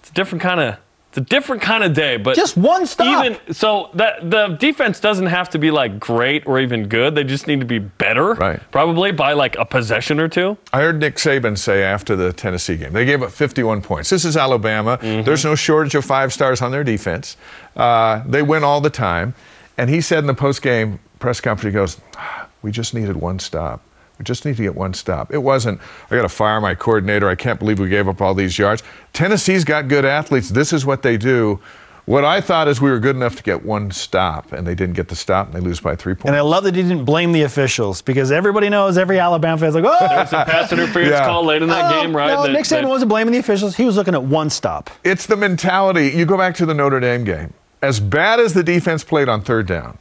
it's 0.00 0.10
a 0.10 0.14
different 0.14 0.42
kind 0.42 0.60
of. 0.60 0.76
It's 1.14 1.18
a 1.20 1.30
different 1.30 1.62
kind 1.62 1.84
of 1.84 1.94
day, 1.94 2.16
but 2.16 2.34
Just 2.34 2.56
one 2.56 2.86
stop. 2.86 3.24
Even 3.24 3.38
so, 3.54 3.90
that 3.94 4.28
the 4.28 4.48
defense 4.58 4.98
doesn't 4.98 5.26
have 5.26 5.48
to 5.50 5.60
be 5.60 5.70
like 5.70 6.00
great 6.00 6.44
or 6.44 6.58
even 6.58 6.88
good. 6.88 7.14
They 7.14 7.22
just 7.22 7.46
need 7.46 7.60
to 7.60 7.66
be 7.66 7.78
better, 7.78 8.34
Right. 8.34 8.60
Probably 8.72 9.12
by 9.12 9.34
like 9.34 9.54
a 9.56 9.64
possession 9.64 10.18
or 10.18 10.26
two. 10.26 10.58
I 10.72 10.80
heard 10.80 10.98
Nick 10.98 11.14
Saban 11.14 11.56
say 11.56 11.84
after 11.84 12.16
the 12.16 12.32
Tennessee 12.32 12.76
game, 12.76 12.92
they 12.92 13.04
gave 13.04 13.22
up 13.22 13.30
51 13.30 13.80
points. 13.80 14.10
This 14.10 14.24
is 14.24 14.36
Alabama. 14.36 14.98
There's 15.00 15.44
no 15.44 15.54
shortage 15.54 15.94
of 15.94 16.04
five 16.04 16.32
stars 16.32 16.60
on 16.60 16.72
their 16.72 16.82
defense. 16.82 17.36
Uh, 17.76 18.24
they 18.26 18.42
win 18.42 18.64
all 18.64 18.80
the 18.80 18.90
time. 18.90 19.34
And 19.78 19.88
he 19.90 20.00
said 20.00 20.18
in 20.18 20.26
the 20.26 20.34
post-game 20.34 20.98
press 21.20 21.40
conference, 21.40 21.72
he 21.72 21.78
goes, 21.78 22.00
"Ah, 22.16 22.48
"We 22.62 22.72
just 22.72 22.92
needed 22.92 23.16
one 23.18 23.38
stop. 23.38 23.82
We 24.18 24.24
just 24.24 24.44
need 24.44 24.56
to 24.56 24.62
get 24.62 24.74
one 24.74 24.94
stop. 24.94 25.32
It 25.32 25.38
wasn't, 25.38 25.80
I 26.10 26.16
got 26.16 26.22
to 26.22 26.28
fire 26.28 26.60
my 26.60 26.74
coordinator. 26.74 27.28
I 27.28 27.34
can't 27.34 27.58
believe 27.58 27.78
we 27.80 27.88
gave 27.88 28.08
up 28.08 28.20
all 28.20 28.34
these 28.34 28.58
yards. 28.58 28.82
Tennessee's 29.12 29.64
got 29.64 29.88
good 29.88 30.04
athletes. 30.04 30.50
This 30.50 30.72
is 30.72 30.86
what 30.86 31.02
they 31.02 31.16
do." 31.16 31.60
What 32.06 32.22
I 32.22 32.42
thought 32.42 32.68
is 32.68 32.82
we 32.82 32.90
were 32.90 32.98
good 32.98 33.16
enough 33.16 33.34
to 33.36 33.42
get 33.42 33.64
one 33.64 33.90
stop, 33.90 34.52
and 34.52 34.66
they 34.66 34.74
didn't 34.74 34.94
get 34.94 35.08
the 35.08 35.16
stop, 35.16 35.46
and 35.46 35.56
they 35.56 35.60
lose 35.60 35.80
by 35.80 35.96
three 35.96 36.12
points. 36.12 36.26
And 36.26 36.36
I 36.36 36.42
love 36.42 36.64
that 36.64 36.74
he 36.76 36.82
didn't 36.82 37.06
blame 37.06 37.32
the 37.32 37.44
officials 37.44 38.02
because 38.02 38.30
everybody 38.30 38.68
knows 38.68 38.98
every 38.98 39.18
Alabama 39.18 39.56
fan's 39.56 39.74
like, 39.74 39.84
oh, 39.86 40.20
It's 40.20 40.32
a 40.34 40.44
pass 40.44 40.70
interference 40.70 41.12
Yeah. 41.12 41.24
call 41.24 41.46
late 41.46 41.62
in 41.62 41.70
that 41.70 41.90
no, 41.90 42.02
game, 42.02 42.14
right? 42.14 42.26
No, 42.26 42.42
that- 42.42 42.52
Nick 42.52 42.64
Saban 42.66 42.82
that- 42.82 42.88
wasn't 42.88 43.08
blaming 43.08 43.32
the 43.32 43.38
officials. 43.38 43.74
He 43.76 43.86
was 43.86 43.96
looking 43.96 44.12
at 44.12 44.22
one 44.22 44.50
stop. 44.50 44.90
it's 45.02 45.24
the 45.24 45.36
mentality. 45.36 46.10
You 46.10 46.26
go 46.26 46.36
back 46.36 46.54
to 46.56 46.66
the 46.66 46.74
Notre 46.74 47.00
Dame 47.00 47.24
game. 47.24 47.54
As 47.80 48.00
bad 48.00 48.38
as 48.38 48.52
the 48.52 48.62
defense 48.62 49.02
played 49.02 49.30
on 49.30 49.40
third 49.40 49.66
down, 49.66 49.96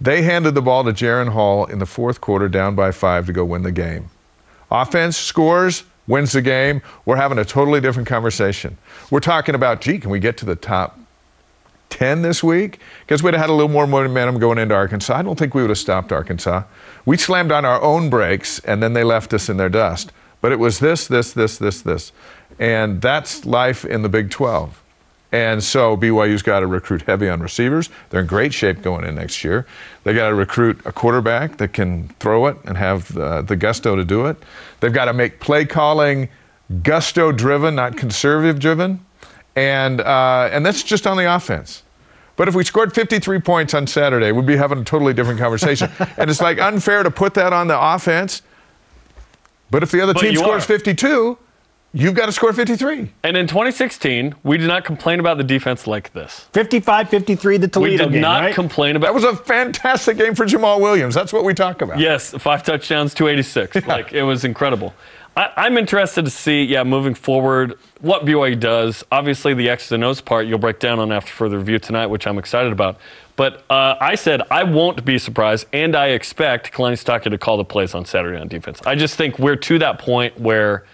they 0.00 0.22
handed 0.22 0.54
the 0.54 0.62
ball 0.62 0.84
to 0.84 0.92
Jaren 0.92 1.28
Hall 1.28 1.66
in 1.66 1.78
the 1.78 1.86
fourth 1.86 2.20
quarter, 2.20 2.48
down 2.48 2.74
by 2.74 2.90
five 2.90 3.26
to 3.26 3.32
go 3.32 3.44
win 3.44 3.62
the 3.62 3.72
game. 3.72 4.10
Offense 4.70 5.16
scores, 5.16 5.84
wins 6.06 6.32
the 6.32 6.42
game. 6.42 6.82
We're 7.04 7.16
having 7.16 7.38
a 7.38 7.44
totally 7.44 7.80
different 7.80 8.08
conversation. 8.08 8.76
We're 9.10 9.20
talking 9.20 9.54
about, 9.54 9.80
gee, 9.80 9.98
can 9.98 10.10
we 10.10 10.18
get 10.18 10.36
to 10.38 10.44
the 10.44 10.56
top 10.56 10.98
10 11.90 12.22
this 12.22 12.42
week? 12.42 12.80
Because 13.00 13.22
we'd 13.22 13.34
have 13.34 13.40
had 13.40 13.50
a 13.50 13.52
little 13.52 13.70
more 13.70 13.86
momentum 13.86 14.38
going 14.38 14.58
into 14.58 14.74
Arkansas. 14.74 15.16
I 15.16 15.22
don't 15.22 15.38
think 15.38 15.54
we 15.54 15.62
would 15.62 15.70
have 15.70 15.78
stopped 15.78 16.12
Arkansas. 16.12 16.64
We 17.06 17.16
slammed 17.16 17.52
on 17.52 17.64
our 17.64 17.80
own 17.80 18.10
brakes, 18.10 18.58
and 18.60 18.82
then 18.82 18.92
they 18.94 19.04
left 19.04 19.32
us 19.32 19.48
in 19.48 19.56
their 19.56 19.68
dust. 19.68 20.12
But 20.40 20.52
it 20.52 20.58
was 20.58 20.78
this, 20.78 21.06
this, 21.06 21.32
this, 21.32 21.58
this, 21.58 21.82
this. 21.82 22.12
And 22.58 23.00
that's 23.00 23.46
life 23.46 23.84
in 23.84 24.02
the 24.02 24.08
Big 24.08 24.30
12. 24.30 24.82
And 25.34 25.64
so 25.64 25.96
BYU's 25.96 26.42
got 26.42 26.60
to 26.60 26.68
recruit 26.68 27.02
heavy 27.02 27.28
on 27.28 27.40
receivers. 27.40 27.90
They're 28.08 28.20
in 28.20 28.26
great 28.28 28.54
shape 28.54 28.82
going 28.82 29.04
in 29.04 29.16
next 29.16 29.42
year. 29.42 29.66
They 30.04 30.14
got 30.14 30.28
to 30.28 30.34
recruit 30.36 30.80
a 30.84 30.92
quarterback 30.92 31.56
that 31.56 31.72
can 31.72 32.06
throw 32.20 32.46
it 32.46 32.56
and 32.66 32.76
have 32.76 33.16
uh, 33.18 33.42
the 33.42 33.56
gusto 33.56 33.96
to 33.96 34.04
do 34.04 34.26
it. 34.26 34.36
They've 34.78 34.92
got 34.92 35.06
to 35.06 35.12
make 35.12 35.40
play 35.40 35.64
calling 35.64 36.28
gusto 36.84 37.32
driven, 37.32 37.74
not 37.74 37.96
conservative 37.96 38.60
driven. 38.60 39.04
And, 39.56 40.00
uh, 40.02 40.50
and 40.52 40.64
that's 40.64 40.84
just 40.84 41.04
on 41.04 41.16
the 41.16 41.34
offense. 41.34 41.82
But 42.36 42.46
if 42.46 42.54
we 42.54 42.62
scored 42.62 42.94
53 42.94 43.40
points 43.40 43.74
on 43.74 43.88
Saturday, 43.88 44.30
we'd 44.30 44.46
be 44.46 44.56
having 44.56 44.78
a 44.78 44.84
totally 44.84 45.14
different 45.14 45.40
conversation. 45.40 45.90
and 46.16 46.30
it's 46.30 46.40
like 46.40 46.60
unfair 46.60 47.02
to 47.02 47.10
put 47.10 47.34
that 47.34 47.52
on 47.52 47.66
the 47.66 47.80
offense. 47.80 48.42
But 49.68 49.82
if 49.82 49.90
the 49.90 50.00
other 50.00 50.14
But 50.14 50.20
team 50.20 50.36
scores 50.36 50.62
are. 50.62 50.66
52, 50.66 51.38
you've 51.94 52.14
got 52.14 52.26
to 52.26 52.32
score 52.32 52.52
53. 52.52 53.10
And 53.22 53.36
in 53.36 53.46
2016, 53.46 54.34
we 54.42 54.58
did 54.58 54.66
not 54.66 54.84
complain 54.84 55.20
about 55.20 55.38
the 55.38 55.44
defense 55.44 55.86
like 55.86 56.12
this. 56.12 56.48
55 56.52 57.08
53, 57.08 57.56
the 57.56 57.68
Toledo 57.68 57.90
game. 57.90 57.92
We 57.92 57.96
did 57.96 58.12
game. 58.12 58.20
not 58.20 58.42
right? 58.42 58.54
complain 58.54 58.96
about. 58.96 59.06
That 59.06 59.14
was 59.14 59.24
a 59.24 59.36
fantastic 59.36 60.18
game 60.18 60.34
for 60.34 60.44
Jamaal 60.44 60.80
Williams. 60.80 61.14
That's 61.14 61.32
what 61.32 61.44
we 61.44 61.54
talk 61.54 61.80
about. 61.80 61.98
Yes, 61.98 62.32
five 62.32 62.62
touchdowns, 62.62 63.14
286. 63.14 63.86
Like 63.86 64.12
it 64.12 64.24
was 64.24 64.44
incredible. 64.44 64.92
I, 65.36 65.50
I'm 65.56 65.78
interested 65.78 66.24
to 66.24 66.30
see, 66.30 66.64
yeah, 66.64 66.84
moving 66.84 67.14
forward, 67.14 67.78
what 68.00 68.24
BYU 68.24 68.58
does. 68.58 69.04
Obviously, 69.10 69.54
the 69.54 69.68
X's 69.68 69.92
and 69.92 70.04
O's 70.04 70.20
part 70.20 70.46
you'll 70.46 70.58
break 70.58 70.78
down 70.78 70.98
on 70.98 71.12
after 71.12 71.32
further 71.32 71.58
review 71.58 71.78
tonight, 71.78 72.06
which 72.06 72.26
I'm 72.26 72.38
excited 72.38 72.72
about. 72.72 72.98
But 73.36 73.64
uh, 73.68 73.96
I 74.00 74.14
said 74.14 74.42
I 74.50 74.62
won't 74.62 75.04
be 75.04 75.18
surprised, 75.18 75.66
and 75.72 75.96
I 75.96 76.08
expect 76.08 76.72
Kalani 76.72 76.92
Sitake 76.92 77.30
to 77.30 77.38
call 77.38 77.56
the 77.56 77.64
plays 77.64 77.94
on 77.94 78.04
Saturday 78.04 78.40
on 78.40 78.48
defense. 78.48 78.80
I 78.86 78.94
just 78.94 79.16
think 79.16 79.38
we're 79.38 79.56
to 79.56 79.78
that 79.80 79.98
point 79.98 80.38
where. 80.40 80.84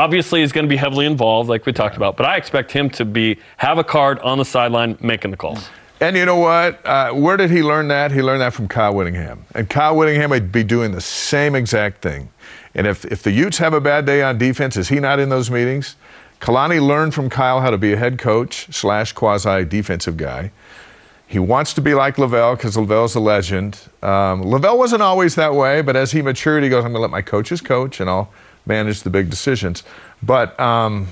Obviously, 0.00 0.40
he's 0.40 0.50
going 0.50 0.64
to 0.64 0.68
be 0.68 0.78
heavily 0.78 1.04
involved, 1.04 1.50
like 1.50 1.66
we 1.66 1.74
talked 1.74 1.94
about, 1.94 2.16
but 2.16 2.24
I 2.24 2.36
expect 2.36 2.72
him 2.72 2.88
to 2.88 3.04
be 3.04 3.36
have 3.58 3.76
a 3.76 3.84
card 3.84 4.18
on 4.20 4.38
the 4.38 4.46
sideline 4.46 4.96
making 5.02 5.30
the 5.30 5.36
calls. 5.36 5.68
And 6.00 6.16
you 6.16 6.24
know 6.24 6.38
what? 6.38 6.80
Uh, 6.86 7.12
where 7.12 7.36
did 7.36 7.50
he 7.50 7.62
learn 7.62 7.88
that? 7.88 8.10
He 8.10 8.22
learned 8.22 8.40
that 8.40 8.54
from 8.54 8.66
Kyle 8.66 8.94
Whittingham. 8.94 9.44
And 9.54 9.68
Kyle 9.68 9.94
Whittingham 9.94 10.30
would 10.30 10.50
be 10.50 10.64
doing 10.64 10.92
the 10.92 11.02
same 11.02 11.54
exact 11.54 12.00
thing. 12.00 12.30
And 12.74 12.86
if, 12.86 13.04
if 13.04 13.22
the 13.22 13.30
Utes 13.30 13.58
have 13.58 13.74
a 13.74 13.80
bad 13.80 14.06
day 14.06 14.22
on 14.22 14.38
defense, 14.38 14.78
is 14.78 14.88
he 14.88 15.00
not 15.00 15.20
in 15.20 15.28
those 15.28 15.50
meetings? 15.50 15.96
Kalani 16.40 16.80
learned 16.80 17.12
from 17.12 17.28
Kyle 17.28 17.60
how 17.60 17.68
to 17.68 17.76
be 17.76 17.92
a 17.92 17.98
head 17.98 18.18
coach 18.18 18.68
slash 18.74 19.12
quasi 19.12 19.66
defensive 19.66 20.16
guy. 20.16 20.50
He 21.26 21.38
wants 21.38 21.74
to 21.74 21.82
be 21.82 21.92
like 21.92 22.16
LaVell 22.16 22.56
because 22.56 22.74
LaVell's 22.74 23.16
a 23.16 23.20
legend. 23.20 23.78
Um, 24.02 24.44
LaVell 24.44 24.78
wasn't 24.78 25.02
always 25.02 25.34
that 25.34 25.54
way, 25.54 25.82
but 25.82 25.94
as 25.94 26.10
he 26.10 26.22
matured, 26.22 26.62
he 26.62 26.70
goes, 26.70 26.86
I'm 26.86 26.92
going 26.92 27.00
to 27.00 27.02
let 27.02 27.10
my 27.10 27.20
coaches 27.20 27.60
coach 27.60 28.00
and 28.00 28.08
I'll 28.08 28.32
manage 28.70 29.02
the 29.02 29.10
big 29.10 29.28
decisions. 29.28 29.82
But, 30.22 30.58
um, 30.58 31.08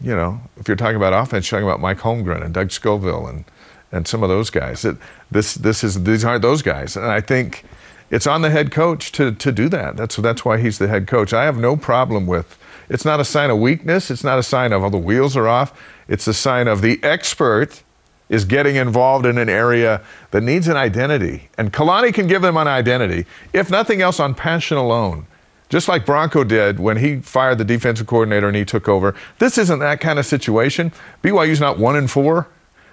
you 0.00 0.14
know, 0.14 0.40
if 0.56 0.68
you're 0.68 0.76
talking 0.76 0.96
about 0.96 1.12
offense, 1.12 1.50
you're 1.50 1.60
talking 1.60 1.68
about 1.68 1.80
Mike 1.80 1.98
Holmgren 1.98 2.44
and 2.44 2.54
Doug 2.54 2.68
Scovil 2.68 3.28
and, 3.28 3.44
and 3.90 4.06
some 4.06 4.22
of 4.22 4.28
those 4.28 4.50
guys. 4.50 4.84
It, 4.84 4.96
this, 5.30 5.54
this 5.54 5.84
is, 5.84 6.02
these 6.04 6.24
aren't 6.24 6.42
those 6.42 6.62
guys. 6.62 6.96
And 6.96 7.06
I 7.06 7.20
think 7.20 7.64
it's 8.10 8.26
on 8.26 8.42
the 8.42 8.50
head 8.50 8.70
coach 8.70 9.12
to, 9.12 9.32
to 9.32 9.52
do 9.52 9.68
that. 9.68 9.96
That's, 9.96 10.16
that's 10.16 10.44
why 10.44 10.58
he's 10.58 10.78
the 10.78 10.88
head 10.88 11.06
coach. 11.06 11.32
I 11.32 11.44
have 11.44 11.58
no 11.58 11.76
problem 11.76 12.26
with 12.26 12.58
it's 12.88 13.04
not 13.06 13.20
a 13.20 13.24
sign 13.24 13.50
of 13.50 13.58
weakness. 13.58 14.10
It's 14.10 14.24
not 14.24 14.38
a 14.38 14.42
sign 14.42 14.72
of, 14.72 14.84
oh, 14.84 14.90
the 14.90 14.98
wheels 14.98 15.36
are 15.36 15.48
off. 15.48 15.72
It's 16.08 16.26
a 16.26 16.34
sign 16.34 16.68
of 16.68 16.82
the 16.82 17.02
expert 17.02 17.82
is 18.28 18.44
getting 18.44 18.76
involved 18.76 19.26
in 19.26 19.38
an 19.38 19.48
area 19.48 20.02
that 20.30 20.42
needs 20.42 20.68
an 20.68 20.76
identity. 20.76 21.48
And 21.56 21.72
Kalani 21.72 22.12
can 22.12 22.26
give 22.26 22.42
them 22.42 22.56
an 22.56 22.68
identity, 22.68 23.26
if 23.52 23.70
nothing 23.70 24.02
else, 24.02 24.20
on 24.20 24.34
passion 24.34 24.76
alone. 24.76 25.26
Just 25.72 25.88
like 25.88 26.04
Bronco 26.04 26.44
did 26.44 26.78
when 26.78 26.98
he 26.98 27.20
fired 27.20 27.56
the 27.56 27.64
defensive 27.64 28.06
coordinator 28.06 28.46
and 28.46 28.54
he 28.54 28.62
took 28.62 28.90
over. 28.90 29.14
This 29.38 29.56
isn't 29.56 29.78
that 29.78 30.02
kind 30.02 30.18
of 30.18 30.26
situation. 30.26 30.92
BYU's 31.22 31.60
not 31.60 31.78
one 31.78 31.96
and 31.96 32.10
four. 32.10 32.46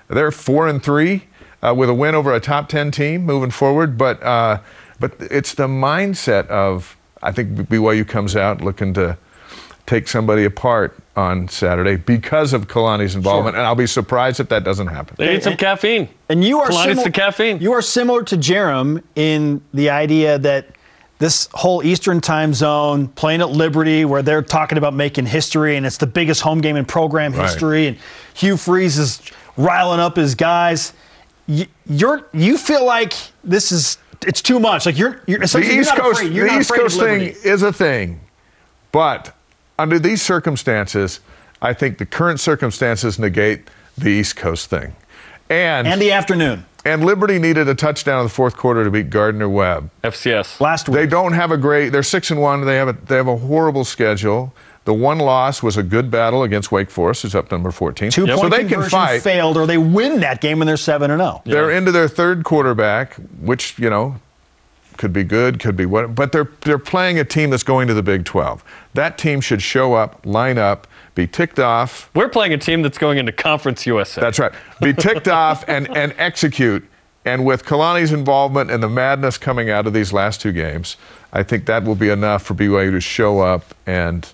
They're 0.08 0.32
four 0.32 0.66
and 0.66 0.82
three 0.82 1.26
uh, 1.62 1.74
with 1.76 1.90
a 1.90 1.94
win 1.94 2.16
over 2.16 2.34
a 2.34 2.40
top 2.40 2.70
10 2.70 2.92
team 2.92 3.26
moving 3.26 3.52
forward. 3.52 3.98
But, 3.98 4.24
uh, 4.24 4.62
but 4.98 5.12
it's 5.20 5.56
the 5.56 5.68
mindset 5.68 6.48
of, 6.48 6.96
I 7.22 7.34
think 7.34 7.50
BYU 7.68 8.08
comes 8.08 8.38
out 8.38 8.62
looking 8.62 8.94
to 8.94 9.18
take 9.86 10.08
somebody 10.08 10.46
apart 10.46 10.98
on 11.18 11.50
Saturday 11.50 11.98
because 11.98 12.54
of 12.54 12.70
Kalani's 12.70 13.14
involvement. 13.14 13.58
And 13.58 13.66
I'll 13.66 13.76
be 13.76 13.88
surprised 13.88 14.40
if 14.40 14.48
that 14.48 14.64
doesn't 14.64 14.88
happen. 14.88 15.16
They 15.18 15.34
need 15.34 15.44
some 15.44 15.58
caffeine. 15.58 16.08
And 16.30 16.46
you 16.46 16.62
are 16.62 16.70
Kalani's 16.70 17.00
simil- 17.00 17.04
the 17.04 17.12
caffeine. 17.12 17.60
You 17.60 17.74
are 17.74 17.82
similar 17.82 18.24
to 18.24 18.38
Jarom 18.38 19.04
in 19.16 19.62
the 19.74 19.90
idea 19.90 20.40
that 20.40 20.78
this 21.20 21.50
whole 21.54 21.84
Eastern 21.84 22.22
time 22.22 22.54
zone, 22.54 23.10
playing 23.10 23.42
at 23.42 23.50
Liberty, 23.50 24.06
where 24.06 24.22
they're 24.22 24.42
talking 24.42 24.78
about 24.78 24.94
making 24.94 25.26
history, 25.26 25.76
and 25.76 25.86
it's 25.86 25.98
the 25.98 26.08
biggest 26.08 26.42
home 26.42 26.62
game 26.62 26.78
in 26.78 26.86
program 26.86 27.34
Right. 27.34 27.44
history, 27.44 27.88
and 27.88 27.98
Hugh 28.34 28.56
Freeze 28.58 28.98
is 28.98 29.22
riling 29.58 30.00
up 30.00 30.16
his 30.16 30.34
guys. 30.34 30.94
You, 31.46 31.66
you're 31.88 32.26
you 32.34 32.58
feel 32.58 32.86
like 32.86 33.14
this 33.44 33.72
is 33.72 33.98
it's 34.26 34.42
too 34.42 34.60
much. 34.60 34.86
Like 34.86 34.98
you're 34.98 35.22
you're 35.28 35.40
the 35.40 35.78
East 35.80 35.94
Coast. 35.96 36.22
The 36.22 36.58
East 36.60 36.74
Coast 36.74 37.00
thing 37.00 37.36
is 37.44 37.64
a 37.64 37.74
thing, 37.74 38.22
but 38.92 39.36
under 39.78 40.00
these 40.00 40.22
circumstances, 40.22 41.20
I 41.62 41.74
think 41.74 41.98
the 41.98 42.06
current 42.06 42.40
circumstances 42.40 43.20
negate 43.20 43.70
the 43.98 44.10
East 44.10 44.38
Coast 44.38 44.70
thing, 44.70 44.96
and 45.50 45.86
and 45.88 46.02
the 46.02 46.12
afternoon 46.14 46.66
and 46.86 47.06
Liberty 47.06 47.40
needed 47.40 47.68
a 47.68 47.76
touchdown 47.76 48.20
in 48.20 48.26
the 48.26 48.34
fourth 48.34 48.56
quarter 48.56 48.84
to 48.84 48.92
beat 48.92 49.10
Gardner 49.10 49.50
Webb. 49.50 49.90
FCS. 50.04 50.60
last 50.62 50.88
week. 50.88 50.96
They 50.96 51.08
don't 51.08 51.34
have 51.34 51.52
a 51.52 51.58
great. 51.58 51.90
They're 51.90 52.04
six 52.04 52.32
and 52.32 52.42
one. 52.42 52.66
They 52.66 52.78
have 52.78 52.88
a 52.88 52.94
they 52.94 53.16
have 53.16 53.28
a 53.28 53.38
horrible 53.38 53.84
schedule. 53.84 54.54
The 54.86 54.94
one 54.94 55.20
loss 55.20 55.62
was 55.62 55.78
a 55.78 55.84
good 55.84 56.10
battle 56.10 56.42
against 56.44 56.72
Wake 56.72 56.90
Forest, 56.90 57.22
who's 57.22 57.36
up 57.36 57.52
number 57.52 57.70
14. 57.70 58.10
Two 58.12 58.26
so 58.26 58.38
point 58.38 58.52
they 58.52 58.60
can 58.60 58.70
conversion 58.70 58.90
fight. 58.90 59.22
failed, 59.22 59.58
or 59.58 59.68
they 59.68 59.78
win 59.78 60.22
that 60.22 60.42
game 60.42 60.62
and 60.62 60.70
they're 60.70 60.78
seven 60.78 61.12
and 61.12 61.22
oh. 61.22 61.42
zero. 61.46 61.68
They're 61.68 61.78
into 61.78 61.92
their 61.92 62.08
third 62.08 62.44
quarterback, 62.44 63.16
which 63.40 63.78
you 63.78 63.90
know 63.90 64.16
could 64.98 65.14
be 65.14 65.24
good, 65.24 65.60
could 65.60 65.78
be 65.78 65.86
what, 65.86 66.14
but 66.14 66.32
they're 66.32 66.50
they're 66.62 66.78
playing 66.78 67.20
a 67.20 67.24
team 67.24 67.50
that's 67.50 67.64
going 67.64 67.88
to 67.88 67.94
the 67.94 68.04
Big 68.04 68.26
12. 68.26 68.64
That 68.94 69.18
team 69.18 69.42
should 69.42 69.62
show 69.62 69.94
up, 69.94 70.26
line 70.26 70.58
up, 70.58 70.88
be 71.20 71.28
ticked 71.28 71.60
off. 71.60 72.10
We're 72.16 72.30
playing 72.30 72.54
a 72.54 72.58
team 72.58 72.82
that's 72.82 72.98
going 72.98 73.18
into 73.18 73.32
Conference 73.32 73.86
USA. 73.86 74.22
That's 74.22 74.40
right. 74.40 74.54
Be 74.82 74.94
ticked 74.94 75.28
off 75.44 75.66
and 75.68 75.88
and 75.96 76.14
execute. 76.18 76.88
And 77.26 77.46
with 77.46 77.66
Kalani's 77.66 78.14
involvement 78.14 78.72
and 78.72 78.82
the 78.82 78.90
madness 78.90 79.38
coming 79.38 79.70
out 79.70 79.86
of 79.86 79.94
these 79.94 80.14
last 80.14 80.40
two 80.40 80.54
games, 80.54 80.96
I 81.34 81.44
think 81.44 81.66
that 81.66 81.84
will 81.84 81.96
be 81.96 82.10
enough 82.10 82.44
for 82.44 82.54
BYU 82.54 82.92
to 82.92 83.02
show 83.02 83.42
up. 83.42 83.76
And 83.86 84.28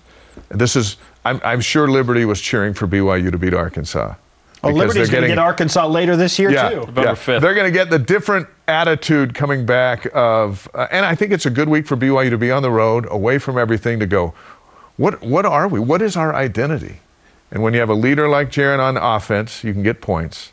this 0.48 0.76
is, 0.76 0.96
I'm, 1.24 1.40
I'm 1.44 1.60
sure 1.60 1.88
Liberty 1.88 2.24
was 2.24 2.40
cheering 2.40 2.72
for 2.74 2.86
BYU 2.86 3.32
to 3.32 3.38
beat 3.38 3.54
Arkansas. 3.54 4.14
Oh, 4.62 4.70
Liberty's 4.70 5.10
going 5.10 5.22
to 5.22 5.28
get 5.28 5.38
Arkansas 5.38 5.86
later 5.86 6.16
this 6.16 6.38
year 6.38 6.50
yeah, 6.50 6.70
too. 6.70 6.76
November 6.76 7.02
yeah. 7.02 7.12
5th. 7.12 7.40
They're 7.40 7.54
going 7.54 7.70
to 7.70 7.76
get 7.76 7.90
the 7.90 7.98
different 7.98 8.48
attitude 8.68 9.34
coming 9.34 9.66
back 9.66 10.06
of, 10.14 10.68
uh, 10.72 10.86
and 10.90 11.04
I 11.04 11.14
think 11.14 11.32
it's 11.32 11.46
a 11.46 11.50
good 11.50 11.68
week 11.68 11.86
for 11.86 11.96
BYU 11.96 12.30
to 12.30 12.38
be 12.38 12.50
on 12.50 12.62
the 12.62 12.70
road, 12.70 13.06
away 13.10 13.38
from 13.38 13.58
everything, 13.58 14.00
to 14.00 14.06
go. 14.06 14.32
What 14.96 15.22
what 15.22 15.44
are 15.44 15.68
we? 15.68 15.78
What 15.80 16.02
is 16.02 16.16
our 16.16 16.34
identity? 16.34 17.00
And 17.50 17.62
when 17.62 17.74
you 17.74 17.80
have 17.80 17.90
a 17.90 17.94
leader 17.94 18.28
like 18.28 18.50
Jaren 18.50 18.80
on 18.80 18.96
offense, 18.96 19.62
you 19.62 19.72
can 19.72 19.82
get 19.82 20.00
points. 20.00 20.52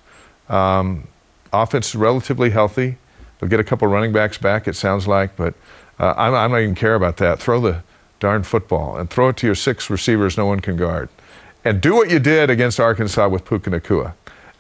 Um, 0.49 1.07
offense 1.51 1.89
is 1.89 1.95
relatively 1.95 2.49
healthy. 2.49 2.97
They'll 3.39 3.49
get 3.49 3.59
a 3.59 3.63
couple 3.63 3.87
running 3.87 4.11
backs 4.11 4.37
back, 4.37 4.67
it 4.67 4.75
sounds 4.75 5.07
like, 5.07 5.35
but 5.35 5.53
uh, 5.99 6.13
I'm, 6.15 6.33
I 6.33 6.47
don't 6.47 6.61
even 6.61 6.75
care 6.75 6.95
about 6.95 7.17
that. 7.17 7.39
Throw 7.39 7.59
the 7.59 7.83
darn 8.19 8.43
football 8.43 8.97
and 8.97 9.09
throw 9.09 9.29
it 9.29 9.37
to 9.37 9.47
your 9.47 9.55
six 9.55 9.89
receivers 9.89 10.37
no 10.37 10.45
one 10.45 10.59
can 10.59 10.77
guard. 10.77 11.09
And 11.65 11.81
do 11.81 11.95
what 11.95 12.09
you 12.09 12.19
did 12.19 12.49
against 12.49 12.79
Arkansas 12.79 13.27
with 13.27 13.45
Puka 13.45 13.69
Nacua, 13.69 14.13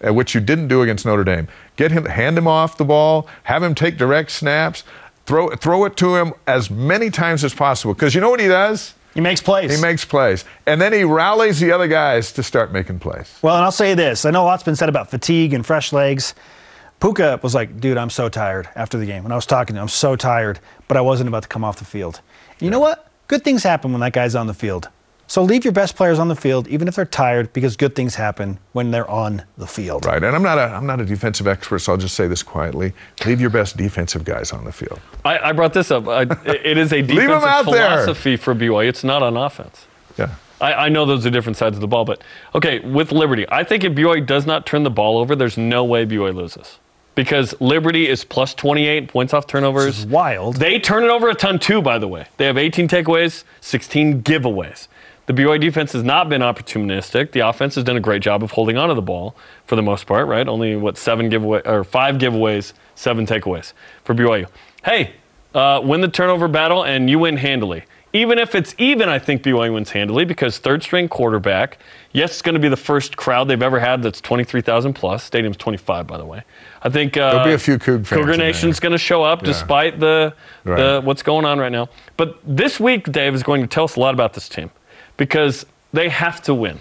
uh, 0.05 0.13
which 0.13 0.33
you 0.33 0.41
didn't 0.41 0.69
do 0.69 0.81
against 0.81 1.05
Notre 1.05 1.23
Dame. 1.23 1.47
Get 1.75 1.91
him, 1.91 2.05
hand 2.05 2.37
him 2.37 2.47
off 2.47 2.77
the 2.77 2.85
ball, 2.85 3.27
have 3.43 3.61
him 3.61 3.75
take 3.75 3.97
direct 3.97 4.31
snaps, 4.31 4.83
throw, 5.25 5.49
throw 5.51 5.85
it 5.85 5.95
to 5.97 6.15
him 6.15 6.33
as 6.47 6.69
many 6.69 7.09
times 7.09 7.43
as 7.43 7.53
possible. 7.53 7.93
Because 7.93 8.15
you 8.15 8.21
know 8.21 8.29
what 8.29 8.39
he 8.39 8.47
does? 8.47 8.93
He 9.13 9.21
makes 9.21 9.41
plays. 9.41 9.75
He 9.75 9.81
makes 9.81 10.03
plays. 10.05 10.43
And 10.65 10.81
then 10.81 10.91
he 10.91 11.03
rallies 11.03 11.59
the 11.59 11.71
other 11.71 11.87
guys 11.87 12.31
to 12.33 12.43
start 12.43 12.71
making 12.71 12.99
plays. 12.99 13.37
Well, 13.41 13.55
and 13.55 13.63
I'll 13.63 13.71
say 13.71 13.93
this. 13.93 14.25
I 14.25 14.31
know 14.31 14.43
a 14.43 14.45
lot's 14.45 14.63
been 14.63 14.75
said 14.75 14.89
about 14.89 15.09
fatigue 15.11 15.53
and 15.53 15.65
fresh 15.65 15.93
legs. 15.93 16.33
Puka 16.99 17.39
was 17.43 17.53
like, 17.53 17.79
dude, 17.79 17.97
I'm 17.97 18.09
so 18.09 18.29
tired 18.29 18.69
after 18.75 18.97
the 18.97 19.05
game. 19.05 19.23
When 19.23 19.31
I 19.31 19.35
was 19.35 19.45
talking 19.45 19.75
to 19.75 19.79
him, 19.79 19.83
I'm 19.83 19.89
so 19.89 20.15
tired, 20.15 20.59
but 20.87 20.97
I 20.97 21.01
wasn't 21.01 21.27
about 21.27 21.43
to 21.43 21.49
come 21.49 21.63
off 21.63 21.77
the 21.77 21.85
field. 21.85 22.21
You 22.59 22.69
know 22.69 22.79
what? 22.79 23.07
Good 23.27 23.43
things 23.43 23.63
happen 23.63 23.91
when 23.91 24.01
that 24.01 24.13
guy's 24.13 24.35
on 24.35 24.47
the 24.47 24.53
field. 24.53 24.89
So 25.33 25.41
leave 25.41 25.65
your 25.65 25.71
best 25.71 25.95
players 25.95 26.19
on 26.19 26.27
the 26.27 26.35
field, 26.35 26.67
even 26.67 26.87
if 26.87 26.93
they're 26.93 27.05
tired, 27.05 27.53
because 27.53 27.75
good 27.75 27.95
things 27.95 28.13
happen 28.13 28.59
when 28.73 28.91
they're 28.91 29.09
on 29.09 29.41
the 29.57 29.65
field. 29.65 30.05
Right. 30.05 30.23
And 30.23 30.35
I'm 30.35 30.43
not 30.43 30.59
a, 30.59 30.65
I'm 30.65 30.85
not 30.85 31.01
a 31.01 31.05
defensive 31.05 31.47
expert, 31.47 31.79
so 31.79 31.93
I'll 31.93 31.97
just 31.97 32.13
say 32.13 32.27
this 32.27 32.43
quietly. 32.43 32.93
Leave 33.25 33.41
your 33.41 33.49
best 33.49 33.75
defensive 33.75 34.25
guys 34.25 34.51
on 34.51 34.63
the 34.63 34.71
field. 34.71 34.99
I, 35.25 35.39
I 35.39 35.51
brought 35.53 35.73
this 35.73 35.89
up. 35.89 36.07
I, 36.07 36.21
it 36.45 36.77
is 36.77 36.93
a 36.93 37.01
defensive 37.01 37.31
out 37.31 37.65
there. 37.65 38.03
philosophy 38.03 38.35
for 38.35 38.53
BYU. 38.53 38.87
It's 38.87 39.03
not 39.03 39.23
on 39.23 39.35
offense. 39.35 39.87
Yeah. 40.19 40.35
I, 40.61 40.73
I 40.73 40.89
know 40.89 41.03
those 41.03 41.25
are 41.25 41.31
different 41.31 41.57
sides 41.57 41.77
of 41.77 41.81
the 41.81 41.87
ball, 41.87 42.05
but 42.05 42.23
okay, 42.53 42.81
with 42.81 43.11
Liberty, 43.11 43.47
I 43.49 43.63
think 43.63 43.83
if 43.83 43.93
BYU 43.93 44.23
does 44.27 44.45
not 44.45 44.67
turn 44.67 44.83
the 44.83 44.91
ball 44.91 45.17
over, 45.17 45.35
there's 45.35 45.57
no 45.57 45.83
way 45.83 46.05
BYU 46.05 46.35
loses. 46.35 46.77
Because 47.15 47.59
Liberty 47.59 48.07
is 48.07 48.23
plus 48.23 48.53
28 48.53 49.07
points 49.07 49.33
off 49.33 49.47
turnovers. 49.47 49.85
This 49.85 49.99
is 49.99 50.05
wild. 50.05 50.57
They 50.57 50.79
turn 50.79 51.03
it 51.03 51.09
over 51.09 51.27
a 51.27 51.33
ton 51.33 51.57
too, 51.57 51.81
by 51.81 51.97
the 51.97 52.07
way. 52.07 52.27
They 52.37 52.45
have 52.45 52.59
18 52.59 52.87
takeaways, 52.87 53.43
16 53.61 54.21
giveaways. 54.21 54.87
The 55.25 55.33
BYU 55.33 55.59
defense 55.59 55.93
has 55.93 56.03
not 56.03 56.27
been 56.27 56.41
opportunistic. 56.41 57.31
The 57.31 57.39
offense 57.39 57.75
has 57.75 57.85
done 57.85 57.95
a 57.95 58.01
great 58.01 58.21
job 58.21 58.43
of 58.43 58.51
holding 58.51 58.75
onto 58.75 58.93
the 58.93 59.01
ball 59.01 59.35
for 59.65 59.77
the 59.77 59.81
most 59.81 60.05
part, 60.05 60.27
right? 60.27 60.45
Only 60.47 60.75
what 60.75 60.97
seven 60.97 61.29
giveaway 61.29 61.61
or 61.63 61.85
five 61.85 62.15
giveaways, 62.15 62.73
seven 62.95 63.25
takeaways 63.25 63.71
for 64.03 64.13
BYU. 64.13 64.47
Hey, 64.83 65.13
uh, 65.55 65.79
win 65.83 66.01
the 66.01 66.09
turnover 66.09 66.49
battle 66.49 66.83
and 66.83 67.09
you 67.09 67.19
win 67.19 67.37
handily. 67.37 67.85
Even 68.15 68.37
if 68.37 68.53
it's 68.53 68.75
even, 68.77 69.09
I 69.09 69.17
think 69.17 69.41
BYU 69.41 69.73
wins 69.73 69.89
handily 69.89 70.23
because 70.23 70.59
third 70.59 70.83
string 70.83 71.07
quarterback. 71.07 71.79
Yes, 72.11 72.33
it's 72.33 72.41
going 72.43 72.53
to 72.53 72.59
be 72.59 72.69
the 72.69 72.77
first 72.77 73.17
crowd 73.17 73.47
they've 73.47 73.63
ever 73.63 73.79
had 73.79 74.03
that's 74.03 74.21
23,000 74.21 74.93
plus. 74.93 75.23
Stadium's 75.23 75.57
25, 75.57 76.05
by 76.05 76.17
the 76.17 76.25
way. 76.25 76.43
I 76.83 76.89
think 76.89 77.17
uh, 77.17 77.31
There'll 77.31 77.47
be 77.47 77.53
a 77.53 77.57
few 77.57 77.79
Coug 77.79 78.05
fans 78.05 78.09
Cougar. 78.09 78.37
Nation's 78.37 78.79
going 78.79 78.91
to 78.91 78.99
show 78.99 79.23
up 79.23 79.41
despite 79.41 79.99
the, 79.99 80.35
the 80.63 81.01
what's 81.03 81.23
going 81.23 81.45
on 81.45 81.57
right 81.57 81.71
now. 81.71 81.89
But 82.17 82.37
this 82.45 82.79
week, 82.79 83.11
Dave 83.11 83.33
is 83.33 83.41
going 83.41 83.61
to 83.61 83.67
tell 83.67 83.85
us 83.85 83.95
a 83.95 83.99
lot 83.99 84.13
about 84.13 84.33
this 84.33 84.47
team 84.47 84.69
because 85.17 85.65
they 85.91 86.09
have 86.09 86.41
to 86.43 86.53
win, 86.53 86.79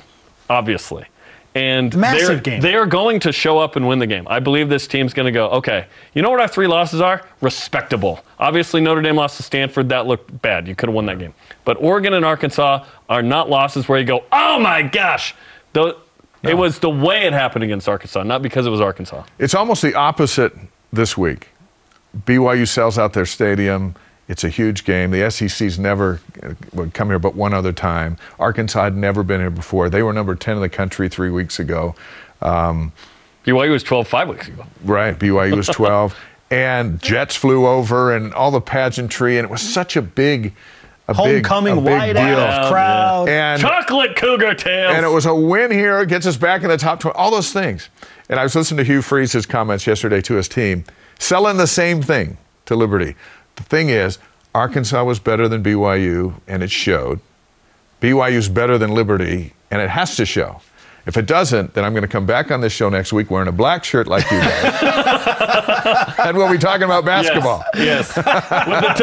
obviously. 0.48 1.06
And 1.54 1.92
they're, 1.92 2.40
game. 2.40 2.62
they 2.62 2.74
are 2.74 2.86
going 2.86 3.20
to 3.20 3.32
show 3.32 3.58
up 3.58 3.76
and 3.76 3.86
win 3.86 3.98
the 3.98 4.06
game. 4.06 4.26
I 4.26 4.40
believe 4.40 4.70
this 4.70 4.86
team's 4.86 5.12
going 5.12 5.26
to 5.26 5.32
go, 5.32 5.50
okay, 5.50 5.86
you 6.14 6.22
know 6.22 6.30
what 6.30 6.40
our 6.40 6.48
three 6.48 6.66
losses 6.66 7.02
are? 7.02 7.26
Respectable. 7.42 8.24
Obviously, 8.38 8.80
Notre 8.80 9.02
Dame 9.02 9.16
lost 9.16 9.36
to 9.36 9.42
Stanford. 9.42 9.90
That 9.90 10.06
looked 10.06 10.40
bad. 10.40 10.66
You 10.66 10.74
could 10.74 10.88
have 10.88 10.94
won 10.94 11.04
that 11.06 11.18
game. 11.18 11.34
But 11.66 11.76
Oregon 11.78 12.14
and 12.14 12.24
Arkansas 12.24 12.86
are 13.10 13.22
not 13.22 13.50
losses 13.50 13.86
where 13.86 13.98
you 13.98 14.06
go, 14.06 14.24
oh 14.32 14.58
my 14.60 14.80
gosh. 14.80 15.34
The, 15.74 15.98
It 16.42 16.54
was 16.54 16.78
the 16.78 16.90
way 16.90 17.24
it 17.26 17.34
happened 17.34 17.64
against 17.64 17.86
Arkansas, 17.86 18.22
not 18.22 18.40
because 18.40 18.66
it 18.66 18.70
was 18.70 18.80
Arkansas. 18.80 19.24
It's 19.38 19.54
almost 19.54 19.82
the 19.82 19.94
opposite 19.94 20.54
this 20.90 21.18
week. 21.18 21.48
BYU 22.26 22.66
sells 22.66 22.98
out 22.98 23.12
their 23.12 23.26
stadium. 23.26 23.94
It's 24.32 24.44
a 24.44 24.48
huge 24.48 24.84
game. 24.86 25.10
The 25.10 25.30
SEC's 25.30 25.78
never 25.78 26.18
uh, 26.42 26.54
would 26.72 26.94
come 26.94 27.08
here 27.08 27.18
but 27.18 27.34
one 27.34 27.52
other 27.52 27.70
time. 27.70 28.16
Arkansas 28.38 28.82
had 28.84 28.96
never 28.96 29.22
been 29.22 29.40
here 29.42 29.50
before. 29.50 29.90
They 29.90 30.02
were 30.02 30.14
number 30.14 30.34
10 30.34 30.56
in 30.56 30.62
the 30.62 30.70
country 30.70 31.10
three 31.10 31.28
weeks 31.28 31.58
ago. 31.58 31.94
Um, 32.40 32.92
BYU 33.44 33.70
was 33.72 33.82
12 33.82 34.08
five 34.08 34.28
weeks 34.30 34.48
ago. 34.48 34.64
right, 34.84 35.18
BYU 35.18 35.54
was 35.54 35.66
12. 35.68 36.16
and 36.50 36.98
jets 37.02 37.36
flew 37.36 37.66
over 37.66 38.16
and 38.16 38.32
all 38.32 38.50
the 38.50 38.60
pageantry. 38.62 39.36
And 39.36 39.44
it 39.44 39.50
was 39.50 39.60
such 39.60 39.96
a 39.96 40.02
big, 40.02 40.54
a 41.08 41.12
Homecoming, 41.12 41.84
big, 41.84 41.92
a 41.92 41.98
big 42.06 42.16
deal. 42.16 42.24
whiteout 42.24 42.70
crowd. 42.70 43.28
And 43.28 43.60
Chocolate 43.60 44.16
Cougar 44.16 44.54
tails. 44.54 44.94
and 44.96 45.04
it 45.04 45.10
was 45.10 45.26
a 45.26 45.34
win 45.34 45.70
here, 45.70 46.06
gets 46.06 46.24
us 46.26 46.38
back 46.38 46.62
in 46.62 46.70
the 46.70 46.78
top 46.78 47.00
20, 47.00 47.14
all 47.18 47.30
those 47.30 47.52
things. 47.52 47.90
And 48.30 48.40
I 48.40 48.44
was 48.44 48.56
listening 48.56 48.78
to 48.78 48.84
Hugh 48.84 49.02
Freeze's 49.02 49.44
comments 49.44 49.86
yesterday 49.86 50.22
to 50.22 50.34
his 50.36 50.48
team, 50.48 50.84
selling 51.18 51.58
the 51.58 51.66
same 51.66 52.00
thing 52.00 52.38
to 52.64 52.76
Liberty. 52.76 53.14
The 53.56 53.62
thing 53.64 53.88
is, 53.90 54.18
Arkansas 54.54 55.02
was 55.04 55.18
better 55.18 55.48
than 55.48 55.62
BYU, 55.62 56.34
and 56.46 56.62
it 56.62 56.70
showed. 56.70 57.20
BYU's 58.00 58.48
better 58.48 58.78
than 58.78 58.90
Liberty, 58.94 59.52
and 59.70 59.80
it 59.80 59.90
has 59.90 60.16
to 60.16 60.26
show. 60.26 60.60
If 61.04 61.16
it 61.16 61.26
doesn't, 61.26 61.74
then 61.74 61.84
I'm 61.84 61.92
going 61.94 62.02
to 62.02 62.08
come 62.08 62.26
back 62.26 62.52
on 62.52 62.60
this 62.60 62.72
show 62.72 62.88
next 62.88 63.12
week 63.12 63.28
wearing 63.28 63.48
a 63.48 63.52
black 63.52 63.82
shirt 63.82 64.06
like 64.06 64.22
you 64.30 64.38
guys. 64.38 66.14
and 66.24 66.36
we'll 66.36 66.50
be 66.52 66.58
talking 66.58 66.84
about 66.84 67.04
basketball. 67.04 67.64
Yes. 67.74 68.12
yes. 68.16 68.16
With 68.68 68.80
the 68.80 68.94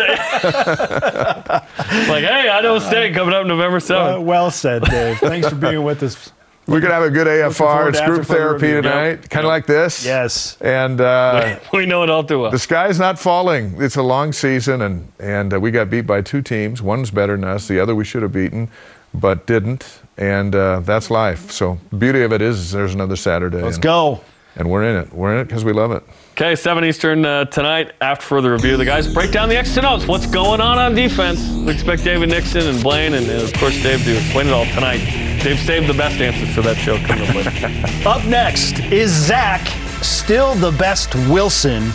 ta- 1.51 1.65
like, 2.07 2.23
hey, 2.23 2.47
Idaho 2.47 2.79
State 2.79 3.13
coming 3.13 3.33
up 3.33 3.45
November 3.45 3.77
Uh, 3.77 3.79
7th. 3.81 4.23
well 4.23 4.49
said, 4.49 4.83
Dave. 4.83 5.17
Thanks 5.19 5.49
for 5.49 5.55
being 5.55 5.83
with 5.83 6.01
us. 6.03 6.31
We're 6.69 6.81
going 6.81 6.91
to 6.91 6.95
have 6.95 7.03
a 7.03 7.09
good 7.09 7.25
AFR. 7.25 7.89
It's 7.89 8.01
group 8.01 8.25
therapy 8.25 8.67
review. 8.67 8.81
tonight, 8.83 9.29
kind 9.29 9.43
of 9.43 9.49
like 9.49 9.65
this. 9.65 10.05
Yes. 10.05 10.55
And 10.61 11.01
uh, 11.01 11.59
we 11.73 11.87
know 11.87 12.03
it 12.03 12.11
all 12.11 12.23
too 12.23 12.41
well. 12.41 12.51
the 12.51 12.59
sky's 12.59 12.99
not 12.99 13.17
falling. 13.17 13.81
It's 13.81 13.95
a 13.95 14.03
long 14.03 14.31
season, 14.31 14.83
and 14.83 15.11
and 15.19 15.53
uh, 15.53 15.59
we 15.59 15.71
got 15.71 15.89
beat 15.89 16.05
by 16.05 16.21
two 16.21 16.43
teams. 16.43 16.81
One's 16.81 17.09
better 17.09 17.35
than 17.35 17.43
us. 17.43 17.67
The 17.67 17.79
other 17.79 17.95
we 17.95 18.05
should 18.05 18.21
have 18.21 18.31
beaten, 18.31 18.69
but 19.13 19.47
didn't. 19.47 20.01
And 20.17 20.53
uh, 20.53 20.81
that's 20.81 21.09
life. 21.09 21.49
So 21.49 21.79
the 21.89 21.95
beauty 21.95 22.21
of 22.21 22.33
it 22.33 22.41
is, 22.41 22.71
there's 22.71 22.93
another 22.93 23.15
Saturday. 23.15 23.61
Let's 23.61 23.77
and, 23.77 23.83
go. 23.83 24.21
And 24.55 24.69
we're 24.69 24.83
in 24.83 24.97
it. 24.97 25.13
We're 25.13 25.33
in 25.35 25.39
it 25.39 25.45
because 25.45 25.63
we 25.63 25.73
love 25.73 25.91
it. 25.91 26.03
Okay, 26.33 26.55
7 26.55 26.83
Eastern 26.83 27.25
uh, 27.25 27.45
tonight. 27.45 27.93
After 28.01 28.25
further 28.25 28.51
review, 28.51 28.77
the 28.77 28.85
guys 28.85 29.11
break 29.11 29.31
down 29.31 29.49
the 29.49 29.57
X 29.57 29.77
and 29.77 29.85
O's. 29.85 30.05
What's 30.05 30.25
going 30.25 30.59
on 30.59 30.77
on 30.77 30.93
defense? 30.95 31.47
We 31.49 31.71
expect 31.71 32.03
David 32.03 32.29
Nixon 32.29 32.67
and 32.67 32.83
Blaine, 32.83 33.13
and, 33.13 33.29
uh, 33.29 33.45
of 33.45 33.53
course 33.53 33.81
Dave 33.81 34.03
to 34.03 34.17
explain 34.17 34.47
it 34.47 34.53
all 34.53 34.65
tonight. 34.65 35.28
Dave 35.43 35.59
saved 35.59 35.87
the 35.87 35.93
best 35.93 36.19
answers 36.19 36.53
for 36.53 36.61
that 36.61 36.75
show 36.75 36.97
coming 36.99 37.27
up 37.27 37.33
later. 37.35 38.07
Up 38.07 38.25
next, 38.25 38.79
is 38.91 39.09
Zach 39.11 39.65
still 40.03 40.53
the 40.55 40.71
best 40.71 41.15
Wilson 41.29 41.91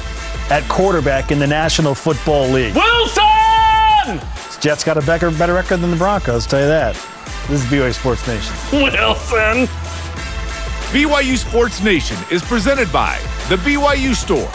at 0.51 0.67
quarterback 0.69 1.31
in 1.31 1.39
the 1.39 1.47
National 1.47 1.95
Football 1.95 2.49
League? 2.49 2.75
Wilson! 2.75 4.21
Jets 4.61 4.83
got 4.83 4.97
a 4.97 5.03
better, 5.03 5.31
better 5.31 5.53
record 5.53 5.79
than 5.81 5.91
the 5.91 5.97
Broncos, 5.97 6.47
tell 6.47 6.61
you 6.61 6.67
that. 6.67 6.95
This 7.49 7.63
is 7.63 7.71
BYU 7.71 7.93
Sports 7.93 8.27
Nation. 8.27 8.55
Wilson! 8.73 9.67
BYU 10.95 11.37
Sports 11.37 11.83
Nation 11.83 12.17
is 12.31 12.43
presented 12.43 12.91
by 12.91 13.19
The 13.51 13.57
BYU 13.57 14.15
Store, 14.15 14.49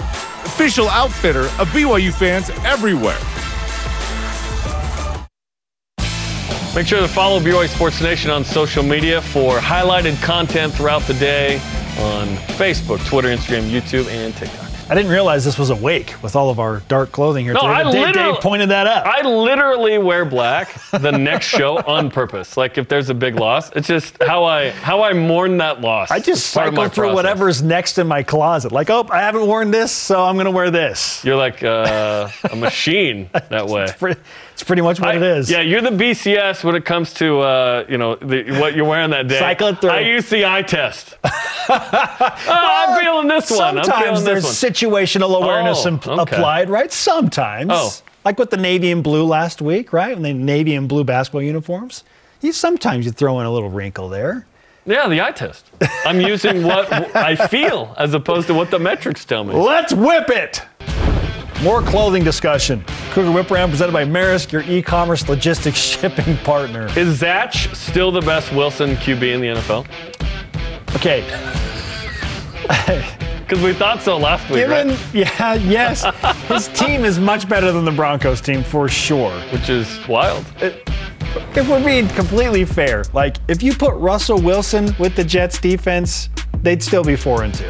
official 0.45 0.89
outfitter 0.89 1.43
of 1.59 1.67
BYU 1.69 2.11
fans 2.11 2.49
everywhere. 2.65 3.19
Make 6.79 6.87
sure 6.87 7.01
to 7.01 7.09
follow 7.09 7.41
BYU 7.41 7.67
Sports 7.67 7.99
Nation 7.99 8.31
on 8.31 8.45
social 8.45 8.83
media 8.83 9.21
for 9.21 9.57
highlighted 9.57 10.15
content 10.23 10.73
throughout 10.73 11.01
the 11.01 11.13
day 11.15 11.55
on 11.99 12.29
Facebook, 12.55 13.05
Twitter, 13.05 13.27
Instagram, 13.27 13.69
YouTube, 13.69 14.07
and 14.07 14.33
TikTok. 14.33 14.69
I 14.89 14.95
didn't 14.95 15.11
realize 15.11 15.43
this 15.43 15.59
was 15.59 15.71
awake 15.71 16.15
with 16.23 16.37
all 16.37 16.49
of 16.49 16.57
our 16.57 16.79
dark 16.87 17.11
clothing 17.11 17.43
here 17.43 17.53
No, 17.53 17.59
today. 17.63 17.73
I 17.73 17.83
Dave, 17.83 17.93
literally- 18.07 18.31
Dave 18.31 18.41
pointed 18.41 18.69
that 18.69 18.87
out. 18.87 19.05
I 19.05 19.27
literally 19.27 19.97
wear 19.97 20.23
black 20.23 20.73
the 20.91 21.11
next 21.11 21.47
show 21.47 21.77
on 21.85 22.09
purpose. 22.09 22.55
Like 22.55 22.77
if 22.77 22.87
there's 22.87 23.09
a 23.09 23.13
big 23.13 23.35
loss, 23.35 23.69
it's 23.73 23.87
just 23.87 24.15
how 24.23 24.45
I 24.45 24.69
how 24.69 25.03
I 25.03 25.11
mourn 25.11 25.57
that 25.57 25.81
loss. 25.81 26.09
I 26.09 26.19
just 26.21 26.47
cycle 26.47 26.87
through 26.87 27.03
process. 27.09 27.13
whatever's 27.15 27.61
next 27.61 27.97
in 27.97 28.07
my 28.07 28.23
closet. 28.23 28.71
Like, 28.71 28.89
oh, 28.89 29.05
I 29.11 29.19
haven't 29.19 29.45
worn 29.45 29.69
this, 29.69 29.91
so 29.91 30.23
I'm 30.23 30.35
going 30.37 30.45
to 30.45 30.51
wear 30.51 30.71
this. 30.71 31.23
You're 31.25 31.35
like 31.35 31.61
uh, 31.61 32.29
a 32.49 32.55
machine 32.55 33.29
that 33.49 33.67
way. 33.67 33.87
It's 34.59 34.65
pretty 34.65 34.81
much 34.81 34.99
what 34.99 35.11
I- 35.11 35.15
it 35.15 35.23
is. 35.23 35.49
Yeah, 35.49 35.61
you're 35.61 35.79
the 35.79 35.89
BCS 35.89 36.65
when 36.65 36.75
it 36.75 36.83
comes 36.83 37.13
to 37.13 37.39
uh, 37.39 37.85
you 37.87 37.97
know 37.97 38.15
the, 38.15 38.59
what 38.59 38.75
you're 38.75 38.83
wearing 38.83 39.11
that 39.11 39.29
day. 39.29 39.39
Cycle 39.39 39.73
through. 39.73 39.91
I 39.91 40.01
use 40.01 40.29
the 40.29 40.45
eye 40.45 40.63
test. 40.63 41.15
Oh, 41.71 42.47
I'm 42.49 42.99
feeling 42.99 43.27
this 43.27 43.51
one. 43.51 43.83
Sometimes 43.83 44.23
there's 44.23 44.41
this 44.43 44.63
one. 44.63 44.71
situational 44.73 45.37
awareness 45.41 45.85
Oh, 45.85 45.91
okay. 46.21 46.35
applied, 46.35 46.67
right? 46.67 46.91
Sometimes. 46.91 47.69
Oh. 47.71 47.91
Like 48.25 48.39
with 48.39 48.49
the 48.49 48.57
navy 48.57 48.91
and 48.91 49.03
blue 49.03 49.23
last 49.23 49.61
week, 49.61 49.93
right? 49.93 50.15
And 50.15 50.25
the 50.25 50.33
navy 50.33 50.73
and 50.73 50.89
blue 50.89 51.03
basketball 51.03 51.43
uniforms. 51.43 52.03
You 52.41 52.53
sometimes 52.53 53.05
you 53.05 53.11
throw 53.11 53.39
in 53.39 53.45
a 53.45 53.51
little 53.51 53.69
wrinkle 53.69 54.09
there. 54.09 54.47
Yeah, 54.87 55.07
the 55.07 55.21
eye 55.21 55.31
test. 55.31 55.67
I'm 56.05 56.19
using 56.19 56.63
what 56.63 56.91
I 57.15 57.35
feel 57.47 57.93
as 57.99 58.15
opposed 58.15 58.47
to 58.47 58.55
what 58.55 58.71
the 58.71 58.79
metrics 58.79 59.23
tell 59.23 59.43
me. 59.43 59.53
Let's 59.71 59.93
whip 59.93 60.29
it. 60.29 60.63
More 61.63 61.81
clothing 61.81 62.23
discussion. 62.23 62.83
Cougar 63.11 63.31
Whip 63.31 63.51
Round 63.51 63.71
presented 63.71 63.91
by 63.91 64.05
Maersk, 64.05 64.51
your 64.51 64.61
e-commerce 64.63 65.27
logistics 65.27 65.77
shipping 65.99 66.37
partner. 66.37 66.87
Is 66.97 67.17
Zach 67.19 67.53
still 67.53 68.11
the 68.11 68.21
best 68.21 68.53
Wilson 68.53 68.95
QB 68.95 69.33
in 69.33 69.41
the 69.41 69.47
NFL? 69.47 69.85
Okay, 70.95 71.21
Because 73.49 73.63
we 73.63 73.73
thought 73.73 73.99
so 74.03 74.15
last 74.15 74.47
week, 74.51 74.59
given 74.59 74.89
right? 74.89 74.99
yeah, 75.13 75.55
yes, 75.55 76.05
his 76.47 76.67
team 76.67 77.03
is 77.03 77.17
much 77.17 77.49
better 77.49 77.71
than 77.71 77.83
the 77.83 77.91
Broncos 77.91 78.41
team 78.41 78.63
for 78.63 78.87
sure. 78.87 79.31
Which 79.51 79.69
is 79.69 79.99
wild. 80.07 80.45
If 80.61 81.67
we're 81.67 81.83
being 81.83 82.07
completely 82.09 82.63
fair, 82.63 83.05
like 83.11 83.37
if 83.47 83.63
you 83.63 83.73
put 83.73 83.95
Russell 83.95 84.39
Wilson 84.39 84.95
with 84.99 85.15
the 85.15 85.23
Jets 85.23 85.59
defense, 85.59 86.29
they'd 86.61 86.83
still 86.83 87.03
be 87.03 87.15
four 87.15 87.41
and 87.41 87.51
two. 87.51 87.69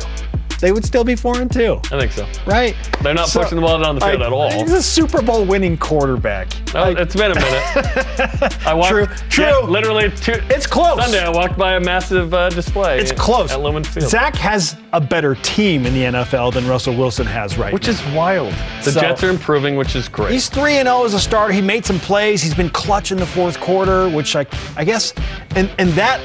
They 0.60 0.72
would 0.72 0.84
still 0.86 1.04
be 1.04 1.16
four 1.16 1.40
and 1.40 1.52
two, 1.52 1.80
I 1.92 2.00
think 2.00 2.12
so. 2.12 2.28
right? 2.46 2.76
They're 3.02 3.14
not 3.14 3.30
pushing 3.30 3.56
the 3.56 3.62
ball 3.62 3.80
down 3.82 3.96
the 3.96 4.02
field 4.02 4.20
like, 4.20 4.28
at 4.28 4.34
all. 4.34 4.52
He's 4.52 4.74
a 4.74 4.84
Super 4.84 5.22
Bowl 5.22 5.46
winning 5.46 5.78
quarterback. 5.78 6.48
Like, 6.74 6.98
it's 6.98 7.16
been 7.16 7.32
a 7.32 7.36
minute. 7.36 8.58
I 8.68 8.74
walked, 8.74 8.90
True, 8.90 9.06
true. 9.30 9.46
yeah, 9.46 9.58
literally 9.60 10.10
two, 10.12 10.34
It's 10.50 10.68
close. 10.68 11.00
Sunday, 11.02 11.24
I 11.24 11.30
walked 11.30 11.58
by 11.58 11.76
a 11.76 11.80
massive 11.80 12.34
uh, 12.34 12.50
display. 12.50 13.00
it's 13.00 13.12
close. 13.14 13.52
at 13.52 13.62
Lumen 13.62 13.84
Field, 13.84 14.10
Zach 14.10 14.36
has 14.36 14.76
a 14.94 15.00
better 15.02 15.36
team 15.36 15.86
in 15.86 15.94
the 15.94 16.04
NFL 16.04 16.54
than 16.54 16.68
Russell 16.68 16.96
Wilson 16.96 17.26
has 17.26 17.58
right 17.58 17.74
which 17.74 17.88
now. 17.88 17.94
is 17.94 18.06
wild. 18.14 18.54
The 18.84 18.92
So- 18.92 19.00
Jets 19.02 19.24
are 19.24 19.30
improving, 19.30 19.76
which 19.78 19.96
is 19.96 20.10
great. 20.10 20.32
He's 20.32 20.50
3 20.50 20.78
and 20.78 20.88
0 20.88 21.06
as 21.06 21.14
a 21.14 21.20
starter. 21.20 21.54
He 21.54 21.62
made 21.62 21.86
some 21.86 22.00
plays. 22.00 22.42
He's 22.42 22.54
been 22.56 22.70
clutch 22.70 23.12
in 23.12 23.18
the 23.18 23.26
fourth 23.26 23.60
quarter, 23.62 24.10
which 24.10 24.36
I 24.36 24.46
I 24.76 24.84
guess 24.84 25.14
and 25.56 25.72
and 25.80 25.90
that 25.92 26.20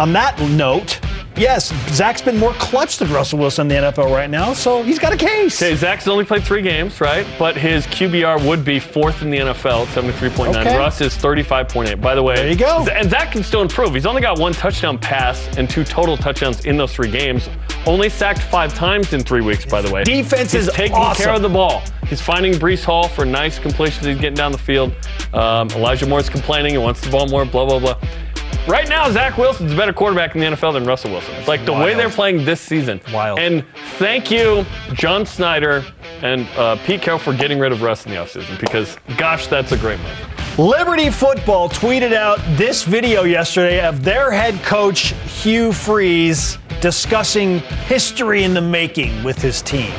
on 0.00 0.12
that 0.14 0.38
note, 0.50 1.00
yes, 1.38 1.72
Zach's 1.94 2.20
been 2.22 2.36
more 2.36 2.52
clutch 2.54 2.98
than 2.98 3.10
Russell 3.12 3.38
Wilson 3.38 3.70
in 3.70 3.82
the 3.82 3.90
NFL 3.92 4.12
right 4.14 4.28
now, 4.30 4.52
so 4.52 4.82
he's 4.82 4.98
got 4.98 5.12
a 5.12 5.16
case. 5.16 5.60
Okay, 5.62 5.74
Zach's 5.74 6.08
only 6.08 6.24
played 6.24 6.42
three 6.44 6.62
games, 6.62 7.00
right? 7.00 7.26
But 7.38 7.56
his 7.56 7.86
QBR 7.86 8.46
would 8.46 8.64
be 8.64 8.78
fourth 8.80 9.22
in 9.22 9.30
the 9.30 9.38
NFL 9.38 9.86
at 9.86 9.88
73.9. 9.88 10.48
Okay. 10.56 10.76
Russ 10.76 11.00
is 11.00 11.14
35.8. 11.16 12.00
By 12.00 12.14
the 12.14 12.22
way, 12.22 12.36
There 12.36 12.48
you 12.50 12.56
go. 12.56 12.86
And 12.90 13.10
Zach 13.10 13.32
can 13.32 13.42
still 13.42 13.62
improve. 13.62 13.94
He's 13.94 14.06
only 14.06 14.22
got 14.22 14.38
one 14.38 14.52
touchdown 14.52 14.98
pass 14.98 15.56
and 15.56 15.68
two 15.68 15.84
total 15.84 16.16
touchdowns 16.16 16.64
in 16.64 16.76
those 16.76 16.92
three 16.92 17.10
games. 17.10 17.48
Only 17.86 18.08
sacked 18.10 18.42
five 18.42 18.74
times 18.74 19.12
in 19.12 19.20
three 19.20 19.40
weeks, 19.40 19.64
by 19.64 19.80
the 19.80 19.90
way. 19.92 20.04
Defense 20.04 20.52
He's 20.52 20.68
is 20.68 20.74
taking 20.74 20.96
awesome. 20.96 21.24
care 21.24 21.34
of 21.34 21.42
the 21.42 21.48
ball. 21.48 21.82
He's 22.06 22.20
finding 22.20 22.54
Breece 22.54 22.84
Hall 22.84 23.06
for 23.08 23.24
nice 23.24 23.58
completions. 23.58 24.06
He's 24.06 24.16
getting 24.18 24.34
down 24.34 24.52
the 24.52 24.58
field. 24.58 24.92
Um, 25.32 25.68
Elijah 25.70 26.06
Moore's 26.06 26.28
complaining 26.28 26.74
and 26.74 26.82
wants 26.82 27.00
the 27.02 27.10
ball 27.10 27.26
more, 27.28 27.44
blah, 27.44 27.66
blah, 27.66 27.78
blah. 27.78 27.98
Right 28.68 28.86
now, 28.86 29.10
Zach 29.10 29.38
Wilson's 29.38 29.72
a 29.72 29.76
better 29.76 29.94
quarterback 29.94 30.34
in 30.34 30.42
the 30.42 30.46
NFL 30.48 30.74
than 30.74 30.84
Russell 30.84 31.10
Wilson. 31.10 31.34
It's 31.36 31.48
Like 31.48 31.64
the 31.64 31.72
way 31.72 31.94
they're 31.94 32.10
playing 32.10 32.44
this 32.44 32.60
season. 32.60 33.00
Wild. 33.14 33.38
And 33.38 33.64
thank 33.96 34.30
you, 34.30 34.66
John 34.92 35.24
Schneider 35.24 35.86
and 36.20 36.46
uh, 36.48 36.76
Pete 36.84 37.00
Carroll, 37.00 37.18
for 37.18 37.32
getting 37.32 37.58
rid 37.58 37.72
of 37.72 37.80
Russ 37.80 38.04
in 38.04 38.10
the 38.12 38.18
offseason 38.18 38.60
because, 38.60 38.98
gosh, 39.16 39.46
that's 39.46 39.72
a 39.72 39.78
great 39.78 39.98
move. 40.00 40.58
Liberty 40.58 41.08
Football 41.08 41.70
tweeted 41.70 42.12
out 42.12 42.40
this 42.58 42.82
video 42.82 43.24
yesterday 43.24 43.80
of 43.80 44.04
their 44.04 44.30
head 44.30 44.62
coach 44.62 45.14
Hugh 45.42 45.72
Freeze 45.72 46.58
discussing 46.82 47.60
history 47.86 48.44
in 48.44 48.52
the 48.52 48.60
making 48.60 49.24
with 49.24 49.40
his 49.40 49.62
team. 49.62 49.94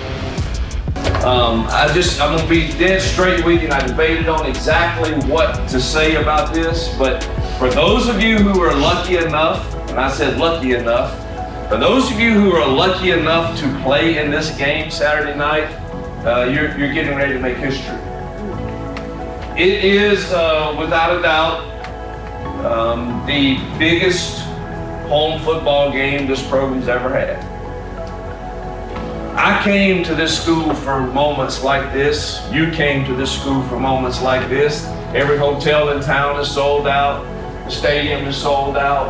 Um, 1.25 1.65
I 1.71 1.89
just, 1.91 2.21
I'm 2.21 2.37
gonna 2.37 2.47
be 2.47 2.67
dead 2.73 3.01
straight 3.01 3.43
with 3.43 3.61
you, 3.63 3.69
and 3.69 3.73
I 3.73 3.87
debated 3.87 4.29
on 4.29 4.45
exactly 4.45 5.13
what 5.27 5.67
to 5.69 5.81
say 5.81 6.21
about 6.21 6.53
this, 6.53 6.95
but 6.99 7.27
for 7.59 7.69
those 7.69 8.07
of 8.07 8.21
you 8.21 8.37
who 8.37 8.61
are 8.61 8.73
lucky 8.73 9.17
enough, 9.17 9.75
and 9.89 9.99
I 9.99 10.09
said 10.09 10.39
lucky 10.39 10.75
enough, 10.75 11.11
for 11.67 11.75
those 11.75 12.09
of 12.09 12.17
you 12.17 12.31
who 12.31 12.53
are 12.53 12.65
lucky 12.65 13.11
enough 13.11 13.59
to 13.59 13.81
play 13.83 14.17
in 14.17 14.31
this 14.31 14.57
game 14.57 14.89
Saturday 14.89 15.37
night, 15.37 15.65
uh, 16.25 16.45
you're, 16.45 16.77
you're 16.77 16.93
getting 16.93 17.17
ready 17.17 17.33
to 17.33 17.39
make 17.39 17.57
history. 17.57 17.97
It 19.61 19.83
is, 19.83 20.31
uh, 20.31 20.73
without 20.79 21.19
a 21.19 21.21
doubt, 21.21 22.65
um, 22.65 23.25
the 23.25 23.57
biggest 23.77 24.39
home 25.09 25.41
football 25.41 25.91
game 25.91 26.27
this 26.27 26.41
program's 26.47 26.87
ever 26.87 27.09
had. 27.09 27.43
I 29.35 29.61
came 29.65 30.01
to 30.05 30.15
this 30.15 30.41
school 30.41 30.73
for 30.73 31.01
moments 31.01 31.61
like 31.61 31.91
this. 31.91 32.41
You 32.53 32.71
came 32.71 33.05
to 33.05 33.13
this 33.13 33.37
school 33.37 33.61
for 33.63 33.77
moments 33.77 34.21
like 34.21 34.47
this. 34.47 34.85
Every 35.13 35.37
hotel 35.37 35.89
in 35.89 36.01
town 36.01 36.39
is 36.39 36.49
sold 36.49 36.87
out. 36.87 37.25
Stadium 37.69 38.25
is 38.25 38.35
sold 38.35 38.77
out. 38.77 39.09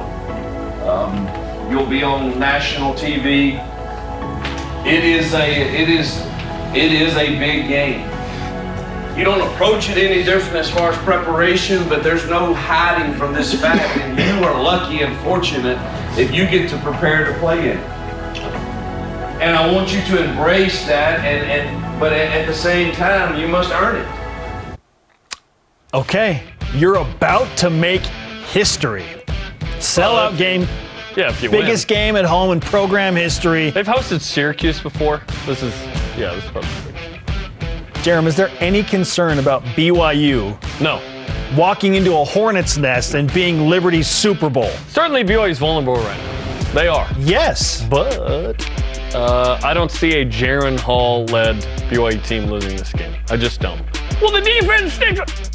Um, 0.87 1.71
you'll 1.71 1.85
be 1.85 2.03
on 2.03 2.39
national 2.39 2.93
TV. 2.93 3.57
It 4.85 5.03
is 5.03 5.33
a 5.33 5.49
it 5.49 5.89
is 5.89 6.17
it 6.75 6.91
is 6.91 7.15
a 7.15 7.37
big 7.39 7.67
game. 7.67 8.07
You 9.17 9.25
don't 9.25 9.41
approach 9.53 9.89
it 9.89 9.97
any 9.97 10.23
different 10.23 10.55
as 10.55 10.69
far 10.69 10.91
as 10.91 10.97
preparation, 10.99 11.87
but 11.89 12.03
there's 12.03 12.27
no 12.29 12.53
hiding 12.53 13.13
from 13.15 13.33
this 13.33 13.59
fact, 13.59 13.97
and 13.97 14.17
you 14.17 14.45
are 14.45 14.61
lucky 14.61 15.01
and 15.01 15.17
fortunate 15.21 15.77
if 16.17 16.33
you 16.33 16.45
get 16.45 16.69
to 16.69 16.77
prepare 16.77 17.25
to 17.25 17.37
play 17.39 17.71
in 17.71 17.77
it 17.77 17.99
and 19.41 19.55
I 19.55 19.71
want 19.71 19.93
you 19.93 20.01
to 20.01 20.23
embrace 20.23 20.85
that. 20.85 21.19
And, 21.19 21.49
and 21.49 21.99
but 21.99 22.11
at, 22.13 22.31
at 22.31 22.47
the 22.47 22.53
same 22.53 22.93
time, 22.93 23.39
you 23.39 23.47
must 23.47 23.71
earn 23.71 23.95
it. 23.95 24.77
Okay, 25.93 26.43
you're 26.73 26.97
about 26.97 27.57
to 27.57 27.69
make 27.69 28.03
history. 28.51 29.05
Sellout 29.79 30.37
game, 30.37 30.67
Yeah, 31.15 31.29
if 31.29 31.41
you 31.41 31.49
biggest 31.49 31.89
win. 31.89 31.95
game 31.97 32.15
at 32.15 32.25
home 32.25 32.51
in 32.51 32.59
program 32.59 33.15
history. 33.15 33.69
They've 33.69 33.85
hosted 33.85 34.21
Syracuse 34.21 34.79
before. 34.81 35.21
This 35.45 35.63
is, 35.63 35.73
yeah, 36.17 36.33
this 36.35 36.43
is 36.43 36.51
probably 36.51 36.69
big. 36.85 36.95
Jarom, 38.03 38.25
is 38.27 38.35
there 38.35 38.49
any 38.59 38.83
concern 38.83 39.39
about 39.39 39.63
BYU 39.75 40.57
No. 40.81 41.01
walking 41.57 41.95
into 41.95 42.15
a 42.17 42.23
hornet's 42.23 42.77
nest 42.77 43.13
and 43.13 43.31
being 43.33 43.67
Liberty's 43.69 44.07
Super 44.07 44.49
Bowl? 44.49 44.69
Certainly 44.89 45.23
BYU's 45.25 45.59
vulnerable 45.59 45.95
right 45.95 46.17
now. 46.17 46.73
They 46.73 46.87
are. 46.87 47.07
Yes. 47.17 47.85
But 47.89 48.19
uh, 49.15 49.59
I 49.63 49.73
don't 49.73 49.91
see 49.91 50.21
a 50.21 50.25
Jaren 50.25 50.79
Hall 50.79 51.25
led 51.25 51.55
BYU 51.89 52.23
team 52.25 52.45
losing 52.45 52.75
this 52.77 52.91
game. 52.93 53.13
I 53.29 53.37
just 53.37 53.59
don't. 53.59 53.81
Well, 54.21 54.31
the 54.31 54.41
defense 54.41 54.93
sticks. 54.93 55.48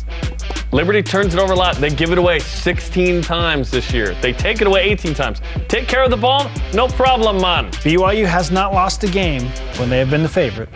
Liberty 0.75 1.05
turns 1.05 1.35
it 1.35 1.39
over 1.39 1.53
a 1.53 1.57
lot. 1.57 1.77
They 1.77 1.89
give 1.89 2.11
it 2.11 2.19
away 2.19 2.41
16 2.41 3.23
times 3.23 3.71
this 3.71 3.93
year. 3.93 4.13
They 4.21 4.33
take 4.33 4.61
it 4.61 4.67
away 4.67 4.83
18 4.91 5.15
times. 5.15 5.41
Take 5.69 5.87
care 5.87 6.03
of 6.03 6.11
the 6.11 6.17
ball, 6.17 6.51
no 6.73 6.89
problem, 6.89 7.41
man. 7.41 7.71
BYU 7.85 8.27
has 8.27 8.51
not 8.51 8.73
lost 8.73 9.05
a 9.05 9.09
game 9.09 9.43
when 9.79 9.89
they 9.89 10.01
have 10.01 10.11
been 10.11 10.25
the 10.25 10.29
favorite 10.29 10.69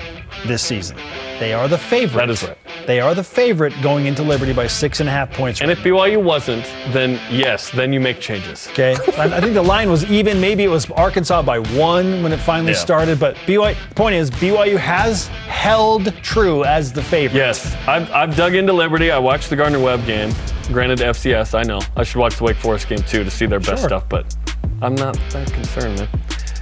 this 0.47 0.62
season. 0.62 0.97
They 1.39 1.53
are 1.53 1.68
the 1.68 1.78
favorite. 1.78 2.18
That 2.26 2.30
is 2.30 2.43
right. 2.43 2.57
They 2.86 3.01
are 3.01 3.14
the 3.14 3.22
favorite 3.22 3.72
going 3.82 4.07
into 4.07 4.22
Liberty 4.22 4.53
by 4.53 4.66
six 4.66 5.01
and 5.01 5.09
a 5.09 5.12
half 5.12 5.30
points. 5.32 5.61
And 5.61 5.70
if 5.70 5.78
BYU 5.80 6.22
wasn't, 6.22 6.64
then 6.93 7.20
yes, 7.30 7.70
then 7.70 7.93
you 7.93 8.01
make 8.01 8.18
changes. 8.20 8.66
Okay, 8.72 8.97
I 9.16 9.24
I 9.36 9.41
think 9.41 9.55
the 9.55 9.62
line 9.62 9.91
was 9.91 10.05
even. 10.11 10.41
Maybe 10.41 10.64
it 10.64 10.68
was 10.68 10.91
Arkansas 10.93 11.43
by 11.43 11.59
one 11.59 12.22
when 12.22 12.32
it 12.32 12.39
finally 12.41 12.72
Yeah. 12.72 12.78
started. 12.78 13.20
But 13.20 13.36
BYU. 13.47 13.74
The 13.91 13.95
point 13.95 14.14
is, 14.14 14.30
BYU 14.30 14.76
has 14.78 15.26
held 15.47 16.14
true 16.22 16.64
as 16.64 16.93
the 16.93 17.03
favorite. 17.03 17.39
Yes, 17.39 17.74
I've, 17.86 18.11
I've 18.11 18.36
dug 18.36 18.55
into 18.55 18.72
Liberty. 18.72 19.11
I 19.11 19.18
watched 19.18 19.51
the 19.51 19.57
Gardner 19.57 19.80
Webb 19.80 20.05
game. 20.07 20.32
Granted, 20.72 20.99
FCS, 21.01 21.55
I 21.59 21.62
know. 21.62 21.80
I 21.97 22.03
should 22.05 22.18
watch 22.18 22.36
the 22.36 22.45
Wake 22.45 22.57
Forest 22.57 22.89
game 22.89 22.99
too 22.99 23.24
to 23.24 23.30
see 23.30 23.47
their 23.47 23.61
best 23.61 23.84
stuff, 23.84 24.09
but 24.09 24.34
I'm 24.82 24.95
not 24.95 25.14
that 25.30 25.51
concerned, 25.53 25.99
man. 25.99 26.09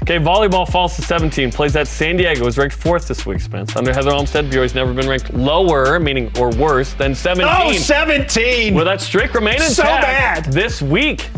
Okay, 0.08 0.20
volleyball 0.20 0.70
falls 0.70 0.94
to 0.94 1.02
17. 1.02 1.50
Plays 1.50 1.74
at 1.74 1.88
San 1.88 2.16
Diego. 2.16 2.44
Was 2.44 2.56
ranked 2.56 2.76
fourth 2.76 3.08
this 3.08 3.26
week, 3.26 3.40
Spence. 3.40 3.74
Under 3.74 3.92
Heather 3.92 4.12
Olmstead, 4.12 4.48
BYU's 4.48 4.72
never 4.72 4.94
been 4.94 5.08
ranked 5.08 5.34
lower, 5.34 5.98
meaning 5.98 6.30
or 6.38 6.50
worse, 6.50 6.92
than 6.92 7.12
17. 7.12 7.52
Oh, 7.52 7.72
17. 7.72 8.72
Will 8.72 8.84
that 8.84 9.00
streak 9.00 9.34
remain 9.34 9.54
intact 9.54 9.72
So 9.72 9.82
bad. 9.82 10.44
this 10.44 10.80
week? 10.80 11.28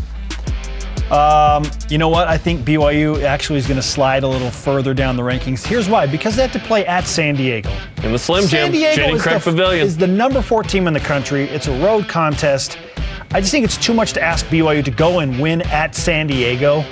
Um, 1.10 1.64
you 1.88 1.96
know 1.96 2.10
what? 2.10 2.28
I 2.28 2.36
think 2.36 2.60
BYU 2.60 3.22
actually 3.22 3.58
is 3.58 3.66
going 3.66 3.80
to 3.80 3.82
slide 3.82 4.22
a 4.22 4.28
little 4.28 4.50
further 4.50 4.92
down 4.92 5.16
the 5.16 5.22
rankings. 5.22 5.66
Here's 5.66 5.88
why: 5.88 6.06
because 6.06 6.36
they 6.36 6.42
have 6.42 6.52
to 6.52 6.58
play 6.58 6.84
at 6.84 7.06
San 7.06 7.36
Diego. 7.36 7.70
In 8.02 8.12
the 8.12 8.18
Slim 8.18 8.42
Jim, 8.42 8.70
San 8.70 8.72
Diego 8.72 9.14
is 9.14 9.22
Craig 9.22 9.40
the, 9.40 9.50
Pavilion. 9.50 9.86
is 9.86 9.96
the 9.96 10.06
number 10.06 10.42
four 10.42 10.62
team 10.62 10.86
in 10.86 10.92
the 10.92 11.00
country. 11.00 11.44
It's 11.44 11.68
a 11.68 11.80
road 11.82 12.06
contest. 12.06 12.76
I 13.30 13.40
just 13.40 13.50
think 13.50 13.64
it's 13.64 13.78
too 13.78 13.94
much 13.94 14.12
to 14.12 14.22
ask 14.22 14.44
BYU 14.48 14.84
to 14.84 14.90
go 14.90 15.20
and 15.20 15.40
win 15.40 15.62
at 15.62 15.94
San 15.94 16.26
Diego 16.26 16.84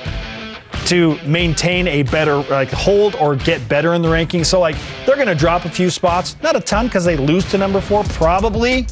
to 0.87 1.19
maintain 1.25 1.89
a 1.89 2.03
better 2.05 2.37
like 2.45 2.71
hold 2.71 3.15
or 3.17 3.35
get 3.37 3.67
better 3.69 3.95
in 3.95 4.03
the 4.03 4.09
rankings. 4.09 4.47
So 4.47 4.61
like 4.61 4.77
they're 5.05 5.17
going 5.17 5.27
to 5.29 5.35
drop 5.35 5.65
a 5.65 5.71
few 5.71 5.91
spots, 5.91 6.37
not 6.43 6.55
a 6.57 6.61
ton 6.61 6.87
because 6.87 7.05
they 7.05 7.17
lose 7.17 7.49
to 7.51 7.59
number 7.59 7.81
four 7.81 8.05
probably, 8.05 8.87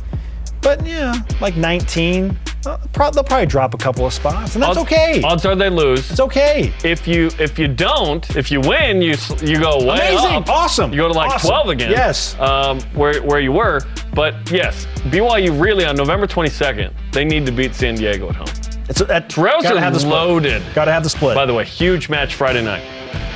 but 0.62 0.84
yeah, 0.86 1.14
like 1.40 1.56
19. 1.56 2.36
Uh, 2.66 2.78
pro- 2.94 3.10
they'll 3.10 3.22
probably 3.22 3.44
drop 3.44 3.74
a 3.74 3.76
couple 3.76 4.06
of 4.06 4.12
spots, 4.14 4.54
and 4.54 4.62
that's 4.62 4.78
Odds- 4.78 4.90
okay. 4.90 5.20
Odds 5.22 5.44
are 5.44 5.54
they 5.54 5.68
lose. 5.68 6.10
It's 6.10 6.20
okay. 6.20 6.72
if 6.82 7.06
you 7.06 7.28
if 7.38 7.58
you 7.58 7.68
don't, 7.68 8.34
if 8.36 8.50
you 8.50 8.58
win, 8.62 9.02
you 9.02 9.16
you 9.42 9.60
go 9.60 9.76
way 9.84 9.98
Amazing. 10.16 10.36
up. 10.36 10.48
Awesome. 10.48 10.90
You 10.90 10.96
go 10.96 11.08
to 11.08 11.12
like 11.12 11.30
Awesome. 11.32 11.48
12 11.50 11.68
again. 11.68 11.90
Yes. 11.90 12.34
Um, 12.40 12.80
where 12.94 13.20
where 13.22 13.40
you 13.40 13.52
were, 13.52 13.82
but 14.14 14.34
yes, 14.50 14.86
BYU 15.10 15.60
really 15.62 15.84
on 15.84 15.94
November 15.94 16.26
22nd, 16.26 16.90
they 17.12 17.26
need 17.26 17.44
to 17.44 17.52
beat 17.52 17.74
San 17.74 17.96
Diego 17.96 18.30
at 18.30 18.36
home. 18.36 18.48
It's 18.88 19.00
that 19.00 19.34
gotta 19.34 19.80
have 19.80 19.94
the 19.94 20.00
split. 20.00 20.12
loaded. 20.12 20.62
Got 20.74 20.84
to 20.86 20.92
have 20.92 21.02
the 21.02 21.10
split. 21.10 21.34
By 21.34 21.46
the 21.46 21.54
way, 21.54 21.64
huge 21.64 22.08
match 22.08 22.34
Friday 22.34 22.62
night. 22.62 22.82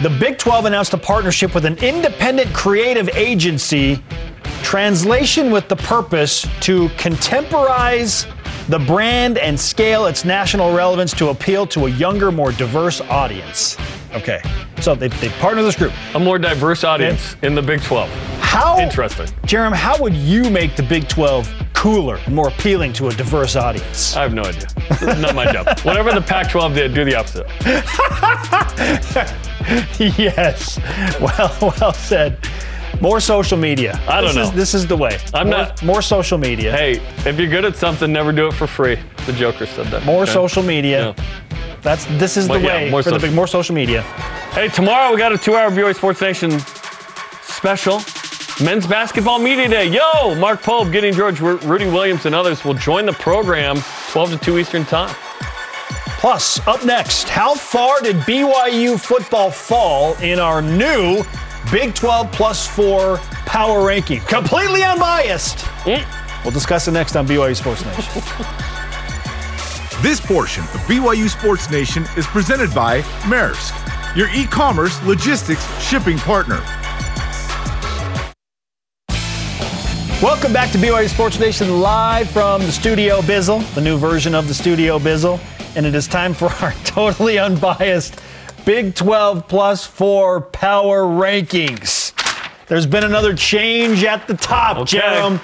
The 0.03 0.11
Big 0.11 0.39
12 0.39 0.67
announced 0.67 0.93
a 0.93 0.99
partnership 0.99 1.55
with 1.55 1.65
an 1.65 1.79
independent 1.79 2.53
creative 2.55 3.09
agency 3.11 4.03
Translation 4.63 5.51
with 5.51 5.67
the 5.69 5.77
purpose 5.77 6.43
to 6.61 6.89
contemporize 6.91 8.27
the 8.69 8.79
brand 8.79 9.39
and 9.39 9.59
scale 9.59 10.05
its 10.05 10.27
national 10.27 10.75
relevance 10.75 11.15
to 11.15 11.31
appeal 11.31 11.67
to 11.69 11.87
a 11.87 11.91
younger, 11.91 12.31
more 12.31 12.53
diverse 12.53 13.01
audience. 13.01 13.79
Okay, 14.15 14.41
so 14.81 14.95
they, 14.95 15.09
they 15.09 15.29
partner 15.41 15.63
this 15.63 15.77
group. 15.77 15.93
A 16.15 16.19
more 16.19 16.39
diverse 16.39 16.85
audience 16.85 17.37
in 17.43 17.55
the 17.55 17.63
Big 17.63 17.83
12. 17.83 18.09
How 18.41 18.79
Interesting. 18.81 19.27
Jarom, 19.47 19.75
how 19.75 20.01
would 20.03 20.15
you 20.15 20.49
make 20.51 20.77
the 20.77 20.83
Big 20.83 21.09
12 21.09 21.49
cooler 21.75 22.17
and 22.27 22.35
more 22.35 22.49
appealing 22.49 22.93
to 22.95 23.09
a 23.09 23.13
diverse 23.15 23.55
audience? 23.57 24.17
I 24.17 24.23
have 24.23 24.35
no 24.35 24.43
idea. 24.43 24.67
Not 25.21 25.35
my 25.35 25.51
job. 25.53 25.79
Whatever 25.83 26.13
the 26.13 26.21
Pac 26.23 26.51
12 26.51 26.75
did, 26.75 26.95
do 26.95 27.05
the 27.05 27.15
opposite. 27.17 27.47
yes. 30.19 30.79
Well, 31.21 31.75
well 31.81 31.93
said. 31.93 32.39
More 33.01 33.21
social 33.21 33.59
media. 33.59 34.01
I 34.09 34.21
don't 34.21 34.35
This 34.35 34.47
is- 34.47 34.51
know. 34.51 34.57
this 34.57 34.75
is 34.75 34.87
the 34.87 34.97
way. 34.97 35.19
I'm 35.35 35.49
more, 35.51 35.59
not- 35.59 35.83
more 35.83 36.03
social 36.03 36.39
media. 36.39 36.73
Hey, 36.73 36.93
if 37.29 37.39
you're 37.39 37.49
good 37.49 37.65
at 37.65 37.77
something, 37.77 38.13
never 38.13 38.33
do 38.33 38.47
it 38.49 38.55
for 38.55 38.67
free. 38.67 38.99
The 39.27 39.33
Joker 39.35 39.67
said 39.67 39.87
that. 39.89 40.05
more 40.05 40.23
Okay? 40.23 40.33
social 40.33 40.63
media. 40.63 41.15
Yeah. 41.17 41.25
That's 41.83 42.05
this 42.19 42.37
is 42.37 42.49
Well, 42.49 42.59
the 42.59 42.67
yeah, 42.67 42.75
way 42.75 42.91
more 42.91 43.03
for 43.03 43.11
the 43.11 43.19
big 43.19 43.33
more 43.33 43.47
social 43.47 43.75
media. 43.75 44.03
Hey, 44.53 44.69
tomorrow 44.69 45.13
we 45.13 45.19
got 45.19 45.33
a 45.33 45.39
two-hour 45.39 45.71
BYU 45.71 45.95
Sports 45.95 46.21
Nation 46.21 46.59
special. 47.43 48.01
Men's 48.65 48.87
Basketball 48.87 49.39
Media 49.39 49.69
Day. 49.69 49.87
Yo, 49.87 50.35
Mark 50.35 50.63
Pope, 50.63 50.91
Gideon 50.91 51.15
George, 51.15 51.41
Rudi 51.41 51.87
Williams, 51.87 52.27
and 52.27 52.35
others 52.35 52.65
will 52.65 52.75
join 52.75 53.07
the 53.07 53.13
program 53.13 53.79
12 54.11 54.33
to 54.33 54.39
2 54.39 54.59
Eastern 54.59 54.85
Time. 54.85 55.15
Plus, 56.19 56.67
up 56.67 56.85
next, 56.85 57.29
how 57.29 57.55
far 57.55 58.01
did 58.01 58.17
BYU 58.17 58.99
football 58.99 59.53
fall 59.53 60.15
in 60.17 60.41
our 60.41 60.61
new 60.61 61.23
Big 61.71 61.95
12 61.95 62.33
plus 62.33 62.67
4 62.67 63.19
power 63.47 63.87
ranking? 63.87 64.21
Completely 64.23 64.83
unbiased. 64.83 65.59
Mm. 65.85 66.05
We'll 66.43 66.53
discuss 66.53 66.89
it 66.89 66.93
next 66.93 67.15
on 67.15 67.29
BYU 67.29 67.55
Sports 67.55 67.85
Nation. 67.85 68.23
This 70.01 70.21
portion 70.21 70.63
of 70.63 70.81
BYU 70.83 71.29
Sports 71.29 71.71
Nation 71.71 72.05
is 72.17 72.25
presented 72.25 72.73
by 72.73 73.01
Maersk, 73.27 73.75
your 74.17 74.29
e 74.31 74.45
commerce 74.47 75.03
logistics 75.03 75.67
shipping 75.83 76.19
partner. 76.19 76.61
Welcome 80.23 80.53
back 80.53 80.71
to 80.71 80.79
BYU 80.79 81.09
Sports 81.09 81.41
Nation 81.41 81.81
live 81.81 82.31
from 82.31 82.61
the 82.63 82.71
Studio 82.71 83.21
Bizzle, 83.23 83.63
the 83.75 83.81
new 83.81 83.99
version 83.99 84.37
of 84.37 84.47
the 84.47 84.55
Studio 84.55 85.01
Bizzle. 85.01 85.41
And 85.75 85.85
it 85.85 85.97
is 85.97 86.07
time 86.07 86.33
for 86.33 86.47
our 86.63 86.73
totally 86.85 87.39
unbiased 87.41 88.21
Big 88.65 88.95
12 88.95 89.49
plus 89.49 89.85
4 89.85 90.43
power 90.43 91.03
rankings. 91.03 92.13
There's 92.69 92.87
been 92.87 93.03
another 93.05 93.35
change 93.35 94.05
at 94.05 94.29
the 94.29 94.35
top, 94.35 94.77
Okay. 94.79 94.99
Jarom. 94.99 95.41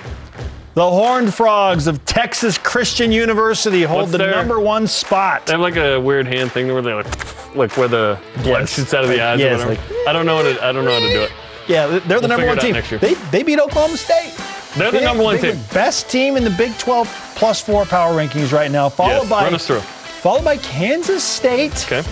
The 0.74 0.82
Horned 0.90 1.32
Frogs 1.32 1.86
of 1.86 2.04
Texas 2.04 2.58
Christian 2.58 3.12
University 3.12 3.82
hold 3.84 4.00
What's 4.02 4.12
the 4.12 4.18
their- 4.18 4.30
number 4.32 4.58
one 4.58 4.88
spot. 4.88 5.46
They 5.46 5.52
have 5.52 5.60
like 5.60 5.76
a 5.76 5.98
weird 6.00 6.26
hand 6.26 6.50
thing 6.50 6.72
where 6.72 6.82
they 6.82 6.92
like, 6.92 7.54
like 7.54 7.76
where 7.76 7.86
the 7.86 8.18
blood 8.42 8.62
Yes. 8.62 8.74
shoots 8.74 8.92
out 8.92 9.04
of 9.04 9.10
the 9.10 9.20
eyes 9.22 9.38
Yes, 9.38 9.60
or 9.62 9.68
whatever. 9.68 10.08
I 10.08 10.12
don't 10.12 10.26
know 10.26 10.36
how 10.38 10.42
to. 10.42 10.64
I 10.64 10.72
don't 10.72 10.84
know 10.84 10.92
how 10.92 10.98
to 10.98 11.08
do 11.12 11.22
it. 11.22 11.30
Yeah, 11.68 11.86
they're 11.86 12.20
the 12.20 12.26
number 12.28 12.36
figure 12.36 12.48
one 12.48 12.58
it 12.58 12.58
out 12.58 12.62
team. 12.62 12.72
next 12.74 12.90
year. 12.90 12.98
They, 12.98 13.14
they 13.30 13.42
beat 13.44 13.60
Oklahoma 13.60 13.96
State. 13.96 14.34
They're 14.76 14.90
the 14.90 14.98
They- 14.98 15.04
number 15.04 15.22
one 15.22 15.36
they 15.36 15.42
team. 15.52 15.60
the 15.68 15.74
Best 15.74 16.10
team 16.10 16.36
in 16.36 16.42
the 16.42 16.50
Big 16.50 16.76
12 16.78 17.32
plus 17.36 17.60
four 17.60 17.84
power 17.84 18.12
rankings 18.12 18.52
right 18.52 18.70
now, 18.70 18.88
followed 18.88 19.20
Yes, 19.22 19.30
by 19.30 19.44
run 19.44 19.54
us 19.54 19.66
through. 19.68 19.78
followed 19.80 20.44
by 20.44 20.56
Kansas 20.56 21.22
State. 21.22 21.72
Okay. 21.90 22.02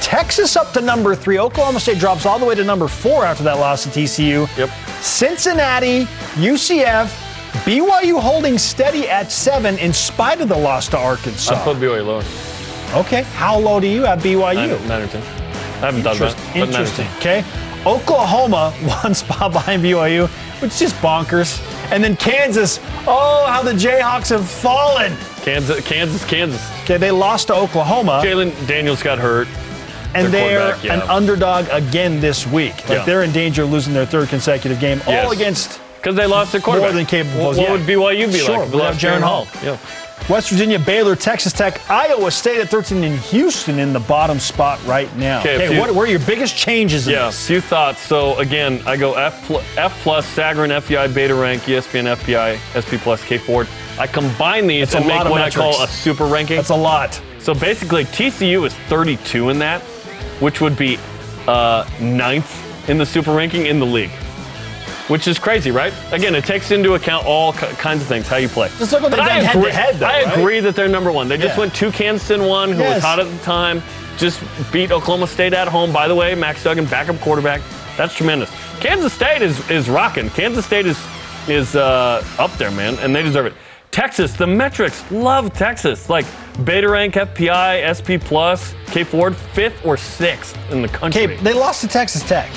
Texas 0.00 0.56
up 0.56 0.72
to 0.74 0.80
number 0.80 1.16
three. 1.16 1.38
Oklahoma 1.40 1.80
State 1.80 1.98
drops 1.98 2.24
all 2.24 2.38
the 2.38 2.44
way 2.46 2.54
to 2.54 2.62
number 2.64 2.86
four 2.86 3.24
after 3.24 3.42
that 3.42 3.58
loss 3.58 3.82
to 3.82 3.90
TCU. 3.90 4.48
Yep. 4.56 4.70
Cincinnati, 5.02 6.06
UCF, 6.36 7.10
BYU 7.64 8.20
holding 8.20 8.58
steady 8.58 9.08
at 9.08 9.30
seven 9.30 9.78
in 9.78 9.92
spite 9.92 10.40
of 10.40 10.48
the 10.48 10.56
loss 10.56 10.88
to 10.88 10.98
Arkansas. 10.98 11.54
I 11.54 11.62
put 11.64 11.76
BYU 11.76 12.04
lower. 12.06 13.00
Okay, 13.00 13.22
how 13.22 13.58
low 13.58 13.78
do 13.78 13.86
you 13.86 14.02
have 14.02 14.20
BYU? 14.20 14.54
Nine, 14.54 14.88
nine 14.88 15.02
or 15.02 15.06
ten. 15.08 15.22
I 15.22 15.86
haven't 15.86 16.02
thought 16.02 16.16
about 16.16 16.30
Interest- 16.30 16.38
it. 16.38 16.44
but 16.46 16.54
nine 16.54 16.62
or 16.62 16.66
Interesting. 16.66 17.06
Okay. 17.18 17.44
Oklahoma, 17.86 18.72
one 19.02 19.14
spot 19.14 19.52
behind 19.52 19.82
BYU, 19.82 20.28
which 20.60 20.72
is 20.72 20.78
just 20.80 20.96
bonkers. 20.96 21.60
And 21.92 22.02
then 22.02 22.16
Kansas, 22.16 22.78
oh, 23.06 23.46
how 23.48 23.62
the 23.62 23.72
Jayhawks 23.72 24.30
have 24.30 24.48
fallen. 24.48 25.16
Kansas, 25.42 25.86
Kansas, 25.86 26.24
Kansas. 26.24 26.70
Okay, 26.82 26.96
they 26.96 27.10
lost 27.10 27.46
to 27.48 27.54
Oklahoma, 27.54 28.20
Jalon 28.24 28.52
Daniels 28.66 29.02
got 29.02 29.18
hurt. 29.18 29.48
and 30.14 30.32
they're 30.32 30.76
yeah. 30.82 30.94
an 30.94 31.02
underdog 31.02 31.66
again 31.70 32.20
this 32.20 32.46
week. 32.46 32.76
Like 32.88 32.98
Yeah. 32.98 33.04
they're 33.04 33.22
in 33.22 33.32
danger 33.32 33.62
of 33.62 33.70
losing 33.70 33.94
their 33.94 34.06
third 34.06 34.28
consecutive 34.28 34.80
game, 34.80 35.00
all 35.06 35.12
Yes. 35.12 35.32
against 35.32 35.80
Because 36.00 36.16
they 36.16 36.26
lost 36.26 36.52
their 36.52 36.60
quarterback. 36.60 36.92
More 36.92 36.96
than 36.96 37.06
capable. 37.06 37.40
What, 37.46 37.56
what 37.56 37.62
yeah. 37.62 37.72
would 37.72 37.80
BYU 37.82 38.32
be 38.32 38.38
Sure, 38.38 38.60
like? 38.60 38.70
they 38.70 38.76
without 38.76 38.94
Jaren 38.94 39.18
Jaren 39.18 39.22
Hall. 39.22 39.46
Yeah. 39.62 39.76
West 40.28 40.50
Virginia, 40.50 40.78
Baylor, 40.78 41.16
Texas 41.16 41.52
Tech, 41.52 41.80
Iowa 41.90 42.30
State 42.30 42.58
at 42.60 42.68
13, 42.68 43.02
and 43.04 43.18
Houston 43.18 43.78
in 43.78 43.92
the 43.92 44.00
bottom 44.00 44.38
spot 44.38 44.78
right 44.86 45.14
now. 45.16 45.40
Okay, 45.40 45.54
a 45.54 45.56
Okay, 45.56 45.68
few- 45.68 45.80
what, 45.80 45.94
what 45.94 46.08
are 46.08 46.10
your 46.10 46.20
biggest 46.20 46.56
changes 46.56 47.06
in 47.08 47.14
Yeah, 47.14 47.26
this? 47.26 47.46
few 47.46 47.60
thoughts. 47.60 48.00
So 48.00 48.38
again, 48.38 48.80
I 48.86 48.96
go 48.96 49.14
F 49.14 49.44
plus, 49.46 49.64
F 49.76 50.02
plus 50.02 50.36
Sagarin, 50.36 50.70
FPI, 50.80 51.12
Beta 51.14 51.34
Rank, 51.34 51.62
ESPN, 51.62 52.04
FPI, 52.16 52.58
SP 52.78 52.96
plus, 53.02 53.24
K 53.24 53.38
Ford. 53.38 53.66
I 53.98 54.06
combine 54.06 54.66
these 54.66 54.92
That's 54.92 55.04
and 55.04 55.06
make 55.06 55.24
what 55.28 55.40
I 55.42 55.50
call 55.50 55.82
a 55.82 55.88
super 55.88 56.26
ranking. 56.26 56.56
That's 56.56 56.70
a 56.70 56.76
lot. 56.76 57.20
so 57.40 57.52
basically, 57.52 58.04
TCU 58.04 58.66
is 58.66 58.74
32 58.88 59.48
in 59.50 59.58
that, 59.58 59.82
which 60.40 60.60
would 60.60 60.76
be 60.76 60.98
uh, 61.48 61.88
ninth 62.00 62.88
in 62.88 62.98
the 62.98 63.06
super 63.06 63.32
ranking 63.34 63.66
in 63.66 63.78
the 63.80 63.86
league. 63.86 64.10
Which 65.10 65.26
is 65.26 65.38
crazy, 65.40 65.72
right? 65.72 65.92
Again, 66.12 66.34
it 66.36 66.44
takes 66.44 66.70
into 66.70 66.94
account 66.94 67.26
all 67.26 67.52
ki- 67.52 67.66
kinds 67.78 68.00
of 68.00 68.06
things, 68.06 68.28
how 68.28 68.36
you 68.36 68.48
play. 68.48 68.68
Just 68.78 68.92
look 68.92 69.02
what 69.02 69.10
they've 69.10 69.18
I 69.20 69.40
done 69.40 69.56
agree, 69.56 69.70
head-to-head, 69.72 69.98
though, 69.98 70.06
I 70.06 70.22
right? 70.22 70.38
agree 70.38 70.60
that 70.60 70.76
they're 70.76 70.88
number 70.88 71.10
one. 71.10 71.26
They 71.26 71.36
just 71.36 71.54
Yeah. 71.56 71.60
went 71.60 71.74
to 71.74 71.90
Kansas 71.90 72.38
one, 72.38 72.70
who 72.72 72.78
Yes. 72.80 72.94
was 72.96 73.02
hot 73.04 73.18
at 73.18 73.28
the 73.30 73.44
time. 73.44 73.82
Just 74.18 74.38
beat 74.70 74.92
Oklahoma 74.92 75.26
State 75.26 75.52
at 75.52 75.66
home. 75.66 75.90
By 75.92 76.06
the 76.06 76.14
way, 76.14 76.34
Max 76.36 76.62
Duggan, 76.62 76.84
backup 76.84 77.20
quarterback. 77.20 77.60
That's 77.96 78.14
tremendous. 78.14 78.50
Kansas 78.78 79.12
State 79.12 79.42
is 79.42 79.68
is 79.68 79.88
rocking. 79.90 80.30
Kansas 80.30 80.64
State 80.64 80.86
is 80.86 80.96
is 81.48 81.74
uh, 81.74 82.22
up 82.38 82.56
there, 82.58 82.70
man, 82.70 82.96
and 83.00 83.14
they 83.16 83.22
deserve 83.24 83.46
it. 83.46 83.54
Texas, 83.90 84.34
the 84.34 84.46
metrics, 84.46 85.02
love 85.10 85.52
Texas. 85.54 86.08
Like 86.08 86.24
Beta 86.64 86.88
Rank, 86.88 87.14
FPI, 87.16 87.82
SP 87.82 88.16
Plus, 88.18 88.74
K 88.92 89.02
Ford, 89.02 89.34
fifth 89.34 89.84
or 89.84 89.96
sixth 89.96 90.56
in 90.70 90.82
the 90.82 90.88
country. 90.88 91.24
Okay, 91.24 91.36
they 91.42 91.52
lost 91.52 91.80
to 91.80 91.88
Texas 91.88 92.22
Tech. 92.22 92.48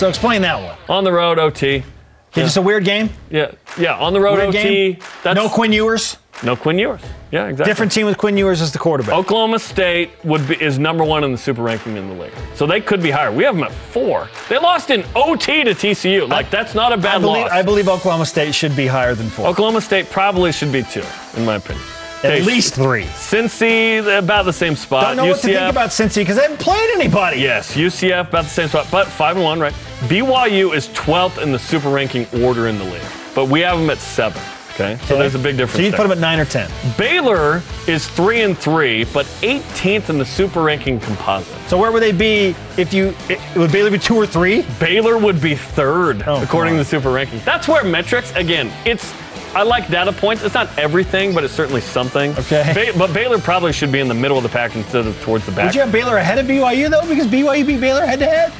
So 0.00 0.08
explain 0.08 0.40
that 0.40 0.56
one. 0.62 0.78
on 0.88 1.04
the 1.04 1.12
road, 1.12 1.38
OT. 1.38 1.76
Okay, 1.76 1.84
Just 2.32 2.56
a 2.56 2.62
weird 2.62 2.86
game. 2.86 3.10
Yeah, 3.28 3.50
yeah, 3.78 3.98
on 3.98 4.14
the 4.14 4.20
road, 4.20 4.38
Weird 4.38 4.48
OT. 4.48 4.62
game. 4.94 4.96
That's 5.22 5.36
no 5.36 5.50
Quinn 5.50 5.74
Ewers. 5.74 6.16
no 6.42 6.56
Quinn 6.56 6.78
Ewers. 6.78 7.02
Yeah, 7.30 7.48
exactly. 7.48 7.70
Different 7.70 7.92
team 7.92 8.06
with 8.06 8.16
Quinn 8.16 8.34
Ewers 8.38 8.62
as 8.62 8.72
the 8.72 8.78
quarterback. 8.78 9.12
Oklahoma 9.14 9.58
State 9.58 10.08
would 10.24 10.48
be 10.48 10.54
is 10.58 10.78
number 10.78 11.04
one 11.04 11.22
in 11.22 11.32
the 11.32 11.36
super 11.36 11.60
ranking 11.60 11.98
in 11.98 12.08
the 12.08 12.14
league, 12.14 12.32
so 12.54 12.64
they 12.66 12.80
could 12.80 13.02
be 13.02 13.10
higher. 13.10 13.30
We 13.30 13.44
have 13.44 13.54
them 13.54 13.64
at 13.64 13.72
four. 13.72 14.26
They 14.48 14.56
lost 14.56 14.88
in 14.88 15.04
OT 15.14 15.64
to 15.64 15.72
TCU. 15.74 16.26
Like 16.30 16.48
that's 16.48 16.74
not 16.74 16.94
a 16.94 16.96
bad 16.96 17.16
I 17.16 17.18
believe, 17.18 17.42
loss. 17.42 17.50
I 17.52 17.60
believe 17.60 17.86
Oklahoma 17.90 18.24
State 18.24 18.54
should 18.54 18.74
be 18.74 18.86
higher 18.86 19.14
than 19.14 19.28
four. 19.28 19.48
Oklahoma 19.48 19.82
State 19.82 20.08
probably 20.08 20.50
should 20.50 20.72
be 20.72 20.82
two, 20.82 21.04
in 21.36 21.44
my 21.44 21.56
opinion. 21.56 21.84
At 22.22 22.42
least 22.42 22.74
three. 22.74 23.04
Cincy, 23.04 24.18
about 24.18 24.44
the 24.44 24.52
same 24.52 24.76
spot. 24.76 25.04
Don't 25.04 25.16
know 25.16 25.26
what 25.26 25.40
to 25.40 25.46
think 25.46 25.70
about 25.70 25.90
Cincy 25.90 26.16
because 26.16 26.36
they 26.36 26.42
haven't 26.42 26.60
played 26.60 26.90
anybody. 26.90 27.40
Yes, 27.40 27.74
UCF 27.74 28.28
about 28.28 28.44
the 28.44 28.50
same 28.50 28.68
spot, 28.68 28.86
but 28.90 29.06
five 29.06 29.36
and 29.36 29.44
one, 29.44 29.58
right? 29.58 29.72
BYU 30.08 30.74
is 30.74 30.88
12th 30.88 31.42
in 31.42 31.52
the 31.52 31.58
super 31.58 31.88
ranking 31.88 32.26
order 32.42 32.66
in 32.68 32.78
the 32.78 32.84
league, 32.84 33.02
but 33.34 33.46
we 33.48 33.60
have 33.60 33.78
them 33.78 33.88
at 33.90 33.98
seven. 33.98 34.42
Okay, 34.74 34.96
so 35.06 35.18
there's 35.18 35.34
a 35.34 35.38
big 35.38 35.56
difference. 35.56 35.76
So 35.76 35.82
you 35.82 35.90
there. 35.90 35.98
put 35.98 36.04
them 36.04 36.12
at 36.12 36.18
nine 36.18 36.38
or 36.38 36.44
ten. 36.46 36.70
Baylor 36.96 37.60
is 37.86 38.06
three 38.08 38.42
and 38.42 38.56
three, 38.56 39.04
but 39.04 39.26
18th 39.42 40.08
in 40.08 40.16
the 40.16 40.24
super 40.24 40.62
ranking 40.62 40.98
composite. 41.00 41.54
So 41.68 41.76
where 41.76 41.92
would 41.92 42.02
they 42.02 42.12
be 42.12 42.54
if 42.78 42.94
you? 42.94 43.14
It, 43.28 43.40
would 43.58 43.72
Baylor 43.72 43.90
be 43.90 43.98
two 43.98 44.14
or 44.14 44.26
three? 44.26 44.62
Baylor 44.78 45.18
would 45.18 45.40
be 45.40 45.54
third 45.54 46.22
Oh, 46.26 46.42
according 46.42 46.74
to 46.74 46.78
the 46.78 46.84
super 46.84 47.10
ranking. 47.10 47.40
That's 47.44 47.68
where 47.68 47.84
metrics 47.84 48.32
again. 48.36 48.72
It's 48.86 49.12
I 49.54 49.62
like 49.64 49.88
data 49.88 50.12
points. 50.12 50.42
It's 50.44 50.54
not 50.54 50.68
everything, 50.78 51.34
but 51.34 51.42
it's 51.42 51.52
certainly 51.52 51.80
something. 51.80 52.32
Okay. 52.38 52.72
Ba- 52.92 52.98
but 52.98 53.12
Baylor 53.12 53.38
probably 53.38 53.72
should 53.72 53.90
be 53.90 53.98
in 53.98 54.06
the 54.08 54.14
middle 54.14 54.36
of 54.36 54.42
the 54.44 54.48
pack 54.48 54.76
instead 54.76 55.06
of 55.06 55.20
towards 55.22 55.44
the 55.46 55.52
back. 55.52 55.66
Would 55.66 55.74
you 55.74 55.80
have 55.80 55.90
Baylor 55.92 56.18
ahead 56.18 56.38
of 56.38 56.46
BYU 56.46 56.88
though? 56.88 57.06
Because 57.08 57.26
BYU 57.26 57.66
beat 57.66 57.80
Baylor 57.80 58.06
head 58.06 58.20
to 58.20 58.26
head. 58.26 58.52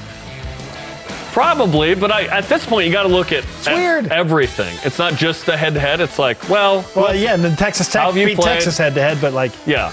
Probably, 1.32 1.94
but 1.94 2.10
I, 2.10 2.24
at 2.24 2.48
this 2.48 2.66
point 2.66 2.86
you 2.88 2.92
got 2.92 3.04
to 3.04 3.08
look 3.08 3.30
at, 3.30 3.44
at 3.68 3.74
weird. 3.76 4.06
everything. 4.08 4.76
It's 4.82 4.98
not 4.98 5.14
just 5.14 5.46
the 5.46 5.56
head-to-head. 5.56 6.00
It's 6.00 6.18
like, 6.18 6.48
well, 6.48 6.84
Well, 6.96 7.14
yeah, 7.14 7.34
and 7.34 7.44
then 7.44 7.56
Texas 7.56 7.92
How 7.94 8.06
Tech 8.10 8.14
beat 8.26 8.34
played? 8.36 8.54
Texas 8.54 8.76
head 8.76 8.94
to 8.94 9.00
head, 9.00 9.18
but 9.20 9.32
like, 9.32 9.52
yeah. 9.64 9.90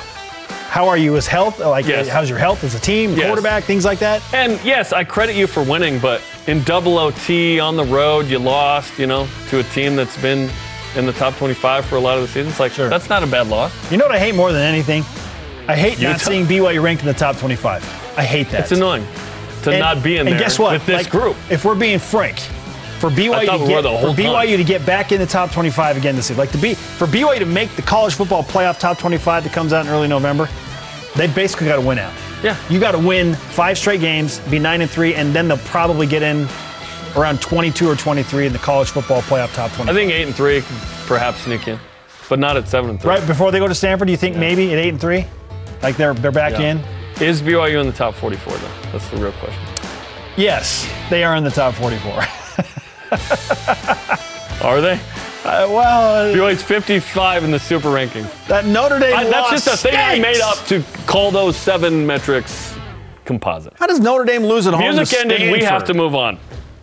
how 0.70 0.88
are 0.88 0.98
you 0.98 1.16
as 1.16 1.28
health? 1.28 1.60
Like, 1.60 1.86
uh, 1.86 1.90
Yes. 1.90 2.08
how's 2.10 2.28
your 2.28 2.40
health 2.40 2.64
as 2.64 2.74
a 2.74 2.80
team, 2.80 3.12
Yes. 3.14 3.28
quarterback, 3.28 3.66
things 3.66 3.86
like 3.86 4.00
that? 4.00 4.24
And 4.34 4.60
yes, 4.66 4.94
I 4.94 5.04
credit 5.04 5.36
you 5.36 5.46
for 5.46 5.62
winning, 5.62 6.00
but 6.00 6.22
in 6.48 6.64
double 6.64 6.98
OT 6.98 7.60
on 7.60 7.76
the 7.78 7.86
road, 7.86 8.26
you 8.26 8.40
lost, 8.40 8.98
you 8.98 9.06
know, 9.06 9.28
to 9.50 9.60
a 9.60 9.64
team 9.64 9.96
that's 9.96 10.20
been 10.20 10.50
in 10.98 11.06
the 11.06 11.14
top 11.14 11.36
25 11.38 11.86
for 11.86 11.96
a 11.96 12.00
lot 12.00 12.18
of 12.18 12.22
the 12.24 12.28
season. 12.28 12.50
It's 12.50 12.60
like, 12.60 12.72
Sure. 12.74 12.90
that's 12.90 13.10
not 13.10 13.24
a 13.24 13.28
bad 13.28 13.48
loss. 13.48 13.72
You 13.92 13.98
know 13.98 14.06
what 14.06 14.16
I 14.16 14.20
hate 14.20 14.36
more 14.36 14.52
than 14.52 14.62
anything? 14.64 15.04
I 15.68 15.76
hate 15.76 16.00
not 16.02 16.20
seeing 16.20 16.46
BYU 16.46 16.82
ranked 16.82 17.02
in 17.04 17.08
the 17.08 17.14
top 17.14 17.38
25. 17.38 17.84
I 18.18 18.24
hate 18.24 18.50
that. 18.52 18.62
It's 18.62 18.72
annoying 18.72 19.06
to 19.64 19.72
And- 19.72 19.80
not 19.80 20.02
be 20.02 20.16
in 20.16 20.22
and 20.28 20.30
there 20.30 20.40
guess 20.40 20.58
what? 20.58 20.74
with 20.74 20.86
this 20.86 21.04
Like, 21.04 21.10
group. 21.12 21.36
If 21.50 21.66
we're 21.66 21.76
being 21.76 22.00
frank, 22.00 22.40
for 23.00 23.12
BYU 23.12 23.42
to 23.42 23.46
get 23.68 23.84
for 23.84 24.08
time. 24.08 24.16
BYU 24.16 24.58
to 24.58 24.64
get 24.64 24.84
back 24.86 25.12
in 25.12 25.20
the 25.20 25.26
top 25.28 25.52
25 25.52 25.98
again 25.98 26.16
this 26.16 26.30
year. 26.32 26.40
Like 26.40 26.52
to 26.54 26.58
be 26.58 26.74
for 26.74 27.06
BYU 27.06 27.38
to 27.40 27.46
make 27.46 27.76
the 27.76 27.84
college 27.84 28.16
football 28.16 28.44
playoff 28.44 28.80
top 28.80 28.98
25 28.98 29.44
that 29.44 29.54
comes 29.54 29.72
out 29.72 29.86
in 29.86 29.92
early 29.92 30.08
November, 30.08 30.50
they 31.16 31.28
basically 31.28 31.68
got 31.68 31.76
to 31.76 31.82
win 31.82 32.00
out. 32.00 32.12
Yeah. 32.42 32.56
You 32.70 32.80
got 32.80 32.94
to 32.94 32.98
win 33.00 33.36
five 33.36 33.78
straight 33.78 34.02
games, 34.02 34.40
be 34.50 34.58
nine 34.58 34.82
and 34.82 34.90
three, 34.90 35.14
and 35.14 35.32
then 35.34 35.48
they'll 35.48 35.58
probably 35.60 36.08
get 36.08 36.24
in 36.24 36.48
around 37.18 37.42
22 37.42 37.90
or 37.90 37.96
23 37.96 38.48
in 38.48 38.54
the 38.54 38.60
college 38.60 38.90
football 38.90 39.22
playoff 39.24 39.54
top 39.54 39.72
20. 39.74 39.90
I 39.90 39.94
think 39.94 40.12
eight 40.12 40.28
and 40.28 40.36
three 40.36 40.62
could 40.62 40.78
perhaps 41.08 41.40
sneak 41.42 41.68
in, 41.68 41.80
but 42.30 42.40
not 42.40 42.58
at 42.58 42.68
seven 42.68 42.92
and 42.92 43.02
three. 43.02 43.10
right 43.10 43.26
before 43.28 43.52
they 43.52 43.60
go 43.60 43.68
to 43.68 43.76
Stanford, 43.76 44.08
do 44.08 44.12
you 44.12 44.18
think 44.18 44.36
maybe 44.36 44.72
at 44.74 44.80
eight 44.80 44.90
and 44.90 45.02
three, 45.02 45.26
like 45.82 45.98
they're 45.98 46.14
they're 46.14 46.32
back 46.32 46.54
Yeah. 46.54 46.72
in? 46.72 46.84
Is 47.22 47.42
BYU 47.42 47.80
in 47.82 47.88
the 47.88 47.94
top 47.94 48.14
44 48.16 48.54
though? 48.54 48.68
That's 48.92 49.08
the 49.10 49.18
real 49.18 49.32
question. 49.34 49.62
Yes, 50.36 50.88
they 51.10 51.24
are 51.24 51.36
in 51.36 51.44
the 51.44 51.50
top 51.50 51.74
44. 51.74 52.14
Are 54.62 54.82
they? 54.82 55.00
Uh, 55.44 55.66
well, 55.70 56.34
BYU's 56.36 56.62
55 56.62 57.44
in 57.44 57.52
the 57.52 57.60
super 57.60 57.90
ranking. 57.90 58.26
that 58.48 58.66
Notre 58.66 59.00
Dame 59.00 59.16
I- 59.16 59.24
that's 59.26 59.50
just 59.50 59.68
a 59.68 59.78
thing 59.78 59.96
I 59.96 60.20
made 60.20 60.42
up 60.42 60.58
to 60.68 60.84
call 61.06 61.32
those 61.32 61.56
seven 61.56 62.06
metrics 62.06 62.76
composite. 63.26 63.74
How 63.78 63.88
does 63.88 64.00
Notre 64.00 64.26
Dame 64.26 64.44
lose 64.44 64.68
at 64.68 64.74
home 64.74 64.96
Music 64.96 65.20
ended. 65.20 65.52
We 65.52 65.64
have 65.64 65.84
to 65.86 65.94
move 65.94 66.16
on. 66.16 66.38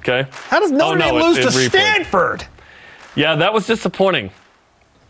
Okay. 0.07 0.29
How 0.49 0.61
does 0.61 0.71
Notre 0.71 0.85
Oh, 0.85 0.95
no, 0.95 1.05
Dame 1.07 1.17
it- 1.17 1.25
lose 1.25 1.39
it 1.39 1.43
to 1.43 1.49
replayed. 1.49 1.69
Stanford? 1.71 2.47
Yeah, 3.15 3.37
that 3.37 3.55
was 3.55 3.67
disappointing. 3.67 4.31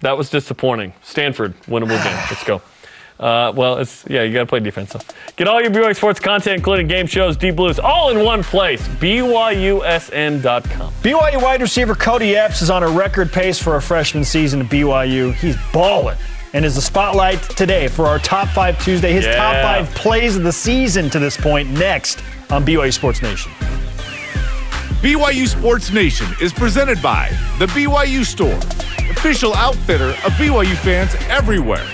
That 0.00 0.16
was 0.16 0.30
disappointing. 0.30 0.92
Stanford, 1.02 1.54
winnable 1.62 2.02
game. 2.04 2.16
Let's 2.30 2.44
go. 2.44 2.62
Uh, 3.18 3.52
well, 3.54 3.78
it's 3.78 4.04
yeah, 4.08 4.22
you 4.22 4.32
got 4.34 4.40
to 4.40 4.46
play 4.46 4.60
defense. 4.60 4.90
So. 4.90 5.00
Get 5.36 5.46
all 5.48 5.60
your 5.62 5.70
BYU 5.70 5.94
sports 5.96 6.20
content, 6.20 6.56
including 6.56 6.88
game 6.88 7.06
shows, 7.06 7.36
deep 7.36 7.56
blues, 7.56 7.78
all 7.78 8.10
in 8.10 8.24
one 8.24 8.42
place. 8.42 8.86
BYUSN.com. 8.98 10.92
BYU 11.02 11.42
wide 11.42 11.60
receiver 11.62 11.94
Cody 11.94 12.36
Epps 12.36 12.60
is 12.60 12.70
on 12.70 12.82
a 12.82 12.88
record 12.88 13.32
pace 13.32 13.58
for 13.58 13.76
a 13.76 13.82
freshman 13.82 14.24
season 14.24 14.60
at 14.62 14.66
BYU. 14.66 15.32
He's 15.34 15.56
balling 15.72 16.16
and 16.52 16.64
is 16.64 16.74
the 16.74 16.82
spotlight 16.82 17.40
today 17.42 17.88
for 17.88 18.06
our 18.06 18.18
Top 18.18 18.48
5 18.48 18.82
Tuesday. 18.84 19.12
His 19.12 19.26
top 19.26 19.56
five 19.62 19.88
plays 19.94 20.36
of 20.36 20.42
the 20.42 20.52
season 20.52 21.08
to 21.10 21.18
this 21.18 21.36
point 21.36 21.70
next 21.70 22.22
on 22.50 22.64
BYU 22.64 22.92
Sports 22.92 23.22
Nation. 23.22 23.50
BYU 25.04 25.46
Sports 25.46 25.92
Nation 25.92 26.26
is 26.40 26.50
presented 26.50 27.02
by 27.02 27.28
The 27.58 27.66
BYU 27.66 28.24
Store, 28.24 28.56
official 29.10 29.52
outfitter 29.52 30.08
of 30.08 30.32
BYU 30.38 30.74
fans 30.76 31.14
everywhere. 31.28 31.84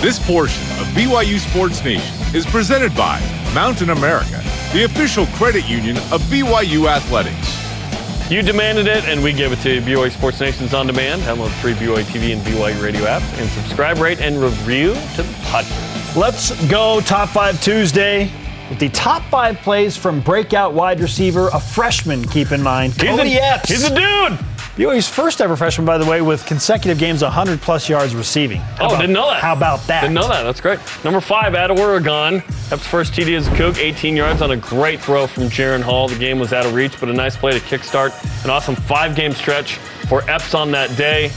This 0.00 0.24
portion 0.24 0.62
of 0.78 0.86
BYU 0.94 1.40
Sports 1.40 1.82
Nation 1.82 2.14
is 2.36 2.46
presented 2.46 2.94
by 2.94 3.18
Mountain 3.52 3.90
America, 3.90 4.40
the 4.72 4.84
official 4.84 5.26
credit 5.34 5.68
union 5.68 5.96
of 6.12 6.22
BYU 6.30 6.86
Athletics. 6.86 8.30
You 8.30 8.42
demanded 8.42 8.86
it, 8.86 9.02
and 9.06 9.24
we 9.24 9.32
give 9.32 9.50
it 9.50 9.58
to 9.62 9.74
you. 9.74 9.80
BYU 9.80 10.12
Sports 10.12 10.38
Nation's 10.38 10.72
on 10.72 10.86
demand. 10.86 11.22
Download 11.22 11.46
the 11.46 11.54
free 11.54 11.72
BYU 11.72 12.04
TV 12.04 12.32
and 12.32 12.40
BYU 12.42 12.80
radio 12.80 13.06
apps, 13.06 13.40
and 13.40 13.50
subscribe, 13.50 13.98
rate, 13.98 14.20
and 14.20 14.40
review 14.40 14.94
to 15.16 15.24
the 15.24 15.34
podcast. 15.50 16.14
Let's 16.14 16.52
go 16.68 17.00
Top 17.00 17.28
5 17.30 17.60
Tuesday 17.60 18.30
with 18.70 18.78
the 18.78 18.88
top 18.90 19.22
five 19.30 19.58
plays 19.58 19.96
from 19.96 20.20
breakout 20.20 20.72
wide 20.74 21.00
receiver, 21.00 21.48
a 21.52 21.60
freshman, 21.60 22.26
keep 22.28 22.52
in 22.52 22.62
mind. 22.62 22.92
He's 22.94 23.10
Cody 23.10 23.34
a, 23.36 23.42
Epps. 23.54 23.68
he's 23.68 23.84
a 23.84 23.90
dude. 23.94 24.38
BYU's 24.76 25.08
first 25.08 25.40
ever 25.40 25.54
freshman, 25.54 25.84
by 25.86 25.98
the 25.98 26.04
way, 26.04 26.20
with 26.20 26.44
consecutive 26.46 26.98
games 26.98 27.22
100 27.22 27.60
plus 27.60 27.88
yards 27.88 28.12
receiving. 28.16 28.58
How 28.58 28.84
Oh, 28.84 28.86
about- 28.88 29.00
didn't 29.02 29.12
know 29.12 29.30
that. 29.30 29.40
How 29.40 29.52
about 29.52 29.86
that? 29.86 30.00
Didn't 30.00 30.14
know 30.14 30.26
that. 30.26 30.42
That's 30.42 30.60
great. 30.60 30.80
Number 31.04 31.20
five 31.20 31.54
at 31.54 31.70
Oregon. 31.70 32.42
Epps' 32.72 32.84
first 32.84 33.12
TD 33.12 33.36
as 33.36 33.46
a 33.46 33.50
Coug, 33.52 33.78
18 33.78 34.16
yards 34.16 34.42
on 34.42 34.50
a 34.50 34.56
great 34.56 35.00
throw 35.00 35.28
from 35.28 35.44
Jaren 35.44 35.80
Hall. 35.80 36.08
The 36.08 36.18
game 36.18 36.40
was 36.40 36.52
out 36.52 36.66
of 36.66 36.74
reach, 36.74 36.98
but 36.98 37.08
a 37.08 37.12
nice 37.12 37.36
play 37.36 37.52
to 37.52 37.60
kickstart 37.60 38.12
an 38.44 38.50
awesome 38.50 38.74
five-game 38.74 39.32
stretch 39.34 39.76
for 40.08 40.28
Epps 40.28 40.54
on 40.54 40.72
that 40.72 40.96
day. 40.96 41.28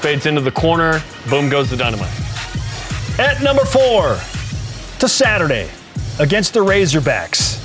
Fades 0.00 0.24
into 0.24 0.40
the 0.40 0.50
corner. 0.52 1.02
Boom 1.28 1.50
goes 1.50 1.68
the 1.68 1.76
dynamite. 1.76 2.08
At 3.18 3.42
number 3.42 3.64
four, 3.66 4.18
to 5.00 5.08
Saturday 5.08 5.68
against 6.20 6.54
the 6.54 6.60
Razorbacks. 6.60 7.58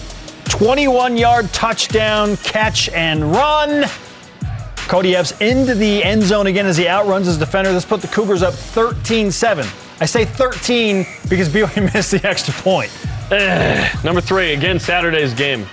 21 0.50 1.18
yard 1.18 1.52
touchdown 1.52 2.38
catch 2.38 2.90
and 2.90 3.32
run. 3.32 3.86
Cody 4.88 5.16
Epps 5.16 5.40
into 5.42 5.76
the 5.76 6.04
end 6.04 6.24
zone 6.24 6.48
again 6.48 6.66
as 6.66 6.78
he 6.78 6.88
outruns 6.88 7.28
his 7.28 7.38
defender. 7.38 7.74
This 7.74 7.86
put 7.86 8.02
the 8.02 8.08
Cougars 8.08 8.44
up 8.44 8.54
13 8.54 9.32
7. 9.32 9.68
I 10.00 10.06
say 10.06 10.26
13 10.26 11.06
because 11.30 11.50
BYU 11.50 11.94
missed 11.94 12.12
the 12.12 12.26
extra 12.28 12.54
point. 12.54 12.92
Number 14.04 14.22
three, 14.22 14.54
again, 14.54 14.80
Saturday's 14.80 15.34
game. 15.34 15.66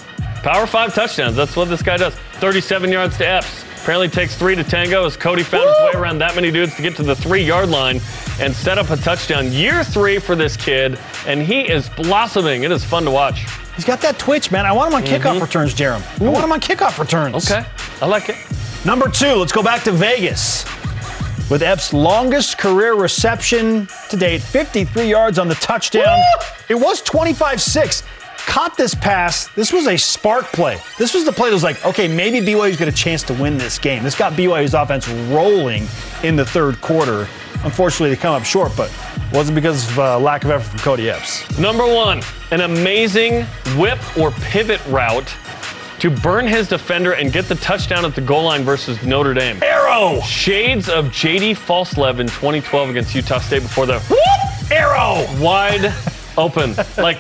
Power 0.43 0.67
five 0.67 0.95
touchdowns. 0.95 1.37
That's 1.37 1.55
what 1.55 1.69
this 1.69 1.83
guy 1.83 1.99
does. 1.99 2.15
37 2.41 2.91
yards 2.91 3.17
to 3.19 3.29
Epps. 3.29 3.65
Apparently 3.83 4.09
takes 4.09 4.37
three 4.37 4.55
to 4.55 4.63
tango 4.63 5.05
as 5.05 5.17
Cody 5.17 5.43
found 5.43 5.65
his 5.69 5.77
way 5.95 6.01
around 6.01 6.19
that 6.19 6.37
many 6.37 6.53
dudes 6.53 6.77
to 6.77 6.83
get 6.83 6.95
to 6.95 7.03
the 7.03 7.17
three 7.17 7.43
yard 7.43 7.69
line 7.69 8.01
and 8.39 8.55
set 8.55 8.79
up 8.79 8.91
a 8.91 8.97
touchdown. 8.97 9.51
Year 9.51 9.83
three 9.83 10.21
for 10.21 10.37
this 10.37 10.57
kid, 10.57 10.97
and 11.27 11.43
he 11.43 11.63
is 11.63 11.89
blossoming. 11.89 12.63
It 12.63 12.71
is 12.71 12.85
fun 12.85 13.03
to 13.07 13.11
watch. 13.11 13.45
He's 13.75 13.85
got 13.85 14.01
that 14.03 14.21
twitch, 14.21 14.53
man. 14.53 14.67
I 14.67 14.73
want 14.73 14.95
him 14.95 14.99
on 14.99 15.03
kickoff 15.03 15.33
mm-hmm. 15.33 15.43
returns, 15.43 15.75
Jarom. 15.75 16.21
I 16.21 16.31
want 16.31 16.45
him 16.45 16.53
on 16.53 16.61
kickoff 16.61 16.97
returns. 17.01 17.51
Okay, 17.51 17.67
I 18.01 18.07
like 18.07 18.29
it. 18.29 18.37
Number 18.85 19.09
two, 19.09 19.35
let's 19.35 19.51
go 19.51 19.65
back 19.65 19.83
to 19.83 19.91
Vegas. 19.91 20.65
With 21.51 21.65
Epps' 21.65 21.93
longest 21.93 22.59
career 22.59 22.95
reception 22.95 23.89
to 24.11 24.17
date, 24.17 24.43
53 24.43 25.11
yards 25.11 25.41
on 25.41 25.49
the 25.49 25.57
touchdown. 25.57 26.21
It 26.69 26.77
was 26.77 27.03
25 27.03 27.61
6. 27.61 28.03
Caught 28.47 28.77
this 28.77 28.95
pass. 28.95 29.49
This 29.49 29.73
was 29.73 29.87
a 29.87 29.97
spark 29.97 30.47
play. 30.47 30.79
This 30.99 31.15
was 31.15 31.25
the 31.25 31.33
play 31.33 31.49
that 31.49 31.55
was 31.55 31.63
like, 31.63 31.85
okay, 31.87 32.07
maybe 32.09 32.41
BYU's 32.41 32.77
got 32.77 32.89
a 32.89 32.93
chance 32.93 33.23
to 33.25 33.35
win 33.35 33.57
this 33.57 33.79
game. 33.79 34.03
This 34.03 34.15
got 34.15 34.35
BYU's 34.35 34.75
offense 34.75 35.09
rolling 35.09 35.87
in 36.23 36.37
the 36.37 36.45
third 36.45 36.81
quarter. 36.81 37.29
Unfortunately, 37.65 38.11
they 38.11 38.21
come 38.21 38.35
up 38.35 38.45
short, 38.45 38.73
but 38.77 38.93
wasn't 39.33 39.55
because 39.55 39.89
of 39.91 39.99
uh, 39.99 40.19
lack 40.19 40.45
of 40.45 40.51
effort 40.51 40.69
from 40.71 40.79
Cody 40.81 41.09
Epps. 41.09 41.59
Number 41.59 41.87
one, 41.87 42.23
an 42.51 42.63
amazing 42.63 43.45
whip 43.79 43.99
or 44.19 44.33
pivot 44.33 44.85
route 44.87 45.33
to 46.01 46.11
burn 46.11 46.47
his 46.47 46.69
defender 46.69 47.13
and 47.13 47.33
get 47.33 47.45
the 47.47 47.55
touchdown 47.55 48.05
at 48.05 48.15
the 48.17 48.21
goal 48.21 48.43
line 48.43 48.65
versus 48.65 49.01
Notre 49.05 49.33
Dame. 49.35 49.63
Arrow! 49.63 50.21
Shades 50.23 50.89
of 50.89 51.07
JD 51.07 51.53
Falslev 51.53 52.19
in 52.19 52.27
2012 52.27 52.91
against 52.91 53.15
Utah 53.15 53.39
State 53.39 53.63
before 53.63 53.87
the 53.87 54.03
Arrow! 54.71 55.25
wide 55.41 55.95
open. 56.37 56.75
Like, 56.97 57.19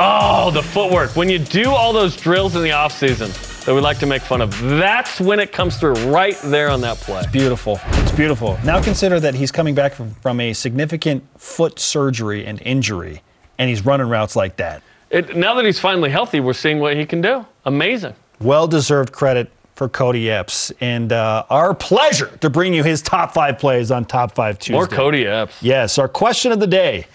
oh, 0.00 0.50
the 0.50 0.62
footwork. 0.62 1.14
When 1.14 1.28
you 1.28 1.38
do 1.38 1.70
all 1.70 1.92
those 1.92 2.16
drills 2.16 2.56
in 2.56 2.62
the 2.62 2.70
offseason 2.70 3.64
that 3.64 3.74
we 3.74 3.80
like 3.80 3.98
to 3.98 4.06
make 4.06 4.22
fun 4.22 4.40
of, 4.40 4.58
that's 4.60 5.20
when 5.20 5.38
it 5.38 5.52
comes 5.52 5.76
through 5.76 5.94
right 6.10 6.38
there 6.44 6.70
on 6.70 6.80
that 6.80 6.96
play. 6.96 7.22
Beautiful. 7.30 7.78
It's 7.88 8.12
beautiful. 8.12 8.58
Now 8.64 8.82
consider 8.82 9.20
that 9.20 9.34
he's 9.34 9.52
coming 9.52 9.74
back 9.74 9.92
from, 9.92 10.14
from 10.14 10.40
a 10.40 10.52
significant 10.52 11.22
foot 11.38 11.78
surgery 11.78 12.46
and 12.46 12.60
injury, 12.62 13.22
and 13.58 13.68
he's 13.68 13.84
running 13.84 14.08
routes 14.08 14.34
like 14.34 14.56
that. 14.56 14.82
It, 15.10 15.36
now 15.36 15.54
that 15.54 15.64
he's 15.64 15.78
finally 15.80 16.10
healthy, 16.10 16.40
we're 16.40 16.52
seeing 16.52 16.78
what 16.78 16.96
he 16.96 17.04
can 17.04 17.20
do. 17.20 17.44
Amazing. 17.64 18.14
Well 18.40 18.66
deserved 18.66 19.12
credit 19.12 19.50
for 19.74 19.88
Cody 19.88 20.30
Epps, 20.30 20.70
and 20.80 21.12
uh, 21.12 21.44
our 21.50 21.74
pleasure 21.74 22.36
to 22.42 22.50
bring 22.50 22.74
you 22.74 22.84
his 22.84 23.02
top 23.02 23.32
five 23.32 23.58
plays 23.58 23.90
on 23.90 24.04
Top 24.04 24.34
Five 24.34 24.58
Tuesday. 24.58 24.74
More 24.74 24.86
Cody 24.86 25.26
Epps. 25.26 25.62
Yes, 25.62 25.98
our 25.98 26.08
question 26.08 26.52
of 26.52 26.60
the 26.60 26.66
day. 26.66 27.06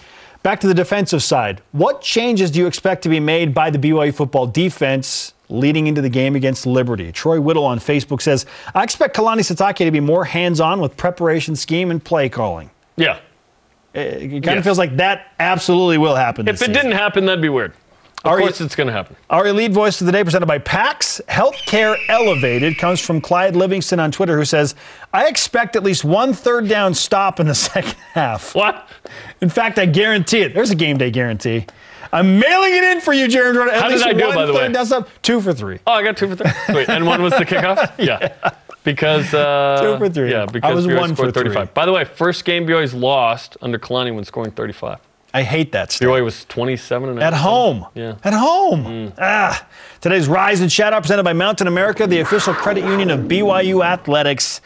Back 0.45 0.59
to 0.59 0.67
the 0.67 0.75
defensive 0.75 1.23
side. 1.23 1.63
What 1.71 2.01
changes 2.01 2.51
do 2.51 2.59
you 2.59 2.67
expect 2.67 3.01
to 3.01 3.09
be 3.09 3.19
made 3.19 3.51
by 3.51 3.71
the 3.71 3.79
BYU 3.79 4.13
football 4.13 4.45
defense 4.45 5.33
leading 5.49 5.87
into 5.87 6.01
the 6.01 6.09
game 6.09 6.35
against 6.35 6.67
Liberty? 6.67 7.11
Troy 7.11 7.41
Whittle 7.41 7.65
on 7.65 7.79
Facebook 7.79 8.21
says, 8.21 8.45
I 8.75 8.83
expect 8.83 9.15
Kalani 9.17 9.39
Sitake 9.39 9.77
to 9.77 9.89
be 9.89 9.99
more 9.99 10.23
hands 10.23 10.59
on 10.59 10.81
with 10.81 10.95
preparation 10.97 11.55
scheme 11.55 11.89
and 11.89 12.03
play 12.03 12.29
calling. 12.29 12.69
Yeah. 12.95 13.17
It 13.95 14.19
kind 14.19 14.45
Yes. 14.45 14.57
of 14.59 14.63
feels 14.63 14.77
like 14.77 14.97
that 14.97 15.31
absolutely 15.39 15.97
will 15.97 16.13
happen. 16.15 16.47
If 16.47 16.57
it 16.57 16.59
season. 16.59 16.73
didn't 16.75 16.91
happen, 16.91 17.25
that'd 17.25 17.41
be 17.41 17.49
weird. 17.49 17.73
Of 18.23 18.39
you- 18.39 18.45
course, 18.45 18.61
it's 18.61 18.75
going 18.75 18.87
to 18.87 18.93
happen. 18.93 19.15
Our 19.29 19.45
elite 19.47 19.71
voice 19.71 20.01
of 20.01 20.07
the 20.07 20.11
day, 20.11 20.23
presented 20.23 20.47
by 20.47 20.57
PAX 20.57 21.21
Healthcare 21.27 21.95
Elevated, 22.09 22.77
comes 22.77 22.99
from 22.99 23.21
Clyde 23.21 23.55
Livingston 23.55 23.99
on 23.99 24.11
Twitter, 24.11 24.35
who 24.37 24.45
says, 24.45 24.73
I 25.13 25.27
expect 25.27 25.75
at 25.75 25.83
least 25.83 26.03
one 26.03 26.33
third 26.33 26.67
down 26.67 26.93
stop 26.95 27.39
in 27.39 27.45
the 27.47 27.53
second 27.55 27.93
half. 28.13 28.55
What? 28.55 28.89
In 29.41 29.49
fact, 29.49 29.77
I 29.77 29.85
guarantee 29.85 30.39
it. 30.41 30.53
There's 30.55 30.71
a 30.71 30.75
game 30.75 30.97
day 30.97 31.11
guarantee. 31.11 31.67
I'm 32.11 32.39
mailing 32.39 32.73
it 32.75 32.83
in 32.83 33.01
for 33.01 33.13
you, 33.13 33.27
Jared. 33.27 33.57
At 33.57 33.81
How 33.81 33.89
did 33.89 34.01
I 34.01 34.13
do, 34.13 34.25
one 34.27 34.35
by 34.35 34.45
the 34.45 34.53
third 34.53 34.67
way? 34.67 34.73
down 34.73 34.85
stop, 34.85 35.09
two 35.21 35.41
for 35.41 35.53
three. 35.53 35.79
Oh, 35.85 35.91
I 35.91 36.01
got 36.03 36.15
two 36.17 36.29
for 36.29 36.35
three. 36.35 36.51
Wait, 36.75 36.89
And 36.89 37.05
one 37.05 37.21
was 37.21 37.33
the 37.33 37.45
kickoff? 37.45 37.91
yeah. 37.99 38.33
Because 38.83 39.33
uh, 39.33 39.81
Two 39.81 39.97
for 39.97 40.09
three. 40.09 40.31
Yeah, 40.31 40.43
I 40.43 40.45
because 40.45 40.75
was 40.75 40.87
BYU 40.87 40.97
one 40.99 41.15
scored 41.15 41.33
for 41.33 41.41
three. 41.41 41.49
35. 41.49 41.73
By 41.73 41.85
the 41.85 41.91
way, 41.91 42.05
first 42.05 42.45
game 42.45 42.65
BYU's 42.65 42.93
lost 42.93 43.57
under 43.61 43.77
Kalani 43.79 44.13
when 44.15 44.23
scoring 44.23 44.51
35. 44.51 44.99
I 45.35 45.43
hate 45.43 45.73
that 45.73 45.91
stuff. 45.91 46.07
BYU 46.07 46.23
was 46.23 46.45
27 46.45 47.09
and 47.09 47.19
a 47.19 47.21
At 47.21 47.33
home. 47.33 47.85
Yeah. 47.93 48.13
Mm. 48.13 48.19
At 48.25 48.33
home. 48.33 49.13
Ah. 49.17 49.67
Today's 49.99 50.29
Rise 50.29 50.61
and 50.61 50.71
Shout 50.71 50.93
Out 50.93 51.03
presented 51.03 51.23
by 51.23 51.33
Mountain 51.33 51.67
America, 51.67 52.07
the 52.07 52.21
official 52.21 52.53
credit 52.53 52.85
union 52.85 53.11
of 53.11 53.21
BYU 53.21 53.83
Athletics. 53.83 54.61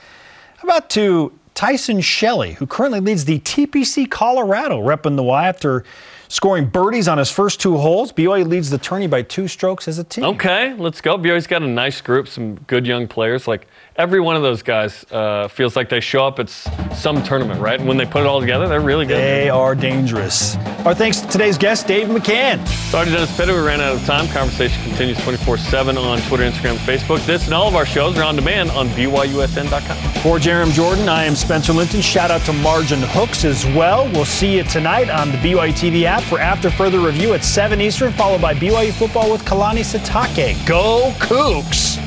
How 0.58 0.68
about 0.68 0.88
to 0.92 1.34
Tyson 1.56 2.02
Shelley, 2.02 2.54
who 2.54 2.68
currently 2.68 3.00
leads 3.00 3.26
the 3.26 3.40
TPC 3.40 4.08
Colorado, 4.12 4.80
repping 4.80 5.16
the 5.16 5.24
Y 5.24 5.48
after 5.48 5.84
scoring 6.28 6.68
birdies 6.68 7.08
on 7.08 7.18
his 7.18 7.32
first 7.32 7.60
two 7.60 7.78
holes. 7.78 8.14
BYU 8.14 8.48
leads 8.48 8.70
the 8.70 8.78
tourney 8.78 9.08
by 9.08 9.24
two 9.24 9.48
strokes 9.48 9.88
as 9.88 9.98
a 9.98 10.04
team. 10.04 10.24
Okay, 10.24 10.76
let's 10.76 11.02
go. 11.02 11.18
BYU's 11.18 11.48
got 11.48 11.64
a 11.64 11.68
nice 11.68 12.00
group, 12.00 12.28
some 12.28 12.56
good 12.68 12.86
young 12.86 13.08
players. 13.08 13.48
Like 13.48 13.68
every 14.00 14.22
one 14.22 14.38
of 14.38 14.42
those 14.42 14.64
guys 14.64 15.06
uh, 15.12 15.50
feels 15.50 15.76
like 15.76 15.90
they 15.90 16.00
show 16.00 16.26
up 16.26 16.40
at 16.40 16.50
some 16.50 17.22
tournament, 17.22 17.60
right? 17.60 17.78
And 17.78 17.88
when 17.88 17.98
they 17.98 18.06
put 18.06 18.22
it 18.22 18.28
all 18.28 18.40
together, 18.40 18.66
they're 18.68 18.80
really 18.80 19.06
good. 19.06 19.18
They 19.18 19.50
are 19.50 19.76
dangerous. 19.76 20.56
Our 20.86 20.96
thanks 20.96 21.20
to 21.20 21.28
today's 21.28 21.58
guest, 21.58 21.86
Dave 21.86 22.08
McCann. 22.08 22.66
Sorry 22.90 23.06
to 23.06 23.12
Dennis 23.12 23.36
Pitta. 23.36 23.54
We 23.54 23.60
ran 23.60 23.82
out 23.82 23.96
of 23.96 24.06
time. 24.06 24.28
Conversation 24.30 24.82
continues 24.84 25.18
24-7 25.18 25.98
on 25.98 26.22
Twitter, 26.22 26.50
Instagram, 26.50 26.78
Facebook. 26.78 27.24
This 27.26 27.46
and 27.46 27.54
all 27.54 27.68
of 27.68 27.76
our 27.76 27.86
shows 27.86 28.18
are 28.18 28.24
on 28.24 28.38
demand 28.38 28.72
on 28.72 28.88
BYUSN.com. 28.90 29.98
For 30.24 30.38
Jarom 30.38 30.72
Jordan, 30.72 31.10
I 31.10 31.26
am 31.26 31.36
Spencer 31.36 31.74
Linton. 31.74 32.00
Shout 32.00 32.32
out 32.32 32.42
to 32.46 32.54
Margin 32.54 33.00
Hooks 33.02 33.44
as 33.44 33.66
well. 33.66 34.10
We'll 34.14 34.24
see 34.24 34.56
you 34.56 34.64
tonight 34.64 35.10
on 35.10 35.30
the 35.32 35.38
BYU 35.38 35.74
TV 35.74 36.04
app 36.04 36.24
for 36.24 36.40
After 36.40 36.72
Further 36.72 37.00
Review 37.00 37.34
at 37.34 37.44
7 37.44 37.82
Eastern, 37.82 38.14
followed 38.14 38.42
by 38.42 38.54
BYU 38.54 38.94
Football 38.94 39.30
with 39.30 39.44
Kalani 39.44 39.84
Sitake. 39.84 40.66
Go 40.66 41.12
Cougs! 41.18 42.00